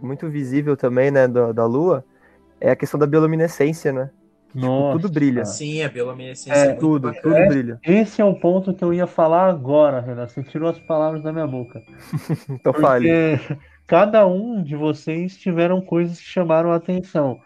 [0.00, 2.04] Muito visível também, né, do, da Lua,
[2.60, 4.10] é a questão da bioluminescência, né?
[4.52, 5.42] Que, tipo, Nossa, tudo brilha.
[5.42, 5.46] cara.
[5.46, 7.22] Sim, a bioluminescência É, é, Tudo, bacana.
[7.22, 7.48] tudo É.
[7.48, 7.80] brilha.
[7.84, 10.28] Esse é o ponto que eu ia falar agora, Renan.
[10.28, 11.82] Você tirou as palavras da minha boca.
[12.48, 13.08] Então fale.
[13.86, 17.40] Cada um de vocês tiveram coisas que chamaram a atenção.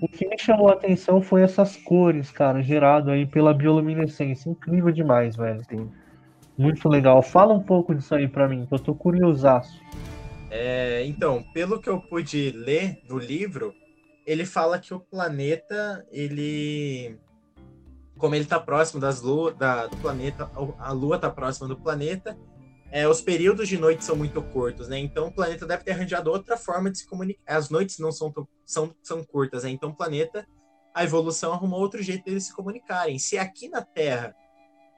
[0.00, 4.48] O que me chamou a atenção foi essas cores, cara, gerado aí pela bioluminescência.
[4.48, 5.62] Incrível demais, velho.
[5.68, 5.90] Sim.
[6.56, 7.22] Muito legal.
[7.22, 9.80] Fala um pouco disso aí pra mim, que eu tô curiosaço.
[10.50, 13.74] É, então, pelo que eu pude ler no livro,
[14.26, 17.18] ele fala que o planeta, ele.
[18.16, 22.36] Como ele está próximo das luas, da, do planeta, a Lua está próxima do planeta,
[22.92, 24.98] é, os períodos de noite são muito curtos, né?
[24.98, 27.40] Então o planeta deve ter arranjado outra forma de se comunicar.
[27.56, 28.32] As noites não são,
[28.64, 29.70] são, são curtas, né?
[29.70, 30.46] Então o planeta,
[30.94, 33.18] a evolução arrumou outro jeito deles se comunicarem.
[33.18, 34.34] Se aqui na Terra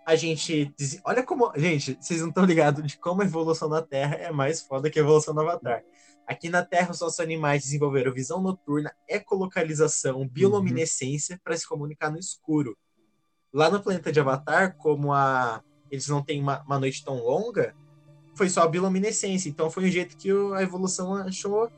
[0.07, 0.73] a gente.
[0.77, 1.53] diz- Olha como.
[1.55, 4.99] Gente, vocês não estão ligados de como a evolução na Terra é mais foda que
[4.99, 5.83] a evolução no Avatar.
[6.27, 12.19] Aqui na Terra, os nossos animais desenvolveram visão noturna, ecolocalização, bioluminescência para se comunicar no
[12.19, 12.77] escuro.
[13.53, 17.75] Lá no planeta de Avatar, como a eles não têm uma, uma noite tão longa,
[18.35, 19.49] foi só a bioluminescência.
[19.49, 21.71] Então foi um jeito que a evolução achou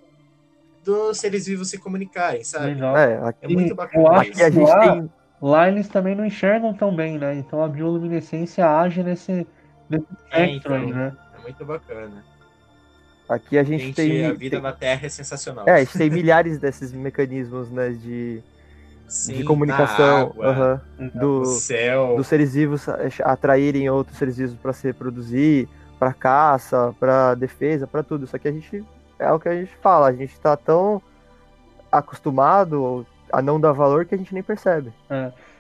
[0.85, 2.75] dos seres vivos se comunicarem, sabe?
[2.75, 2.97] Legal.
[2.97, 4.11] É, É aqui, muito eu bacana.
[4.11, 5.11] acho aqui a gente lá- tem.
[5.43, 7.35] Lá eles também não enxergam tão bem, né?
[7.35, 9.47] Então a bioluminescência age nesse,
[9.91, 10.97] nesse É, espectro aí, então.
[10.99, 11.17] né?
[11.39, 12.25] É muito bacana.
[13.29, 14.25] Aqui a gente, Gente, tem.
[14.27, 15.67] a vida tem- na Terra é sensacional.
[15.69, 18.43] É, a gente tem milhares desses mecanismos, né, de,
[19.09, 22.17] Sim, de comunicação, água, aham, no do, céu.
[22.17, 22.87] dos seres vivos
[23.23, 25.69] atraírem outros seres vivos para se reproduzir,
[25.99, 28.27] para caça, para defesa, para tudo.
[28.27, 28.87] Só que a gente
[29.19, 31.03] é o que a gente fala, a gente tá tão
[31.93, 34.93] acostumado a não dar valor que a gente nem percebe.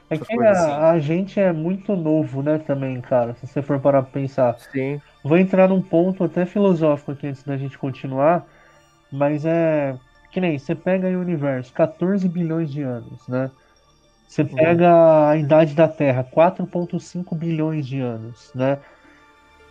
[0.08, 0.78] É Essas que coisas assim.
[0.78, 4.60] a, a gente é muito novo, né, também, cara, se você for parar pra pensar.
[4.72, 8.48] Sim, Vou entrar num ponto até filosófico aqui antes da gente continuar,
[9.10, 9.98] mas é
[10.30, 13.52] que nem você pega aí o universo, 14 bilhões de anos, né?
[14.26, 14.82] Você Uhum.
[14.84, 18.80] pega a idade da Terra, 4,5 bilhões de anos, né?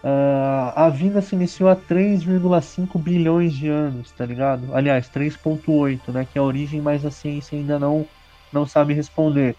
[0.04, 4.76] Ah, a vida se iniciou há 3,5 bilhões de anos, tá ligado?
[4.76, 6.26] Aliás, 3,8, né?
[6.26, 8.06] Que é a origem, mas a ciência ainda não,
[8.52, 9.56] não sabe responder.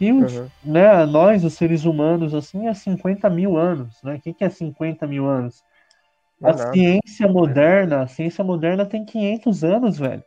[0.00, 0.48] E Uhum.
[0.64, 4.16] né, nós, os seres humanos, assim, é 50 mil anos, né?
[4.16, 5.62] O que, que é 50 mil anos?
[6.40, 6.74] Não é A nada.
[6.74, 10.22] ciência moderna, a ciência moderna tem 500 anos, velho.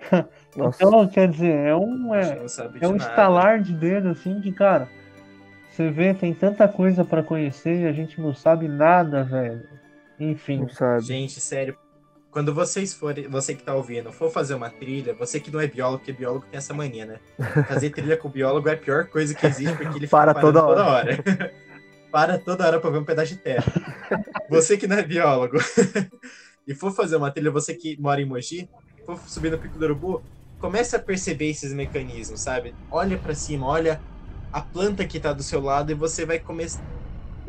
[0.56, 4.52] Nossa, Então, quer dizer, é um, é, de é um estalar de dedo, assim, que,
[4.52, 4.88] cara,
[5.74, 9.68] você vê, tem tanta coisa pra conhecer e a gente não sabe nada, velho.
[10.20, 11.02] Enfim, não sabe.
[11.02, 11.76] Gente, sério.
[12.30, 15.66] Quando vocês forem, você que tá ouvindo, for fazer uma trilha, você que não é
[15.66, 17.18] biólogo, porque biólogo tem essa mania, né?
[17.66, 20.84] Fazer trilha com biólogo é a pior coisa que existe, porque ele Para toda toda
[20.84, 21.18] hora.
[22.12, 23.64] Para toda hora pra ver um pedaço de terra.
[24.48, 25.56] Você que não é biólogo
[26.68, 28.68] e for fazer uma trilha, você que mora em Mogi,
[29.04, 30.22] for subir no Pico do Urubu,
[30.60, 32.72] comece a perceber esses mecanismos, sabe?
[32.90, 34.00] Olha pra cima, olha
[34.54, 36.80] a planta que tá do seu lado e você vai começar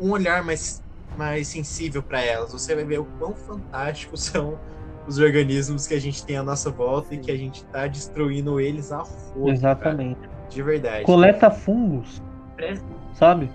[0.00, 0.82] um olhar mais,
[1.16, 2.50] mais sensível para elas.
[2.50, 4.58] Você vai ver o quão fantásticos são
[5.06, 8.58] os organismos que a gente tem à nossa volta e que a gente tá destruindo
[8.58, 9.50] eles a fogo.
[9.50, 10.18] exatamente.
[10.18, 10.32] cara.
[10.50, 11.04] de verdade.
[11.04, 12.20] Coleta fungos,
[12.56, 12.80] Pre-
[13.14, 13.48] sabe?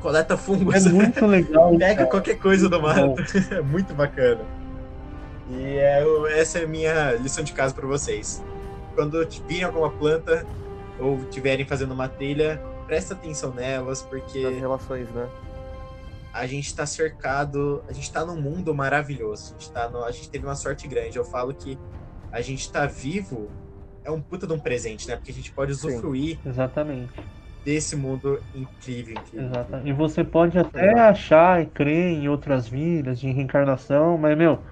[0.00, 0.86] Coleta fungos.
[0.86, 1.76] É muito legal.
[1.76, 2.08] Pega cara.
[2.08, 3.16] qualquer coisa do mato.
[3.52, 4.40] É muito bacana.
[5.50, 6.02] E é,
[6.38, 8.42] essa é a minha lição de casa para vocês.
[8.94, 10.46] Quando virem alguma planta
[10.98, 15.28] ou estiverem fazendo uma trilha, presta atenção nelas, porque Nas relações, né?
[16.32, 19.54] a gente está cercado, a gente está num mundo maravilhoso.
[19.54, 21.16] A gente, tá no- a gente teve uma sorte grande.
[21.16, 21.80] Eu falo que
[22.30, 23.54] a gente está vivo
[24.04, 25.16] é um puta de um presente, né?
[25.16, 25.72] Porque a gente pode Sim.
[25.72, 27.12] usufruir Exatamente,
[27.64, 29.50] desse mundo incrível, incrível.
[29.50, 29.88] exatamente.
[29.88, 31.00] E você pode até Exato.
[31.00, 34.64] achar e crer em outras vidas, de reencarnação, mas, meu,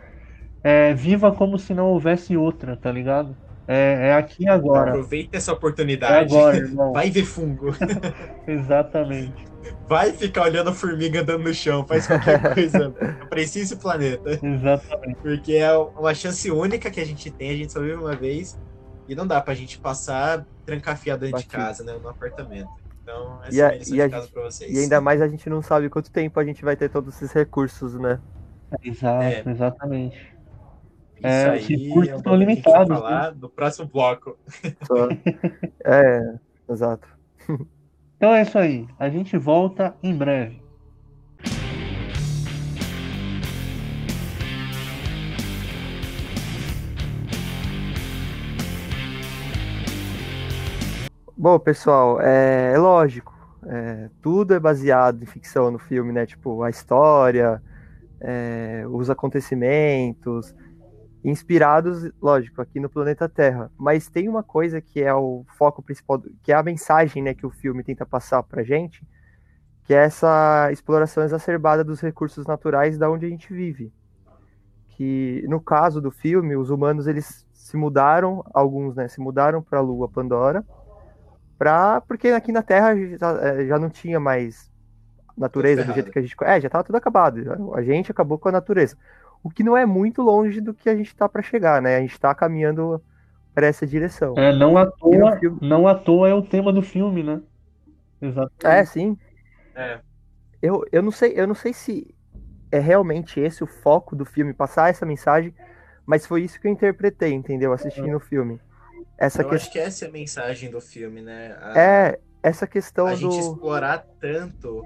[0.64, 3.36] é, viva como se não houvesse outra, tá ligado?
[3.68, 4.90] É, é aqui agora.
[4.90, 6.34] Aproveita essa É oportunidade.
[6.34, 6.92] agora, irmão.
[6.92, 7.68] Vai ver fungo.
[8.46, 9.44] Exatamente,
[9.88, 11.86] Vai ficar olhando a formiga andando no chão.
[11.86, 12.90] Faz qualquer coisa
[13.28, 14.38] pra esse planeta.
[14.42, 15.16] exatamente.
[15.22, 17.50] Porque é uma chance única que a gente tem.
[17.50, 18.58] A gente só vive uma vez.
[19.08, 21.96] E não dá pra gente passar trancafiado dentro de casa, né?
[22.02, 22.68] No apartamento.
[23.02, 24.72] Então, essa E é a- a minha lição e a de casa gente- pra vocês.
[24.72, 27.32] E ainda mais a gente não sabe quanto tempo a gente vai ter todos esses
[27.32, 28.18] recursos, né?
[28.82, 29.42] Exato, É.
[29.46, 30.31] exatamente.
[31.22, 32.94] Isso é, aí os recursos é estão vai limitados, né?
[32.96, 34.36] falar no próximo bloco.
[34.82, 35.08] Só-
[35.86, 36.34] é,
[36.68, 37.08] exato.
[38.16, 38.88] Então é isso aí.
[38.98, 40.60] A gente volta em breve.
[51.36, 53.32] Bom, pessoal, é, é lógico.
[53.66, 56.26] é, tudo é baseado em ficção no filme, né?
[56.26, 57.62] Tipo, a história,
[58.20, 60.54] é, os acontecimentos,
[61.24, 63.70] inspirados, lógico, aqui no planeta Terra.
[63.78, 67.46] Mas tem uma coisa que é o foco principal, que é a mensagem, né, que
[67.46, 69.06] o filme tenta passar pra gente,
[69.84, 73.92] que é essa exploração exacerbada dos recursos naturais da onde a gente vive.
[74.90, 79.78] Que no caso do filme, os humanos eles se mudaram, alguns, né, se mudaram para
[79.78, 80.64] a Lua Pandora,
[81.56, 84.70] pra, porque aqui na Terra já, é, já não tinha mais
[85.36, 86.36] natureza do jeito que a gente.
[86.42, 87.40] É, já estava tudo acabado.
[87.74, 88.96] A gente acabou com a natureza.
[89.42, 91.96] O que não é muito longe do que a gente está para chegar, né?
[91.96, 93.02] A gente está caminhando
[93.54, 94.34] para essa direção.
[94.36, 97.42] É, não à toa, filme- não à toa é o tema do filme, né?
[98.20, 98.66] Exato.
[98.66, 99.16] É, sim.
[99.74, 100.02] É.
[100.60, 102.14] Eu, eu não sei, eu não sei se
[102.70, 105.54] é realmente esse o foco do filme, passar essa mensagem,
[106.06, 107.72] mas foi isso que eu interpretei, entendeu?
[107.72, 108.60] Assistindo o filme.
[109.18, 109.54] Essa Eu que...
[109.54, 111.52] acho que essa é a mensagem do filme, né?
[111.60, 113.28] A, É, essa questão a do.
[113.28, 114.82] gente explorar tanto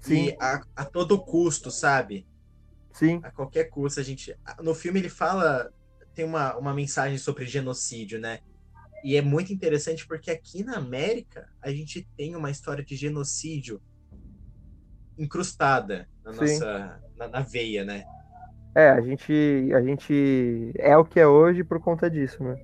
[0.00, 2.26] Sim, e a, a todo custo, sabe?
[2.96, 4.00] Sim, a qualquer custo.
[4.00, 5.72] A gente, no filme ele fala,
[6.14, 8.40] tem uma, uma mensagem sobre genocídio, né?
[9.04, 13.80] E é muito interessante porque aqui na América a gente tem uma história de genocídio
[15.18, 16.38] incrustada na Sim.
[16.38, 18.04] nossa na, na veia, né?
[18.74, 19.32] É, a gente,
[19.74, 22.56] a gente é o que é hoje por conta disso, né?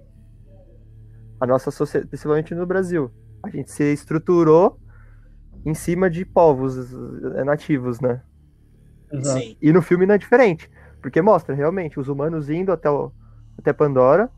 [1.41, 3.11] A nossa sociedade, principalmente no Brasil,
[3.43, 4.79] a gente se estruturou
[5.65, 6.93] em cima de povos
[7.45, 8.23] nativos, né?
[9.13, 9.39] Exato.
[9.39, 9.57] Sim.
[9.61, 10.71] E no filme não é diferente,
[11.01, 13.13] porque mostra realmente os humanos indo até, o,
[13.59, 14.31] até Pandora,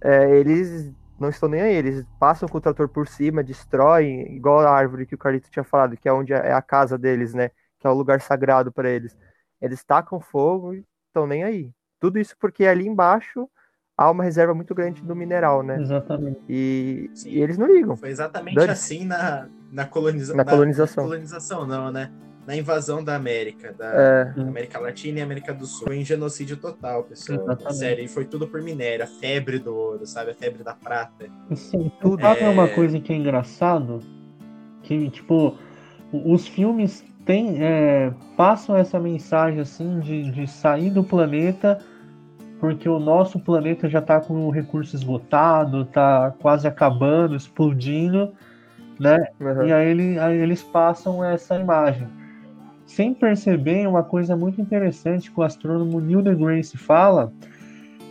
[0.00, 1.74] é, eles não estão nem aí.
[1.74, 5.64] Eles passam com o trator por cima, destroem, igual a árvore que o Carlito tinha
[5.64, 7.50] falado, que é onde é a casa deles, né?
[7.78, 9.16] Que é o lugar sagrado para eles.
[9.60, 11.70] Eles tacam fogo e estão nem aí.
[12.00, 13.48] Tudo isso porque ali embaixo
[13.96, 15.80] há uma reserva muito grande do mineral, né?
[15.80, 16.40] Exatamente.
[16.48, 17.96] E, e eles não ligam.
[17.96, 18.70] Foi exatamente Dane.
[18.70, 21.04] assim na, na, coloniza na colonização.
[21.04, 22.10] Na colonização, não, né?
[22.46, 23.86] Na invasão da América, da
[24.36, 24.40] é.
[24.40, 27.56] América Latina e América do Sul, em genocídio total, pessoal.
[27.70, 30.32] Sério, e foi tudo por minério, a febre do ouro, sabe?
[30.32, 31.26] A febre da prata.
[31.54, 32.20] Sim, tudo.
[32.20, 32.48] Sabe é...
[32.48, 34.00] uma coisa que é engraçado?
[34.82, 35.56] Que, tipo,
[36.12, 41.78] os filmes têm, é, passam essa mensagem, assim, de, de sair do planeta
[42.62, 48.32] porque o nosso planeta já está com o recurso esgotado, está quase acabando, explodindo,
[49.00, 49.18] né?
[49.40, 49.66] Uhum.
[49.66, 52.06] E aí, ele, aí, eles passam essa imagem.
[52.94, 57.32] Sem perceber, uma coisa muito interessante que o astrônomo Neil deGrasse fala,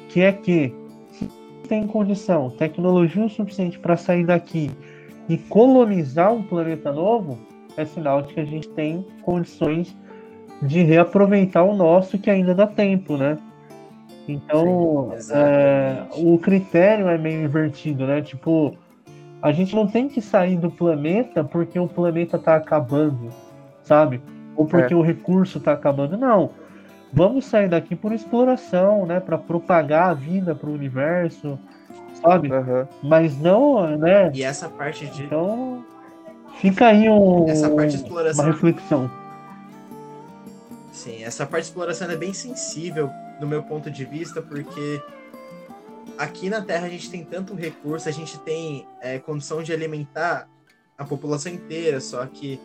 [0.10, 0.74] que é que
[1.12, 1.30] se
[1.68, 4.72] tem condição, tecnologia o suficiente para sair daqui
[5.30, 7.38] e colonizar um planeta novo,
[7.78, 9.95] é sinal de que a gente tem condições
[10.64, 13.38] de reaproveitar o nosso que ainda dá tempo, né?
[14.28, 18.24] Então, Sim, é, o critério é meio invertido, né?
[18.24, 18.76] Tipo,
[19.44, 23.30] a gente não tem que sair do planeta porque o planeta está acabando,
[23.84, 24.20] sabe?
[24.61, 24.97] Ou porque é.
[24.97, 26.15] o recurso está acabando.
[26.17, 26.51] Não.
[27.11, 29.19] Vamos sair daqui por exploração, né?
[29.19, 31.59] Para propagar a vida para o universo,
[32.21, 32.51] sabe?
[32.51, 32.88] Uhum.
[33.03, 34.31] Mas não, né?
[34.33, 35.23] E essa parte de.
[35.23, 35.83] Então,
[36.59, 38.45] fica aí um, essa parte de exploração...
[38.45, 39.11] uma reflexão.
[40.91, 43.09] Sim, essa parte de exploração é bem sensível
[43.39, 45.01] do meu ponto de vista, porque
[46.17, 50.47] aqui na Terra a gente tem tanto recurso, a gente tem é, condição de alimentar
[50.97, 52.59] a população inteira, só que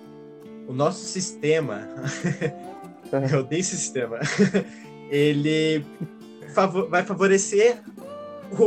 [0.66, 1.88] o nosso sistema,
[3.32, 4.18] eu odeio sistema,
[5.10, 5.84] ele
[6.88, 7.82] vai favorecer
[8.58, 8.64] o,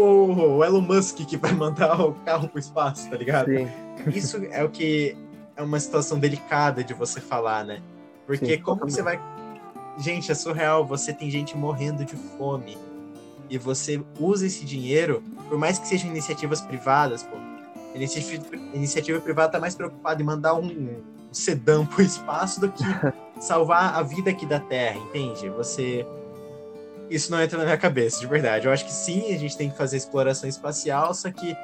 [0.58, 3.48] o, Elon Musk que vai mandar o carro pro espaço, tá ligado?
[3.48, 3.68] Sim.
[4.14, 5.16] Isso é o que
[5.56, 7.82] é uma situação delicada de você falar, né?
[8.26, 9.20] Porque Sim, como você vai
[10.00, 10.86] Gente, é surreal.
[10.86, 12.78] Você tem gente morrendo de fome.
[13.50, 17.36] E você usa esse dinheiro, por mais que sejam iniciativas privadas, pô.
[17.94, 22.84] Iniciativa, iniciativa privada tá mais preocupada em mandar um, sedã pro espaço do que
[23.40, 25.50] salvar a vida aqui da Terra, entende?
[25.50, 26.06] Você.
[27.10, 28.68] Isso não entra na minha cabeça, de verdade.
[28.68, 31.56] Eu acho que sim, a gente tem que fazer exploração espacial, só que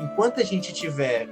[0.00, 1.28] enquanto a gente tiver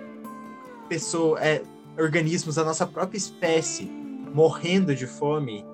[0.89, 1.63] pessoa, é,
[1.99, 3.85] organismos da nossa própria espécie
[4.33, 5.65] morrendo de fome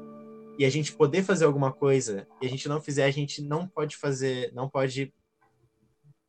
[0.58, 3.66] e a gente poder fazer alguma coisa e a gente não fizer, a gente não
[3.68, 5.12] pode fazer, não pode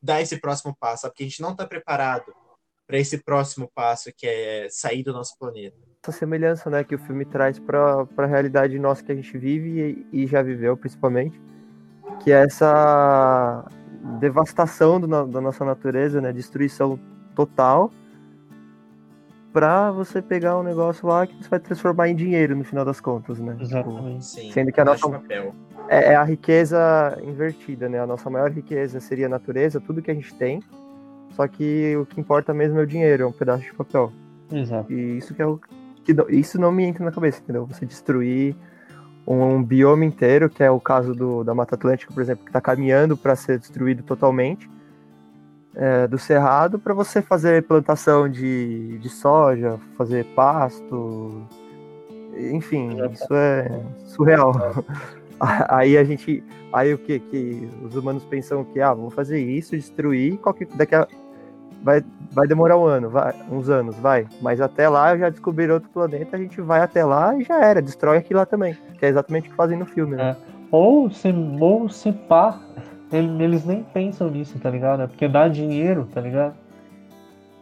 [0.02, 2.34] dar esse próximo passo, porque a gente não está preparado
[2.88, 5.76] para esse próximo passo que é sair do nosso planeta.
[6.04, 10.06] Essa semelhança, né, que o filme traz para a realidade nossa que a gente vive
[10.12, 11.42] e, e, já viveu, principalmente,
[12.24, 13.66] que é essa
[14.20, 17.00] devastação do, da nossa natureza, né, destruição
[17.36, 17.92] total
[19.56, 23.00] para você pegar um negócio lá que você vai transformar em dinheiro no final das
[23.00, 23.56] contas, né?
[23.58, 24.26] Exatamente.
[24.26, 25.24] Sim, Sendo que a nossa
[25.88, 28.02] é, é, a riqueza invertida, né?
[28.02, 30.62] A nossa maior riqueza seria a natureza, tudo que a gente tem.
[31.36, 34.12] Só que o que importa mesmo é o dinheiro, é um pedaço de papel.
[34.52, 34.92] Exato.
[34.92, 35.60] E isso que é o
[36.04, 37.66] que isso não me entra na cabeça, entendeu?
[37.66, 38.56] Você destruir
[39.26, 42.50] um, um bioma inteiro, que é o caso do, da Mata Atlântica, por exemplo, que
[42.50, 44.70] está caminhando para ser destruído totalmente
[45.76, 51.46] é, do cerrado para você fazer plantação de, de soja, fazer pasto,
[52.38, 54.54] enfim, isso é surreal.
[55.68, 56.42] Aí a gente,
[56.72, 60.96] aí o que que os humanos pensam que ah, vamos fazer isso, destruir, qualquer daqui
[60.96, 61.06] a
[61.86, 64.28] vai, vai demorar um ano, vai, uns anos, vai.
[64.42, 67.80] Mas até lá já descobrir outro planeta, a gente vai até lá e já era,
[67.80, 68.76] destrói aquilo lá também.
[68.98, 70.32] Que é exatamente o que fazem no filme, né?
[70.32, 70.56] É.
[70.72, 71.32] Ou se,
[71.62, 72.60] ou se pá,
[73.12, 75.04] eles nem pensam nisso, tá ligado?
[75.04, 76.56] É porque dá dinheiro, tá ligado?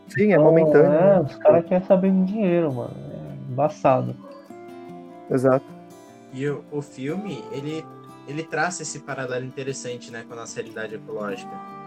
[0.07, 0.91] Sim, é então, momentâneo.
[0.93, 1.19] É, né?
[1.19, 2.93] os caras querem saber de dinheiro, mano.
[3.11, 4.15] É embaçado.
[5.29, 5.65] Exato.
[6.33, 7.85] E o, o filme, ele,
[8.25, 11.82] ele traça esse paralelo interessante, né, com a nossa realidade ecológica.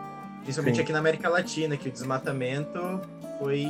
[0.47, 0.83] Principalmente Sim.
[0.83, 3.01] aqui na América Latina, que o desmatamento
[3.41, 3.67] foi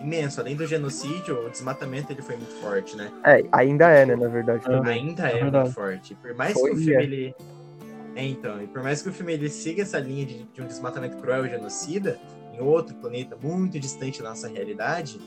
[0.00, 0.40] imenso.
[0.40, 3.10] Além do genocídio, o desmatamento ele foi muito forte, né?
[3.24, 4.62] É, ainda é, né, na verdade.
[4.70, 6.14] É, ainda é, é muito forte.
[6.14, 7.02] Por mais foi, que o filme é.
[7.02, 7.34] ele
[8.14, 10.66] é, então, e por mais que o filme ele siga essa linha de, de um
[10.66, 12.18] desmatamento cruel e genocida,
[12.54, 15.20] em outro planeta muito distante da nossa realidade,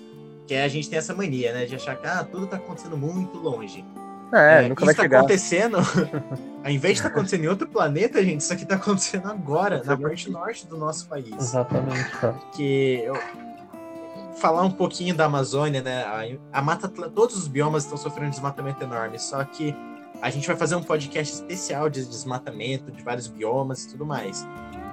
[0.48, 2.98] que é, a gente tem essa mania, né, de achar que ah, tudo tá acontecendo
[2.98, 3.84] muito longe.
[4.32, 5.20] É, é nunca vai tá chegar.
[5.20, 5.78] acontecendo,
[6.64, 9.84] ao invés de estar tá acontecendo em outro planeta, gente, isso aqui tá acontecendo agora,
[9.84, 11.34] na parte norte do nosso país.
[11.38, 12.36] Exatamente, cara.
[12.54, 13.16] Que eu
[14.40, 16.04] falar um pouquinho da Amazônia, né?
[16.04, 19.76] A, a mata, todos os biomas estão sofrendo um desmatamento enorme, só que
[20.22, 24.48] a gente vai fazer um podcast especial de desmatamento, de vários biomas e tudo mais,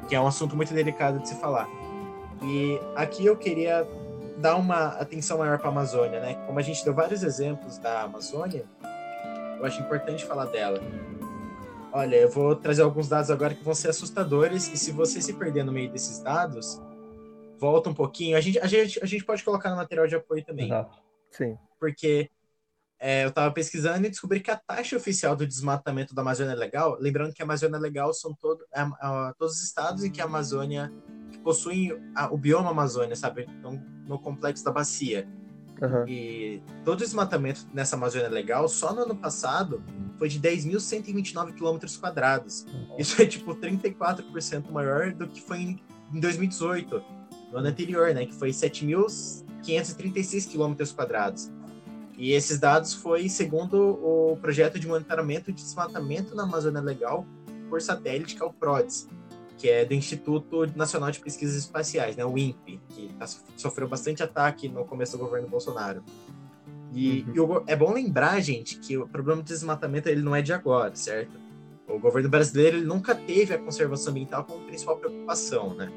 [0.09, 1.69] que é um assunto muito delicado de se falar.
[2.43, 3.87] E aqui eu queria
[4.39, 6.35] dar uma atenção maior para a Amazônia, né?
[6.47, 8.65] Como a gente deu vários exemplos da Amazônia,
[9.59, 10.81] eu acho importante falar dela.
[11.93, 15.33] Olha, eu vou trazer alguns dados agora que vão ser assustadores, e se você se
[15.33, 16.81] perder no meio desses dados,
[17.59, 18.37] volta um pouquinho.
[18.37, 20.67] A gente, a gente, a gente pode colocar no material de apoio também.
[20.67, 20.97] Exato.
[21.31, 21.57] Sim.
[21.81, 22.31] Porque
[22.99, 26.55] é, eu estava pesquisando e descobri que a taxa oficial do desmatamento da Amazônia é
[26.55, 30.21] Legal, lembrando que a Amazônia Legal são todo, é, é, todos os estados em que
[30.21, 30.93] a Amazônia
[31.31, 33.47] que possuem a, o bioma Amazônia, sabe?
[33.59, 33.73] Então,
[34.07, 35.29] no complexo da bacia.
[35.81, 36.09] Uhum.
[36.09, 39.83] E todo o desmatamento nessa Amazônia Legal, só no ano passado,
[40.19, 42.67] foi de 10.129 quilômetros quadrados.
[42.99, 45.81] Isso é tipo 34% maior do que foi em,
[46.13, 47.03] em 2018,
[47.53, 48.25] no ano anterior, né?
[48.27, 51.51] Que foi 7.536 quilômetros quadrados.
[52.17, 57.27] E esses dados foi segundo o projeto de monitoramento de desmatamento na Amazônia Legal
[57.69, 59.07] por satélite, que é o PRODES
[59.57, 63.27] que é do Instituto Nacional de Pesquisas Espaciais, né, o INPE, que tá,
[63.57, 66.03] sofreu bastante ataque no começo do governo Bolsonaro.
[66.93, 67.63] E, uhum.
[67.67, 70.95] e é bom lembrar, gente, que o problema do desmatamento ele não é de agora,
[70.95, 71.39] certo?
[71.89, 75.91] O governo brasileiro ele nunca teve a conservação ambiental como principal preocupação, né?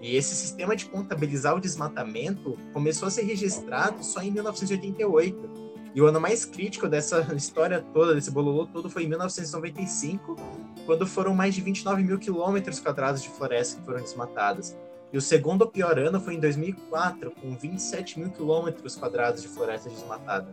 [0.00, 5.63] E esse sistema de contabilizar o desmatamento começou a ser registrado só em 1988
[5.94, 10.36] e o ano mais crítico dessa história toda, desse bololô todo, foi em 1995,
[10.84, 14.76] quando foram mais de 29 mil quilômetros quadrados de floresta que foram desmatadas.
[15.12, 19.88] E o segundo pior ano foi em 2004, com 27 mil quilômetros quadrados de floresta
[19.88, 20.48] desmatada.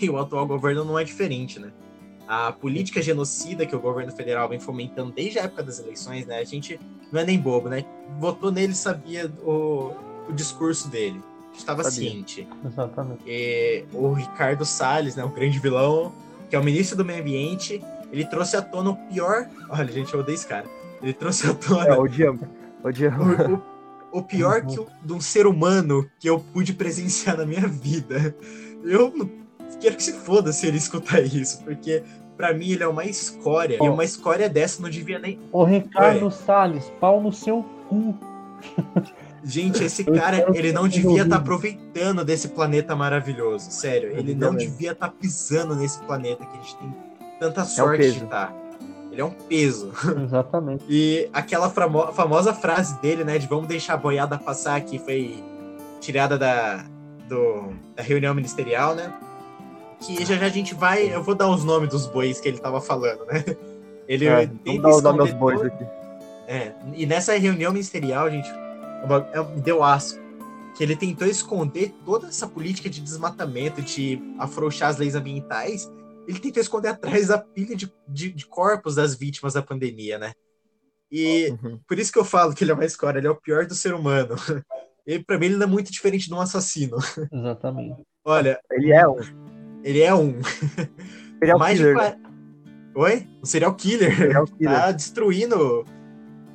[0.00, 1.72] E o atual governo não é diferente, né?
[2.26, 6.40] A política genocida que o governo federal vem fomentando desde a época das eleições, né?
[6.40, 6.78] A gente
[7.12, 7.84] não é nem bobo, né?
[8.18, 9.94] Votou nele sabia o,
[10.28, 11.22] o discurso dele
[11.58, 12.46] estava ciente.
[12.64, 13.22] Exatamente.
[13.26, 16.12] E o Ricardo Salles, né, o grande vilão,
[16.48, 17.82] que é o ministro do Meio Ambiente,
[18.12, 19.48] ele trouxe à tona o pior.
[19.68, 20.66] Olha, gente, eu odeio esse cara.
[21.02, 21.86] Ele trouxe à tona.
[21.86, 22.48] É, odiamos.
[22.82, 23.38] Odiamos.
[23.38, 27.66] O, o, o pior que, de um ser humano que eu pude presenciar na minha
[27.66, 28.34] vida.
[28.82, 29.12] Eu
[29.80, 32.02] quero que se foda se ele escutar isso, porque
[32.36, 33.78] para mim ele é uma escória.
[33.80, 33.86] Oh.
[33.86, 35.38] E uma escória dessa não devia nem.
[35.52, 38.14] O Ricardo Salles, pau no seu cu.
[39.48, 43.70] Gente, esse cara, ele não devia estar tá aproveitando desse planeta maravilhoso.
[43.70, 46.94] Sério, ele não devia estar tá pisando nesse planeta que a gente tem
[47.40, 48.48] tanta sorte é de estar.
[48.48, 48.54] Tá.
[49.10, 49.90] Ele é um peso.
[50.22, 50.84] Exatamente.
[50.86, 55.42] E aquela famosa frase dele, né, de vamos deixar a boiada passar, que foi
[55.98, 56.84] tirada da,
[57.26, 59.10] do, da reunião ministerial, né?
[60.00, 61.12] Que já já a gente vai.
[61.12, 63.42] Eu vou dar os nomes dos bois que ele tava falando, né?
[64.06, 65.84] Ele é, vamos dar os nomes dos bois aqui.
[66.46, 68.48] É, e nessa reunião ministerial, gente,
[69.32, 70.18] é, me deu asco.
[70.76, 75.90] Que ele tentou esconder toda essa política de desmatamento, de afrouxar as leis ambientais.
[76.26, 80.32] Ele tentou esconder atrás da pilha de, de, de corpos das vítimas da pandemia, né?
[81.10, 81.80] E uhum.
[81.88, 83.74] por isso que eu falo que ele é uma escória, ele é o pior do
[83.74, 84.34] ser humano.
[85.08, 86.98] E para mim ele não é muito diferente de um assassino.
[87.32, 88.02] Exatamente.
[88.22, 88.60] Olha.
[88.70, 89.16] Ele é um.
[89.82, 90.34] Ele é um.
[91.40, 91.96] Serial Mais killer.
[91.96, 92.20] De...
[92.94, 93.28] Oi?
[93.42, 94.14] Um serial killer.
[94.14, 94.76] Serial killer.
[94.76, 95.86] Tá destruindo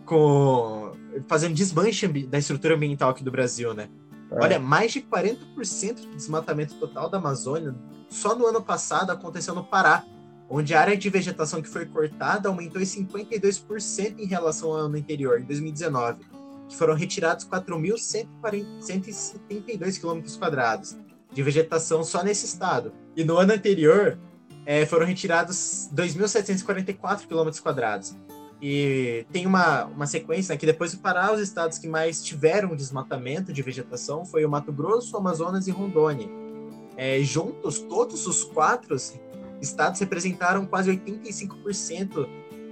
[0.05, 0.82] com
[1.27, 3.89] fazendo desmanche da estrutura ambiental aqui do Brasil, né?
[4.31, 4.43] É.
[4.43, 7.73] Olha, mais de 40% do desmatamento total da Amazônia
[8.09, 10.03] só no ano passado aconteceu no Pará,
[10.49, 14.97] onde a área de vegetação que foi cortada aumentou em 52% em relação ao ano
[14.97, 16.25] anterior, em 2019,
[16.67, 20.97] que foram retirados 4.172 quilômetros quadrados
[21.31, 22.93] de vegetação só nesse estado.
[23.15, 24.19] E no ano anterior,
[24.65, 28.15] é, foram retirados 2.744 quilômetros quadrados.
[28.65, 32.73] E tem uma, uma sequência né, que depois de parar os estados que mais tiveram
[32.77, 36.29] desmatamento de vegetação foi o Mato Grosso, Amazonas e Rondônia.
[36.95, 38.95] É, juntos, todos os quatro
[39.59, 42.25] estados representaram quase 85%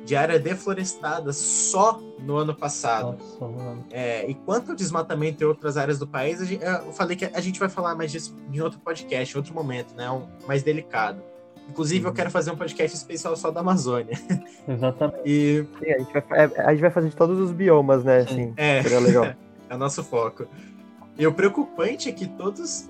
[0.05, 3.17] de área deflorestada só no ano passado.
[3.37, 7.25] Nossa, é, e quanto ao desmatamento em outras áreas do país, gente, eu falei que
[7.25, 10.09] a gente vai falar mais disso em outro podcast, em outro momento, né?
[10.09, 11.21] Um, mais delicado.
[11.69, 14.19] Inclusive, eu quero fazer um podcast especial só da Amazônia.
[14.67, 15.21] Exatamente.
[15.25, 15.65] E...
[15.79, 18.19] Sim, a, gente vai, é, a gente vai fazer de todos os biomas, né?
[18.19, 19.25] Assim, é, seria legal.
[19.69, 20.45] é o nosso foco.
[21.17, 22.89] E o preocupante é que todos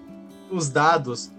[0.50, 1.32] os dados,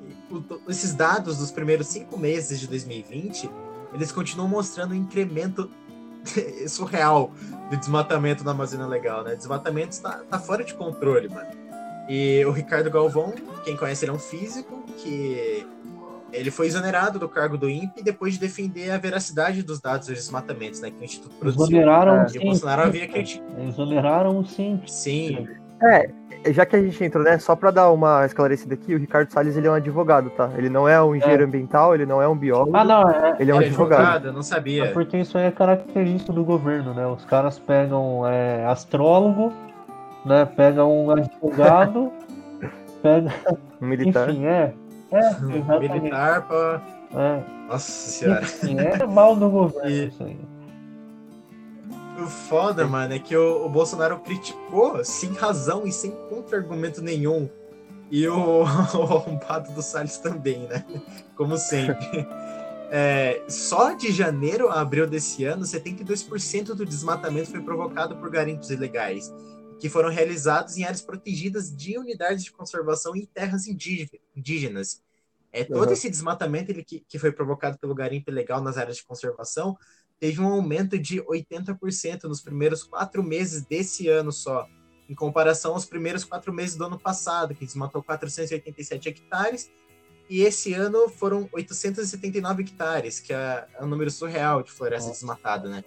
[0.68, 3.50] esses dados dos primeiros cinco meses de 2020,
[3.92, 5.70] eles continuam mostrando um incremento
[6.68, 7.32] surreal
[7.70, 9.34] do desmatamento na Amazônia Legal, né?
[9.34, 11.50] Desmatamento está tá fora de controle, mano.
[12.09, 13.32] E o Ricardo Galvão,
[13.64, 15.66] quem conhece, ele é um físico que
[16.32, 20.16] ele foi exonerado do cargo do INPE depois de defender a veracidade dos dados dos
[20.16, 21.64] desmatamentos, né, que o Instituto produziu.
[21.64, 23.62] Exoneraram é, e o Bolsonaro havia criticado.
[23.62, 24.80] Exoneraram sim.
[24.86, 25.46] Sim.
[25.82, 26.09] É,
[26.52, 29.56] já que a gente entrou, né, só para dar uma esclarecida aqui, o Ricardo Salles
[29.56, 30.50] ele é um advogado, tá?
[30.56, 31.46] Ele não é um engenheiro é.
[31.46, 32.76] ambiental, ele não é um biólogo.
[32.76, 33.36] Ah, não, é.
[33.38, 34.00] Ele é um é advogado.
[34.00, 34.32] advogado.
[34.32, 34.84] não sabia.
[34.84, 37.06] É porque isso aí é característico do governo, né?
[37.06, 39.52] Os caras pegam é, astrólogo
[40.24, 40.44] né?
[40.44, 42.12] Pega um advogado,
[43.02, 43.32] pega.
[43.82, 44.30] Um militar.
[44.30, 44.72] Enfim, é.
[45.12, 46.82] É, militar pra.
[47.14, 47.43] É.
[47.68, 48.43] Nossa senhora.
[48.43, 50.39] Enfim, é mal do governo E- isso aí.
[52.18, 57.48] O foda, mano, é que o, o Bolsonaro criticou sem razão e sem contra-argumento nenhum.
[58.10, 60.84] E o, o arrombado do Salles também, né?
[61.36, 62.26] Como sempre.
[62.94, 68.68] É, só de janeiro a abril desse ano, 72% do desmatamento foi provocado por garimpos
[68.68, 69.32] ilegais,
[69.82, 75.02] que foram realizados em áreas protegidas de unidades de conservação e terras indí- indígenas.
[75.52, 75.92] É, todo Uhum.
[75.92, 79.76] esse desmatamento ele, que, que foi provocado pelo garimpo ilegal nas áreas de conservação
[80.20, 84.68] teve um aumento de 80% nos primeiros quatro meses desse ano só,
[85.09, 89.68] em comparação aos primeiros quatro meses do ano passado, que desmatou 487 hectares,
[90.30, 95.18] e esse ano foram 879 hectares, que é, é um número surreal de floresta Nossa.
[95.20, 95.82] desmatada, né?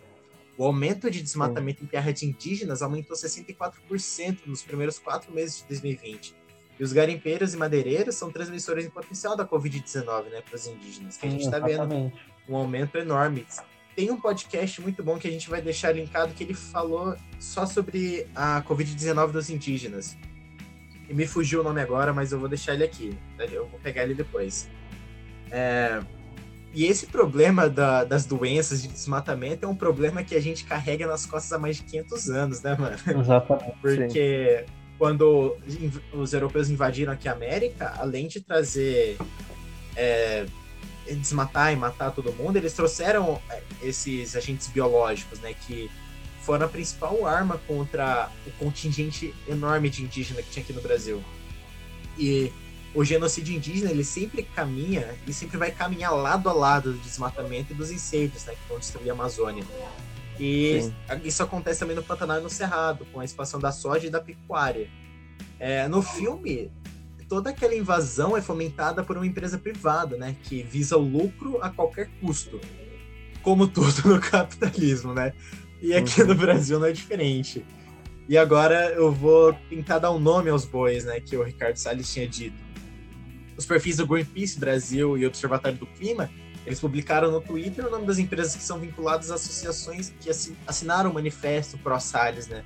[0.58, 6.36] O aumento de desmatamento em terras indígenas aumentou 64% nos primeiros quatro meses de 2020.
[6.80, 11.18] E os garimpeiros e madeireiros são transmissores em potencial da Covid-19, né, para os indígenas,
[11.18, 12.12] que a gente Sim, está vendo
[12.48, 13.46] um aumento enorme.
[13.96, 17.66] Tem um podcast muito bom que a gente vai deixar linkado que ele falou só
[17.66, 20.18] sobre a Covid-19 dos indígenas.
[21.08, 23.18] E me fugiu o nome agora, mas eu vou deixar ele aqui.
[23.40, 24.68] Eu vou pegar ele depois.
[25.50, 26.02] É,
[26.76, 31.08] E esse problema da- das doenças de desmatamento é um problema que a gente carrega
[31.08, 32.98] nas costas há mais de 500 anos, né, mano?
[33.22, 33.78] Exatamente.
[33.82, 34.66] Porque
[34.98, 39.18] quando inv- os europeus invadiram aqui a América, além de trazer
[39.96, 40.46] é,
[41.08, 45.90] desmatar e matar todo mundo, eles trouxeram é, esses agentes biológicos, né, que
[46.42, 51.24] foram a principal arma contra o contingente enorme de indígena que tinha aqui no Brasil.
[52.18, 52.52] E
[52.96, 57.74] o genocídio indígena, ele sempre caminha e sempre vai caminhar lado a lado do desmatamento
[57.74, 59.64] e dos incêndios, né, que vão destruir a Amazônia.
[60.40, 60.94] E Sim.
[61.24, 64.20] isso acontece também no Pantanal e no Cerrado, com a expansão da soja e da
[64.22, 64.90] pecuária.
[65.60, 66.72] É, no filme,
[67.30, 70.36] toda aquela invasão é fomentada por uma empresa privada, né?
[70.44, 72.60] Que visa o lucro a qualquer custo.
[73.42, 75.34] Como tudo no capitalismo, né?
[75.82, 76.28] E aqui Uhum.
[76.28, 77.66] no Brasil não é diferente.
[78.28, 81.20] E agora eu vou tentar dar um nome aos bois, né?
[81.20, 82.65] Que o Ricardo Salles tinha dito.
[83.58, 86.30] Os perfis do Greenpeace Brasil e Observatório do Clima,
[86.66, 90.56] eles publicaram no Twitter o nome das empresas que são vinculadas a associações que assi-
[90.66, 92.64] assinaram o manifesto pró-Salles, né?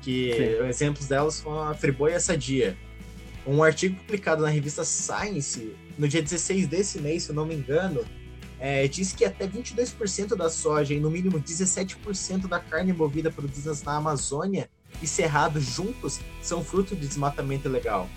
[0.00, 0.68] Que Sim.
[0.68, 2.76] exemplos delas foram a Friboi e a Sadia.
[3.46, 7.54] Um artigo publicado na revista Science, no dia 16 desse mês, se eu não me
[7.54, 8.04] engano,
[8.58, 13.82] é, diz que até 22% da soja e no mínimo 17% da carne movida produzidas
[13.82, 14.70] na Amazônia
[15.02, 18.08] e Cerrado juntos são fruto de desmatamento ilegal.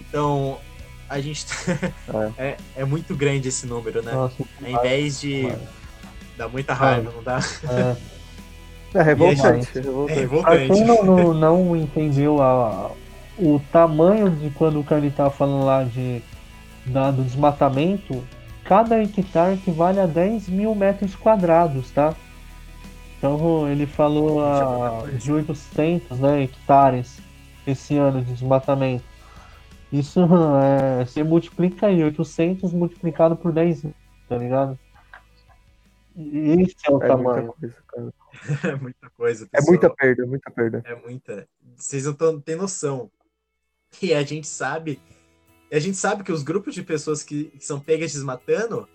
[0.00, 0.60] Então,
[1.08, 1.46] a gente.
[2.38, 4.12] é, é muito grande esse número, né?
[4.12, 4.36] nossa.
[4.62, 5.58] Ao invés de Mano.
[6.36, 7.40] dar muita raiva, não dá?
[7.64, 7.96] É.
[8.98, 9.68] É revoltante.
[9.78, 10.12] É revoltante.
[10.12, 10.72] Pra revoltante.
[10.72, 12.90] quem não, não, entendeu a-
[13.38, 16.22] o tamanho de quando o Carly tava falando lá de,
[16.86, 18.24] da- do desmatamento,
[18.64, 22.14] cada hectare equivale a 10 mil metros quadrados, tá?
[23.16, 27.18] Então ele falou é a, de 800 né, hectares
[27.66, 29.04] esse ano de desmatamento.
[29.92, 30.20] Isso
[30.62, 33.94] é, você multiplica aí, 800 multiplicado por 10 mil,
[34.28, 34.78] tá ligado?
[36.16, 37.44] Esse é o É tamanho.
[37.46, 38.14] muita coisa, cara.
[38.72, 39.44] É muita coisa.
[39.44, 39.70] É pessoal.
[39.70, 40.82] muita perda, é muita perda.
[40.84, 41.48] É muita.
[41.76, 43.10] Vocês não tão, têm noção.
[44.02, 45.00] E a gente sabe.
[45.72, 48.88] A gente sabe que os grupos de pessoas que, que são pegas desmatando,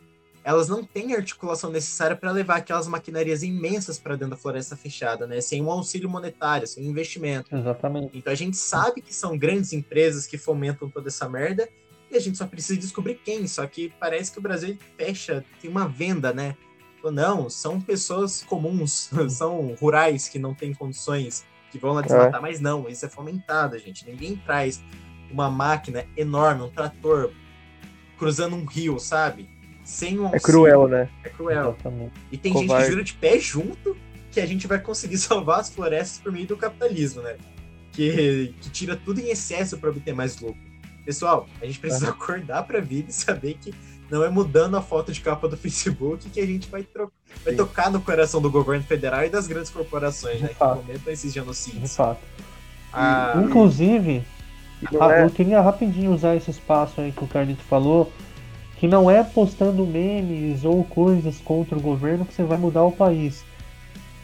[0.43, 5.25] elas não têm articulação necessária para levar aquelas maquinarias imensas para dentro da floresta fechada,
[5.25, 5.39] né?
[5.39, 7.55] Sem um auxílio monetário, sem um investimento.
[7.55, 8.17] Exatamente.
[8.17, 11.69] Então a gente sabe que são grandes empresas que fomentam toda essa merda
[12.11, 13.47] e a gente só precisa descobrir quem.
[13.47, 16.57] Só que parece que o Brasil fecha, tem uma venda, né?
[17.01, 22.41] Ou não, são pessoas comuns, são rurais que não têm condições, que vão lá desmatar,
[22.41, 24.05] mas não, isso é fomentado, gente.
[24.05, 24.83] Ninguém traz
[25.31, 27.31] uma máquina enorme, um trator
[28.17, 29.49] cruzando um rio, sabe?
[29.83, 30.41] Sem um É auxílio.
[30.43, 31.09] cruel, né?
[31.23, 31.69] É cruel.
[31.71, 32.13] Exatamente.
[32.31, 32.85] E tem gente Covarde.
[32.85, 33.97] que jura de pé junto
[34.31, 37.35] que a gente vai conseguir salvar as florestas por meio do capitalismo, né?
[37.91, 40.57] Que, que tira tudo em excesso para obter mais lucro.
[41.05, 43.73] Pessoal, a gente precisa acordar para a vida e saber que
[44.09, 46.87] não é mudando a foto de capa do Facebook que a gente vai,
[47.43, 50.47] vai tocar no coração do governo federal e das grandes corporações, né?
[50.47, 50.81] De Que fato.
[50.81, 51.95] fomentam esses De genocídios.
[51.95, 52.21] fato.
[52.91, 54.23] Ah, Inclusive,
[54.99, 58.11] ah, é- eu queria rapidinho usar esse espaço aí que o Carlito falou,
[58.83, 62.91] que não é postando memes ou coisas contra o governo que você vai mudar o
[62.91, 63.45] país.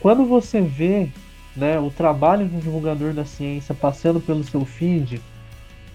[0.01, 1.07] Quando você vê
[1.55, 5.21] né, o trabalho de um divulgador da ciência passando pelo seu feed,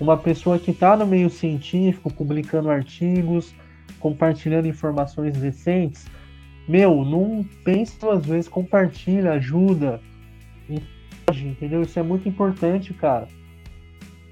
[0.01, 3.55] uma pessoa que está no meio científico, publicando artigos,
[4.01, 6.07] compartilhando informações recentes,
[6.67, 10.01] meu, não pense duas vezes, compartilha, ajuda.
[11.31, 11.83] entendeu?
[11.83, 13.29] Isso é muito importante, cara.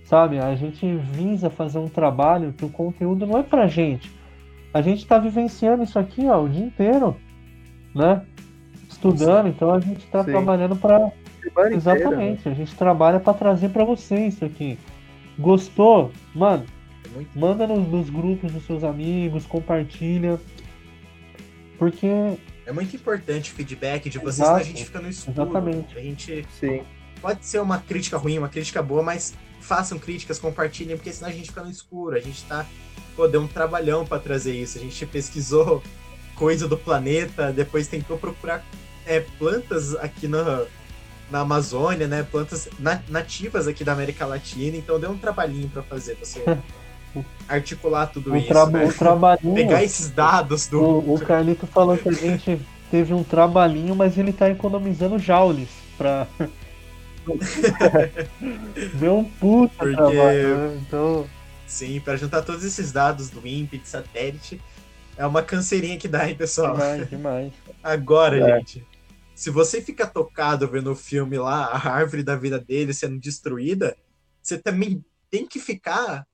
[0.05, 0.39] Sabe?
[0.39, 4.22] A gente visa fazer um trabalho que o conteúdo não é pra gente.
[4.73, 7.17] A gente tá vivenciando isso aqui, ó, o dia inteiro,
[7.95, 8.23] né?
[8.89, 10.31] Estudando, então a gente tá Sim.
[10.31, 11.13] trabalhando para
[11.43, 11.77] Semana inteira, né?
[11.77, 14.79] Exatamente, a gente trabalha para trazer para você isso aqui.
[15.39, 16.13] Gostou?
[16.35, 16.65] Mano,
[17.15, 20.41] muito manda nos, nos grupos dos seus amigos, compartilha.
[21.79, 22.07] Porque
[22.65, 24.49] É muito importante o feedback de vocês, Exato.
[24.49, 25.43] senão a gente fica no escuro.
[25.43, 25.99] Exatamente.
[25.99, 26.83] A gente Sim.
[27.21, 31.33] pode ser uma crítica ruim, uma crítica boa, mas façam críticas, compartilhem, porque senão a
[31.33, 32.17] gente fica no escuro.
[32.17, 32.65] A gente tá,
[33.17, 34.79] pô, deu um trabalhão pra trazer isso.
[34.79, 35.83] A gente pesquisou
[36.37, 38.65] coisa do planeta, depois tentou procurar
[39.07, 40.65] é, plantas aqui na,
[41.31, 42.27] na Amazônia, né?
[42.31, 46.43] Plantas na- nativas aqui da América Latina, então deu um trabalhinho pra fazer, você
[47.49, 48.85] articular tudo o, isso, traba- né?
[48.87, 49.55] o trabalhinho.
[49.55, 50.81] Pegar esses dados do.
[50.83, 52.59] O, o Carlito falou que a gente
[52.91, 55.69] teve um trabalhinho, mas ele tá economizando joules
[55.99, 56.27] pra.
[58.95, 60.79] Deu um puta Porque- trabalho, né?
[60.87, 61.27] Então.
[61.73, 64.61] Sim, para juntar todos esses dados do INPE, de satélite,
[65.17, 66.75] é uma canseirinha que dá, hein, pessoal?
[66.75, 67.53] Demais, demais.
[67.83, 68.59] Agora, É.
[68.59, 68.87] gente,
[69.35, 73.97] se você fica tocado vendo o filme lá, a árvore da vida dele sendo destruída,
[74.43, 76.27] você também tem que ficar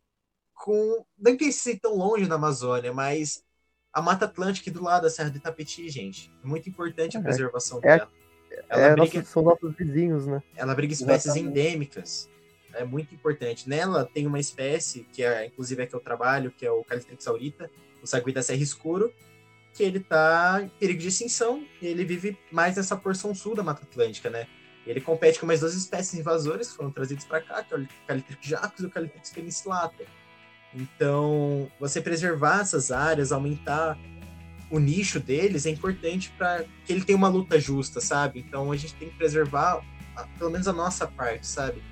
[0.53, 1.05] com.
[1.17, 3.41] Não que ser tão longe na Amazônia, mas
[3.93, 6.33] a Mata Atlântica do lado da Serra do Itapetí, gente.
[6.43, 7.23] É muito importante a É.
[7.23, 8.11] preservação É- dela.
[8.69, 10.43] Ela, É, briga, nossos- são nossos vizinhos, né?
[10.57, 11.49] ela briga espécies Exatamente.
[11.61, 12.29] endêmicas.
[12.79, 13.69] É muito importante.
[13.69, 17.27] Nela tem uma espécie, que é inclusive é que eu trabalho, que é o Calitrix
[17.27, 17.71] aurita,
[18.03, 19.13] o sagui da serra escuro,
[19.75, 23.83] que ele tá em perigo de extinção ele vive mais nessa porção sul da Mata
[23.83, 24.47] Atlântica, né?
[24.87, 27.89] Ele compete com mais duas espécies invasoras que foram trazidas para cá, que é o
[28.07, 30.05] Calitrix jacus e o Calitrix penicillata.
[30.75, 33.99] Então, você preservar essas áreas, aumentar
[34.71, 38.41] o nicho deles é importante para que ele tenha uma luta justa, sabe?
[38.41, 39.83] Então, a gente tem que preservar
[40.39, 41.83] pelo menos a nossa parte, sabe?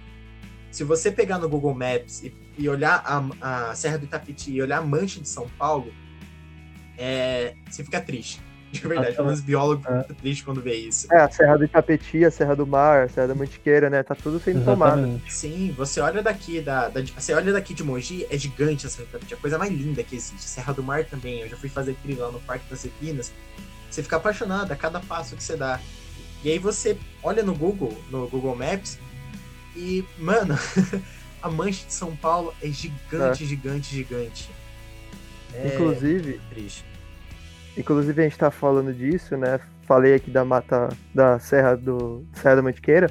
[0.76, 3.02] Se você pegar no Google Maps e, e olhar
[3.40, 5.90] a, a Serra do Itapetí e olhar a Mancha de São Paulo,
[6.98, 8.44] é, você fica triste.
[8.70, 10.02] De verdade, pelo menos biólogo É.
[10.02, 11.06] fica triste quando vê isso.
[11.10, 14.02] É, a Serra do Itapetí, a Serra do Mar, a Serra da Mantiqueira, né?
[14.02, 15.18] Tá tudo sendo tomado.
[15.30, 19.04] Sim, você olha daqui da, da- você olha daqui de Mogi, é gigante a Serra
[19.06, 20.42] do Itapetí, a coisa mais linda que existe.
[20.44, 23.32] Serra do Mar também, eu já fui fazer trilha lá no Parque das Cepinas.
[23.90, 25.80] Você fica apaixonado a cada passo que você dá.
[26.44, 28.98] E aí você olha no Google, no Google Maps,
[29.76, 30.54] e, mano,
[31.42, 34.50] a mancha de São Paulo é gigante, gigante, gigante.
[35.54, 36.84] É Inclusive, triste.
[37.76, 39.60] inclusive a gente tá falando disso, né?
[39.86, 43.10] Falei aqui da mata da Serra do Serra da Mantiqueira.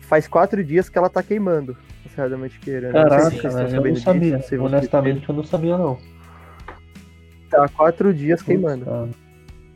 [0.00, 2.88] Faz quatro dias que ela tá queimando a Serra da Mantiqueira.
[2.88, 2.92] né?
[2.94, 4.38] Caraca, vocês estão eu não disso, sabia.
[4.42, 5.98] vocês- Honestamente, eu não sabia, não.
[7.50, 9.10] Tá há quatro dias queimando.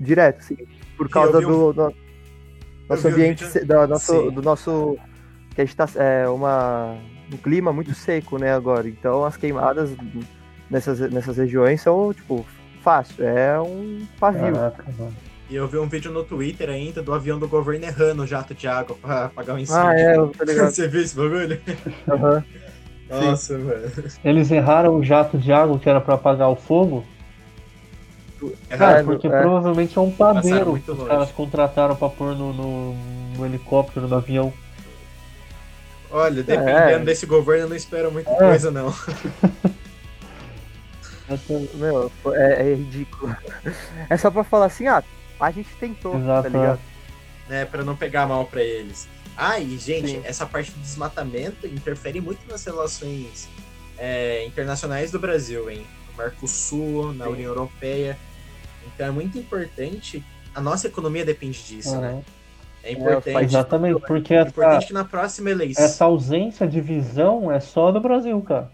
[0.01, 0.57] Direto, sim.
[0.97, 1.95] Por causa um- do, do
[2.89, 4.99] nosso um ambiente, se- da nosso, do nosso.
[5.55, 5.87] Que a gente tá.
[5.97, 6.97] É uma,
[7.33, 8.89] um clima muito seco, né, agora.
[8.89, 9.91] Então as queimadas
[10.71, 12.45] nessas, nessas regiões são, tipo,
[12.83, 13.25] fácil.
[13.27, 14.53] É um pavio.
[14.55, 15.15] Caraca, mano.
[15.51, 18.55] E eu vi um vídeo no Twitter ainda do avião do governo errando o jato
[18.55, 19.87] de água pra apagar o incêndio.
[19.87, 20.71] Ah, é, eu tô ligado.
[20.73, 21.61] Você viu esse bagulho?
[22.09, 22.45] Aham.
[23.11, 23.93] Nossa, mano.
[24.25, 27.05] Eles erraram o jato de água que era pra apagar o fogo?
[28.71, 29.41] É, Cara, no- porque é.
[29.43, 32.95] provavelmente é um padeiro que os caras contrataram pra pôr no, no,
[33.37, 34.53] no helicóptero, no avião.
[36.13, 36.99] Olha, dependendo É.
[37.05, 38.37] desse governo, eu não espero muita É.
[38.37, 38.95] coisa, não.
[41.75, 43.35] Meu, é, é ridículo.
[44.11, 45.03] É só pra falar assim, ah,
[45.41, 46.81] a gente tentou, Exato, tá ligado?
[47.49, 47.65] né?
[47.65, 49.09] Pra não pegar mal pra eles.
[49.37, 50.21] Ah, e, gente, Sim.
[50.25, 53.49] essa parte do desmatamento interfere muito nas relações
[53.97, 55.87] é, internacionais do Brasil, hein?
[56.11, 57.33] No Mercosul, na Sim.
[57.33, 58.19] União Europeia.
[58.87, 60.23] Então é muito importante.
[60.55, 62.23] A nossa economia depende disso, né?
[62.85, 62.89] Aham.
[62.89, 63.33] É importante.
[63.33, 65.85] faz- Exatamente, porque é essa, importante que na próxima eleição.
[65.85, 68.71] essa ausência de visão é só do Brasil, cara.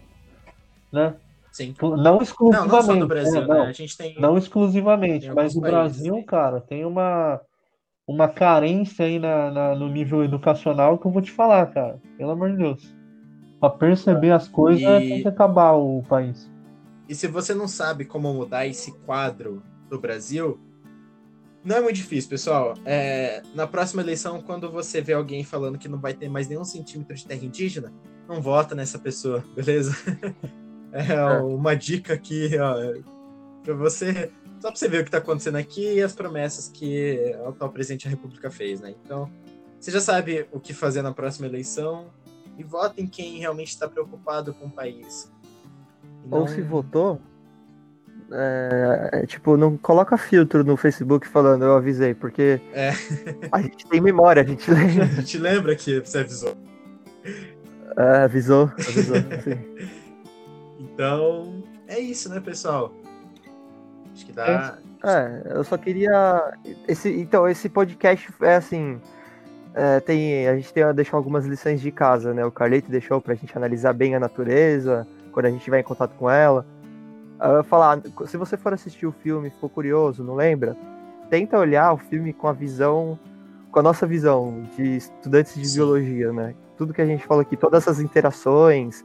[0.91, 1.13] Né?
[1.51, 1.73] Sim.
[1.81, 2.71] Não Não, exclusivamente.
[2.73, 3.47] não só do Brasil, né?
[3.47, 3.53] né?
[3.53, 4.15] Não, A gente tem.
[4.19, 6.23] não exclusivamente, Tem mas o Brasil, né?
[6.23, 7.39] cara, tem uma,
[8.07, 11.99] uma carência aí na, na- no nível educacional que eu vou te falar, cara.
[12.17, 12.95] Pelo amor de Deus.
[13.59, 16.49] Pra perceber as coisas, E- tem que acabar o país.
[17.07, 20.59] E se você não sabe como mudar esse quadro do Brasil,
[21.63, 22.73] não é muito difícil, pessoal.
[22.85, 26.63] É, na próxima eleição, quando você vê alguém falando que não vai ter mais nenhum
[26.63, 27.93] centímetro de terra indígena,
[28.27, 29.95] não vota nessa pessoa, beleza?
[30.91, 33.01] É uma dica aqui, ó,
[33.63, 34.31] pra você.
[34.59, 37.69] Só pra você ver o que tá acontecendo aqui e as promessas que o atual
[37.71, 38.93] presidente da República fez, né?
[39.05, 39.31] Então,
[39.79, 42.07] você já sabe o que fazer na próxima eleição
[42.57, 45.31] e vote em quem realmente está preocupado com o país.
[46.25, 47.21] E Ou não- se votou,
[48.31, 52.91] é, é, tipo, não coloca filtro no Facebook falando eu avisei, porque É.
[53.51, 55.03] a gente tem memória, a gente lembra.
[55.03, 56.55] A gente lembra que você avisou.
[57.97, 59.15] É, avisou, avisou.
[59.43, 59.59] sim.
[60.79, 62.93] Então, é isso, né, pessoal?
[64.13, 64.77] Acho que dá.
[65.03, 66.53] É, eu só queria.
[66.87, 68.99] Esse, então, esse podcast é assim.
[69.73, 72.45] é, tem, a gente tem, deixou algumas lições de casa, né?
[72.45, 76.15] O Carleto deixou pra gente analisar bem a natureza, quando a gente estiver em contato
[76.15, 76.65] com ela.
[77.41, 80.75] Ia falar, se você for assistir o filme, ficou curioso, não lembra?
[81.29, 83.17] Tenta olhar o filme com a visão,
[83.71, 85.75] com a nossa visão de estudantes de Sim.
[85.77, 86.53] biologia, né?
[86.77, 89.03] Tudo que a gente falou aqui, todas essas interações,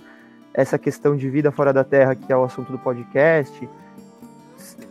[0.53, 3.69] essa questão de vida fora da Terra, que é o assunto do podcast,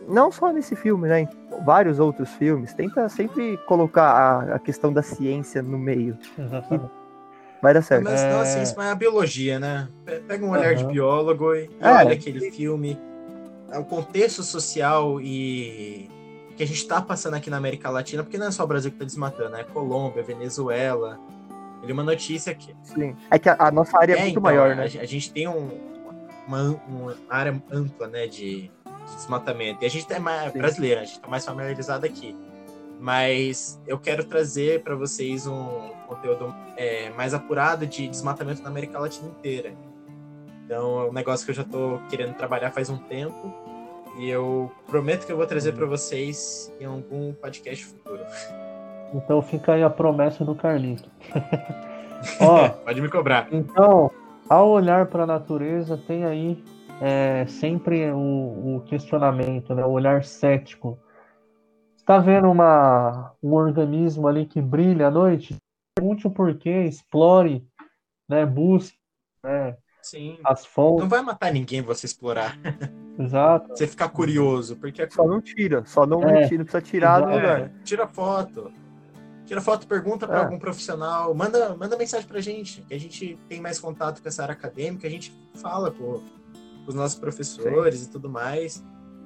[0.07, 1.21] não só nesse filme, né?
[1.21, 1.27] Em
[1.65, 6.17] vários outros filmes, tenta sempre colocar a, a questão da ciência no meio.
[6.37, 6.91] Exatamente.
[7.61, 8.03] Vai dar certo.
[8.03, 8.45] Mas não a É.
[8.45, 9.87] ciência, mas a biologia, né?
[10.05, 10.91] Pe- Pega um olhar de Aham.
[10.91, 11.89] biólogo e É.
[11.93, 12.99] olha aquele filme.
[13.73, 16.09] É O contexto social e
[16.55, 18.91] que a gente tá passando aqui na América Latina, porque não é só o Brasil
[18.91, 21.19] que tá desmatando, é Colômbia, Venezuela.
[21.81, 23.15] Ele uma notícia que Sim.
[23.31, 24.83] É que a, a nossa área é, muito então, maior, a, né?
[24.83, 25.71] a gente tem um-
[26.47, 29.83] uma, uma área ampla, né, de, de desmatamento.
[29.83, 30.59] E a gente é mais Sim.
[30.59, 32.35] brasileira, a gente tá mais familiarizado aqui.
[32.99, 38.99] Mas eu quero trazer para vocês um conteúdo é, mais apurado de desmatamento na América
[38.99, 39.73] Latina inteira.
[40.65, 43.53] Então é um negócio que eu já tô querendo trabalhar faz um tempo.
[44.17, 48.23] E eu prometo que eu vou trazer para vocês em algum podcast futuro.
[49.13, 51.09] Então fica aí a promessa do Carlito.
[52.39, 53.47] Ó, Pode me cobrar.
[53.51, 54.11] Então,
[54.49, 56.63] ao olhar para a natureza, tem aí
[57.01, 59.83] é, sempre o, o questionamento, né?
[59.83, 60.97] o olhar cético.
[61.97, 65.55] Está vendo uma, um organismo ali que brilha à noite?
[65.95, 67.65] Pergunte o porquê, explore,
[68.27, 68.45] né?
[68.45, 68.97] busque
[69.43, 69.77] né?
[70.01, 70.37] Sim.
[70.43, 71.01] as fontes.
[71.01, 72.57] Não vai matar ninguém você explorar.
[73.19, 73.69] Exato.
[73.69, 76.41] Você ficar curioso, porque Só não tira, só não, É.
[76.41, 77.37] não tira, precisa tirar do Exato.
[77.37, 77.61] lugar.
[77.61, 78.71] É, tira foto.
[79.45, 80.43] Tira foto, pergunta para É.
[80.45, 84.41] algum profissional, manda, manda mensagem pra gente, que a gente tem mais contato com essa
[84.41, 86.21] área acadêmica, a gente fala com,
[86.87, 88.83] os nossos professores e tudo mais.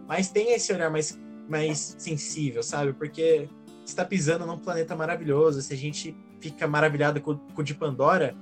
[0.07, 1.19] Mas tem esse olhar mais,
[1.49, 2.93] mais sensível, sabe?
[2.93, 3.49] Porque
[3.85, 7.73] você tá pisando num planeta maravilhoso, se a gente fica maravilhado com, com o de
[7.73, 8.35] Pandora,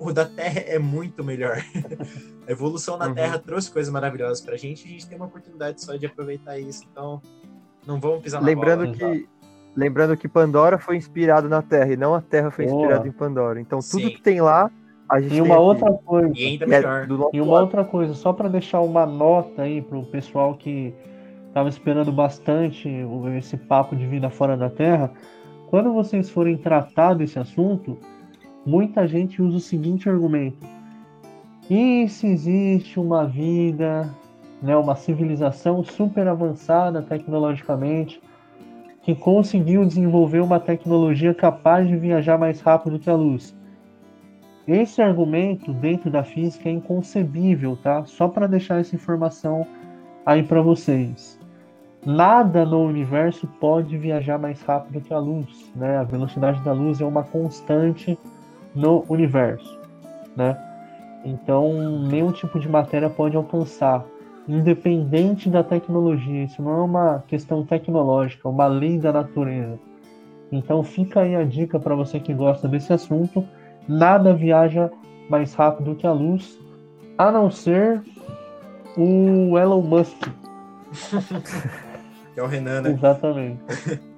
[0.00, 1.58] o da Terra é muito melhor.
[2.48, 3.14] a evolução na Uhum.
[3.14, 6.58] Terra trouxe coisas maravilhosas pra gente, e a gente tem uma oportunidade só de aproveitar
[6.58, 6.84] isso.
[6.90, 7.20] Então,
[7.86, 8.96] não vamos pisar na Lembrando bola.
[8.96, 9.28] que,
[9.76, 12.80] lembrando que Pandora foi inspirado na Terra e não a Terra foi Boa.
[12.82, 13.60] inspirada em Pandora.
[13.60, 14.10] Então tudo Sim.
[14.10, 14.70] que tem lá,
[15.08, 15.62] a gente E tem uma aqui.
[15.64, 16.32] outra coisa.
[16.36, 17.06] E ainda E é melhor.
[17.08, 17.62] nosso E uma lado.
[17.64, 20.94] outra coisa, só para deixar uma nota aí pro pessoal que
[21.48, 22.88] estava esperando bastante
[23.36, 25.10] esse papo de vida fora da Terra,
[25.68, 27.98] quando vocês forem tratar desse assunto,
[28.64, 30.66] muita gente usa o seguinte argumento:
[31.68, 34.12] e se existe uma vida,
[34.62, 38.20] né, uma civilização super avançada tecnologicamente,
[39.02, 43.56] que conseguiu desenvolver uma tecnologia capaz de viajar mais rápido que a luz?
[44.68, 48.04] Esse argumento dentro da física é inconcebível, tá?
[48.04, 49.66] Só para deixar essa informação
[50.24, 51.40] aí para vocês.
[52.04, 55.98] Nada no universo pode viajar mais rápido que a luz, né?
[55.98, 58.18] A velocidade da luz é uma constante
[58.74, 59.80] no universo,
[60.36, 60.56] né?
[61.24, 64.04] Então, nenhum tipo de matéria pode alcançar,
[64.48, 66.44] independente da tecnologia.
[66.44, 69.78] Isso não é uma questão tecnológica, é uma lei da natureza.
[70.50, 73.46] Então, fica aí a dica para você que gosta desse assunto
[73.86, 74.90] nada viaja
[75.28, 76.58] mais rápido que a luz,
[77.16, 78.02] a não ser
[78.96, 80.28] o Elon Musk.
[82.32, 82.90] Que é o Renan, né?
[82.92, 83.60] Exatamente.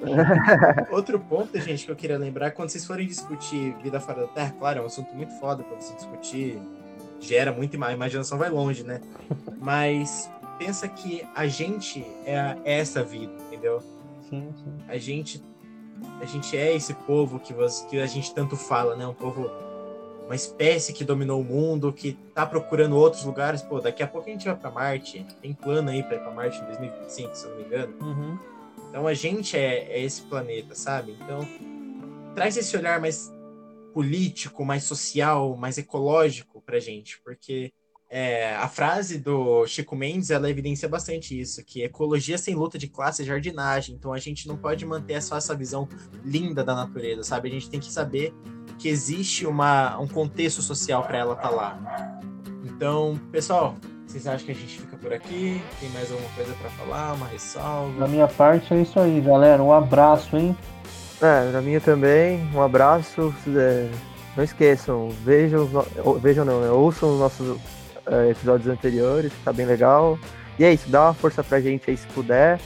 [0.90, 4.54] Outro ponto, gente, que eu queria lembrar, quando vocês forem discutir vida fora da Terra,
[4.58, 6.60] claro, é um assunto muito foda pra você discutir,
[7.20, 9.00] gera muita ima- a imaginação vai longe, né?
[9.58, 13.82] Mas pensa que a gente é, é essa vida, entendeu?
[14.28, 14.72] Sim, sim.
[14.88, 15.42] A gente
[16.20, 19.04] a gente é esse povo que, você, que a gente tanto fala, né?
[19.04, 19.50] Um povo,
[20.26, 23.62] uma espécie que dominou o mundo, que tá procurando outros lugares.
[23.62, 25.26] Pô, daqui a pouco a gente vai pra Marte.
[25.42, 27.94] Tem plano aí pra ir pra Marte em 2025, se eu não me engano.
[28.00, 28.38] Uhum.
[28.88, 31.16] Então a gente é, é esse planeta, sabe?
[31.20, 31.46] Então
[32.34, 33.32] traz esse olhar mais
[33.92, 37.72] político, mais social, mais ecológico pra gente, porque
[38.10, 42.88] é, a frase do Chico Mendes ela evidencia bastante isso, que ecologia sem luta de
[42.88, 43.94] classe é jardinagem.
[43.94, 45.86] Então a gente não pode manter só essa visão
[46.24, 47.48] linda da natureza, sabe?
[47.48, 48.32] A gente tem que saber
[48.78, 52.20] que existe uma, um contexto social para ela estar lá.
[52.64, 53.76] Então, pessoal,
[54.08, 55.62] vocês acham que a gente fica por aqui?
[55.80, 57.12] Tem mais alguma coisa para falar?
[57.12, 58.00] Uma ressalva?
[58.00, 59.62] Da minha parte é isso aí, galera.
[59.62, 60.56] Um abraço, hein?
[61.20, 63.34] É, na minha também, um abraço.
[63.48, 63.90] é,
[64.34, 65.68] não esqueçam, vejam,
[66.22, 67.58] vejam não, né, ouçam os nossos
[68.06, 70.18] é, episódios anteriores, tá bem legal.
[70.58, 72.58] E é isso, dá uma força pra gente aí se puder.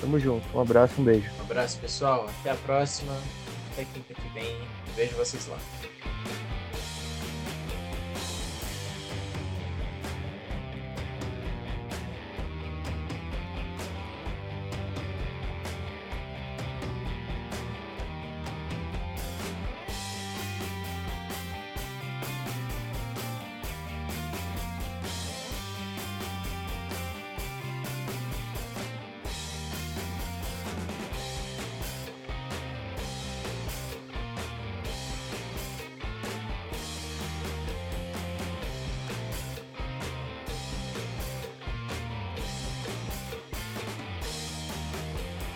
[0.00, 0.44] Tamo junto.
[0.54, 1.30] Um abraço, um beijo.
[1.38, 2.28] Um abraço, pessoal.
[2.40, 3.12] Até a próxima.
[3.72, 4.58] Até quinta que vem.
[4.96, 5.56] Vejo vocês lá.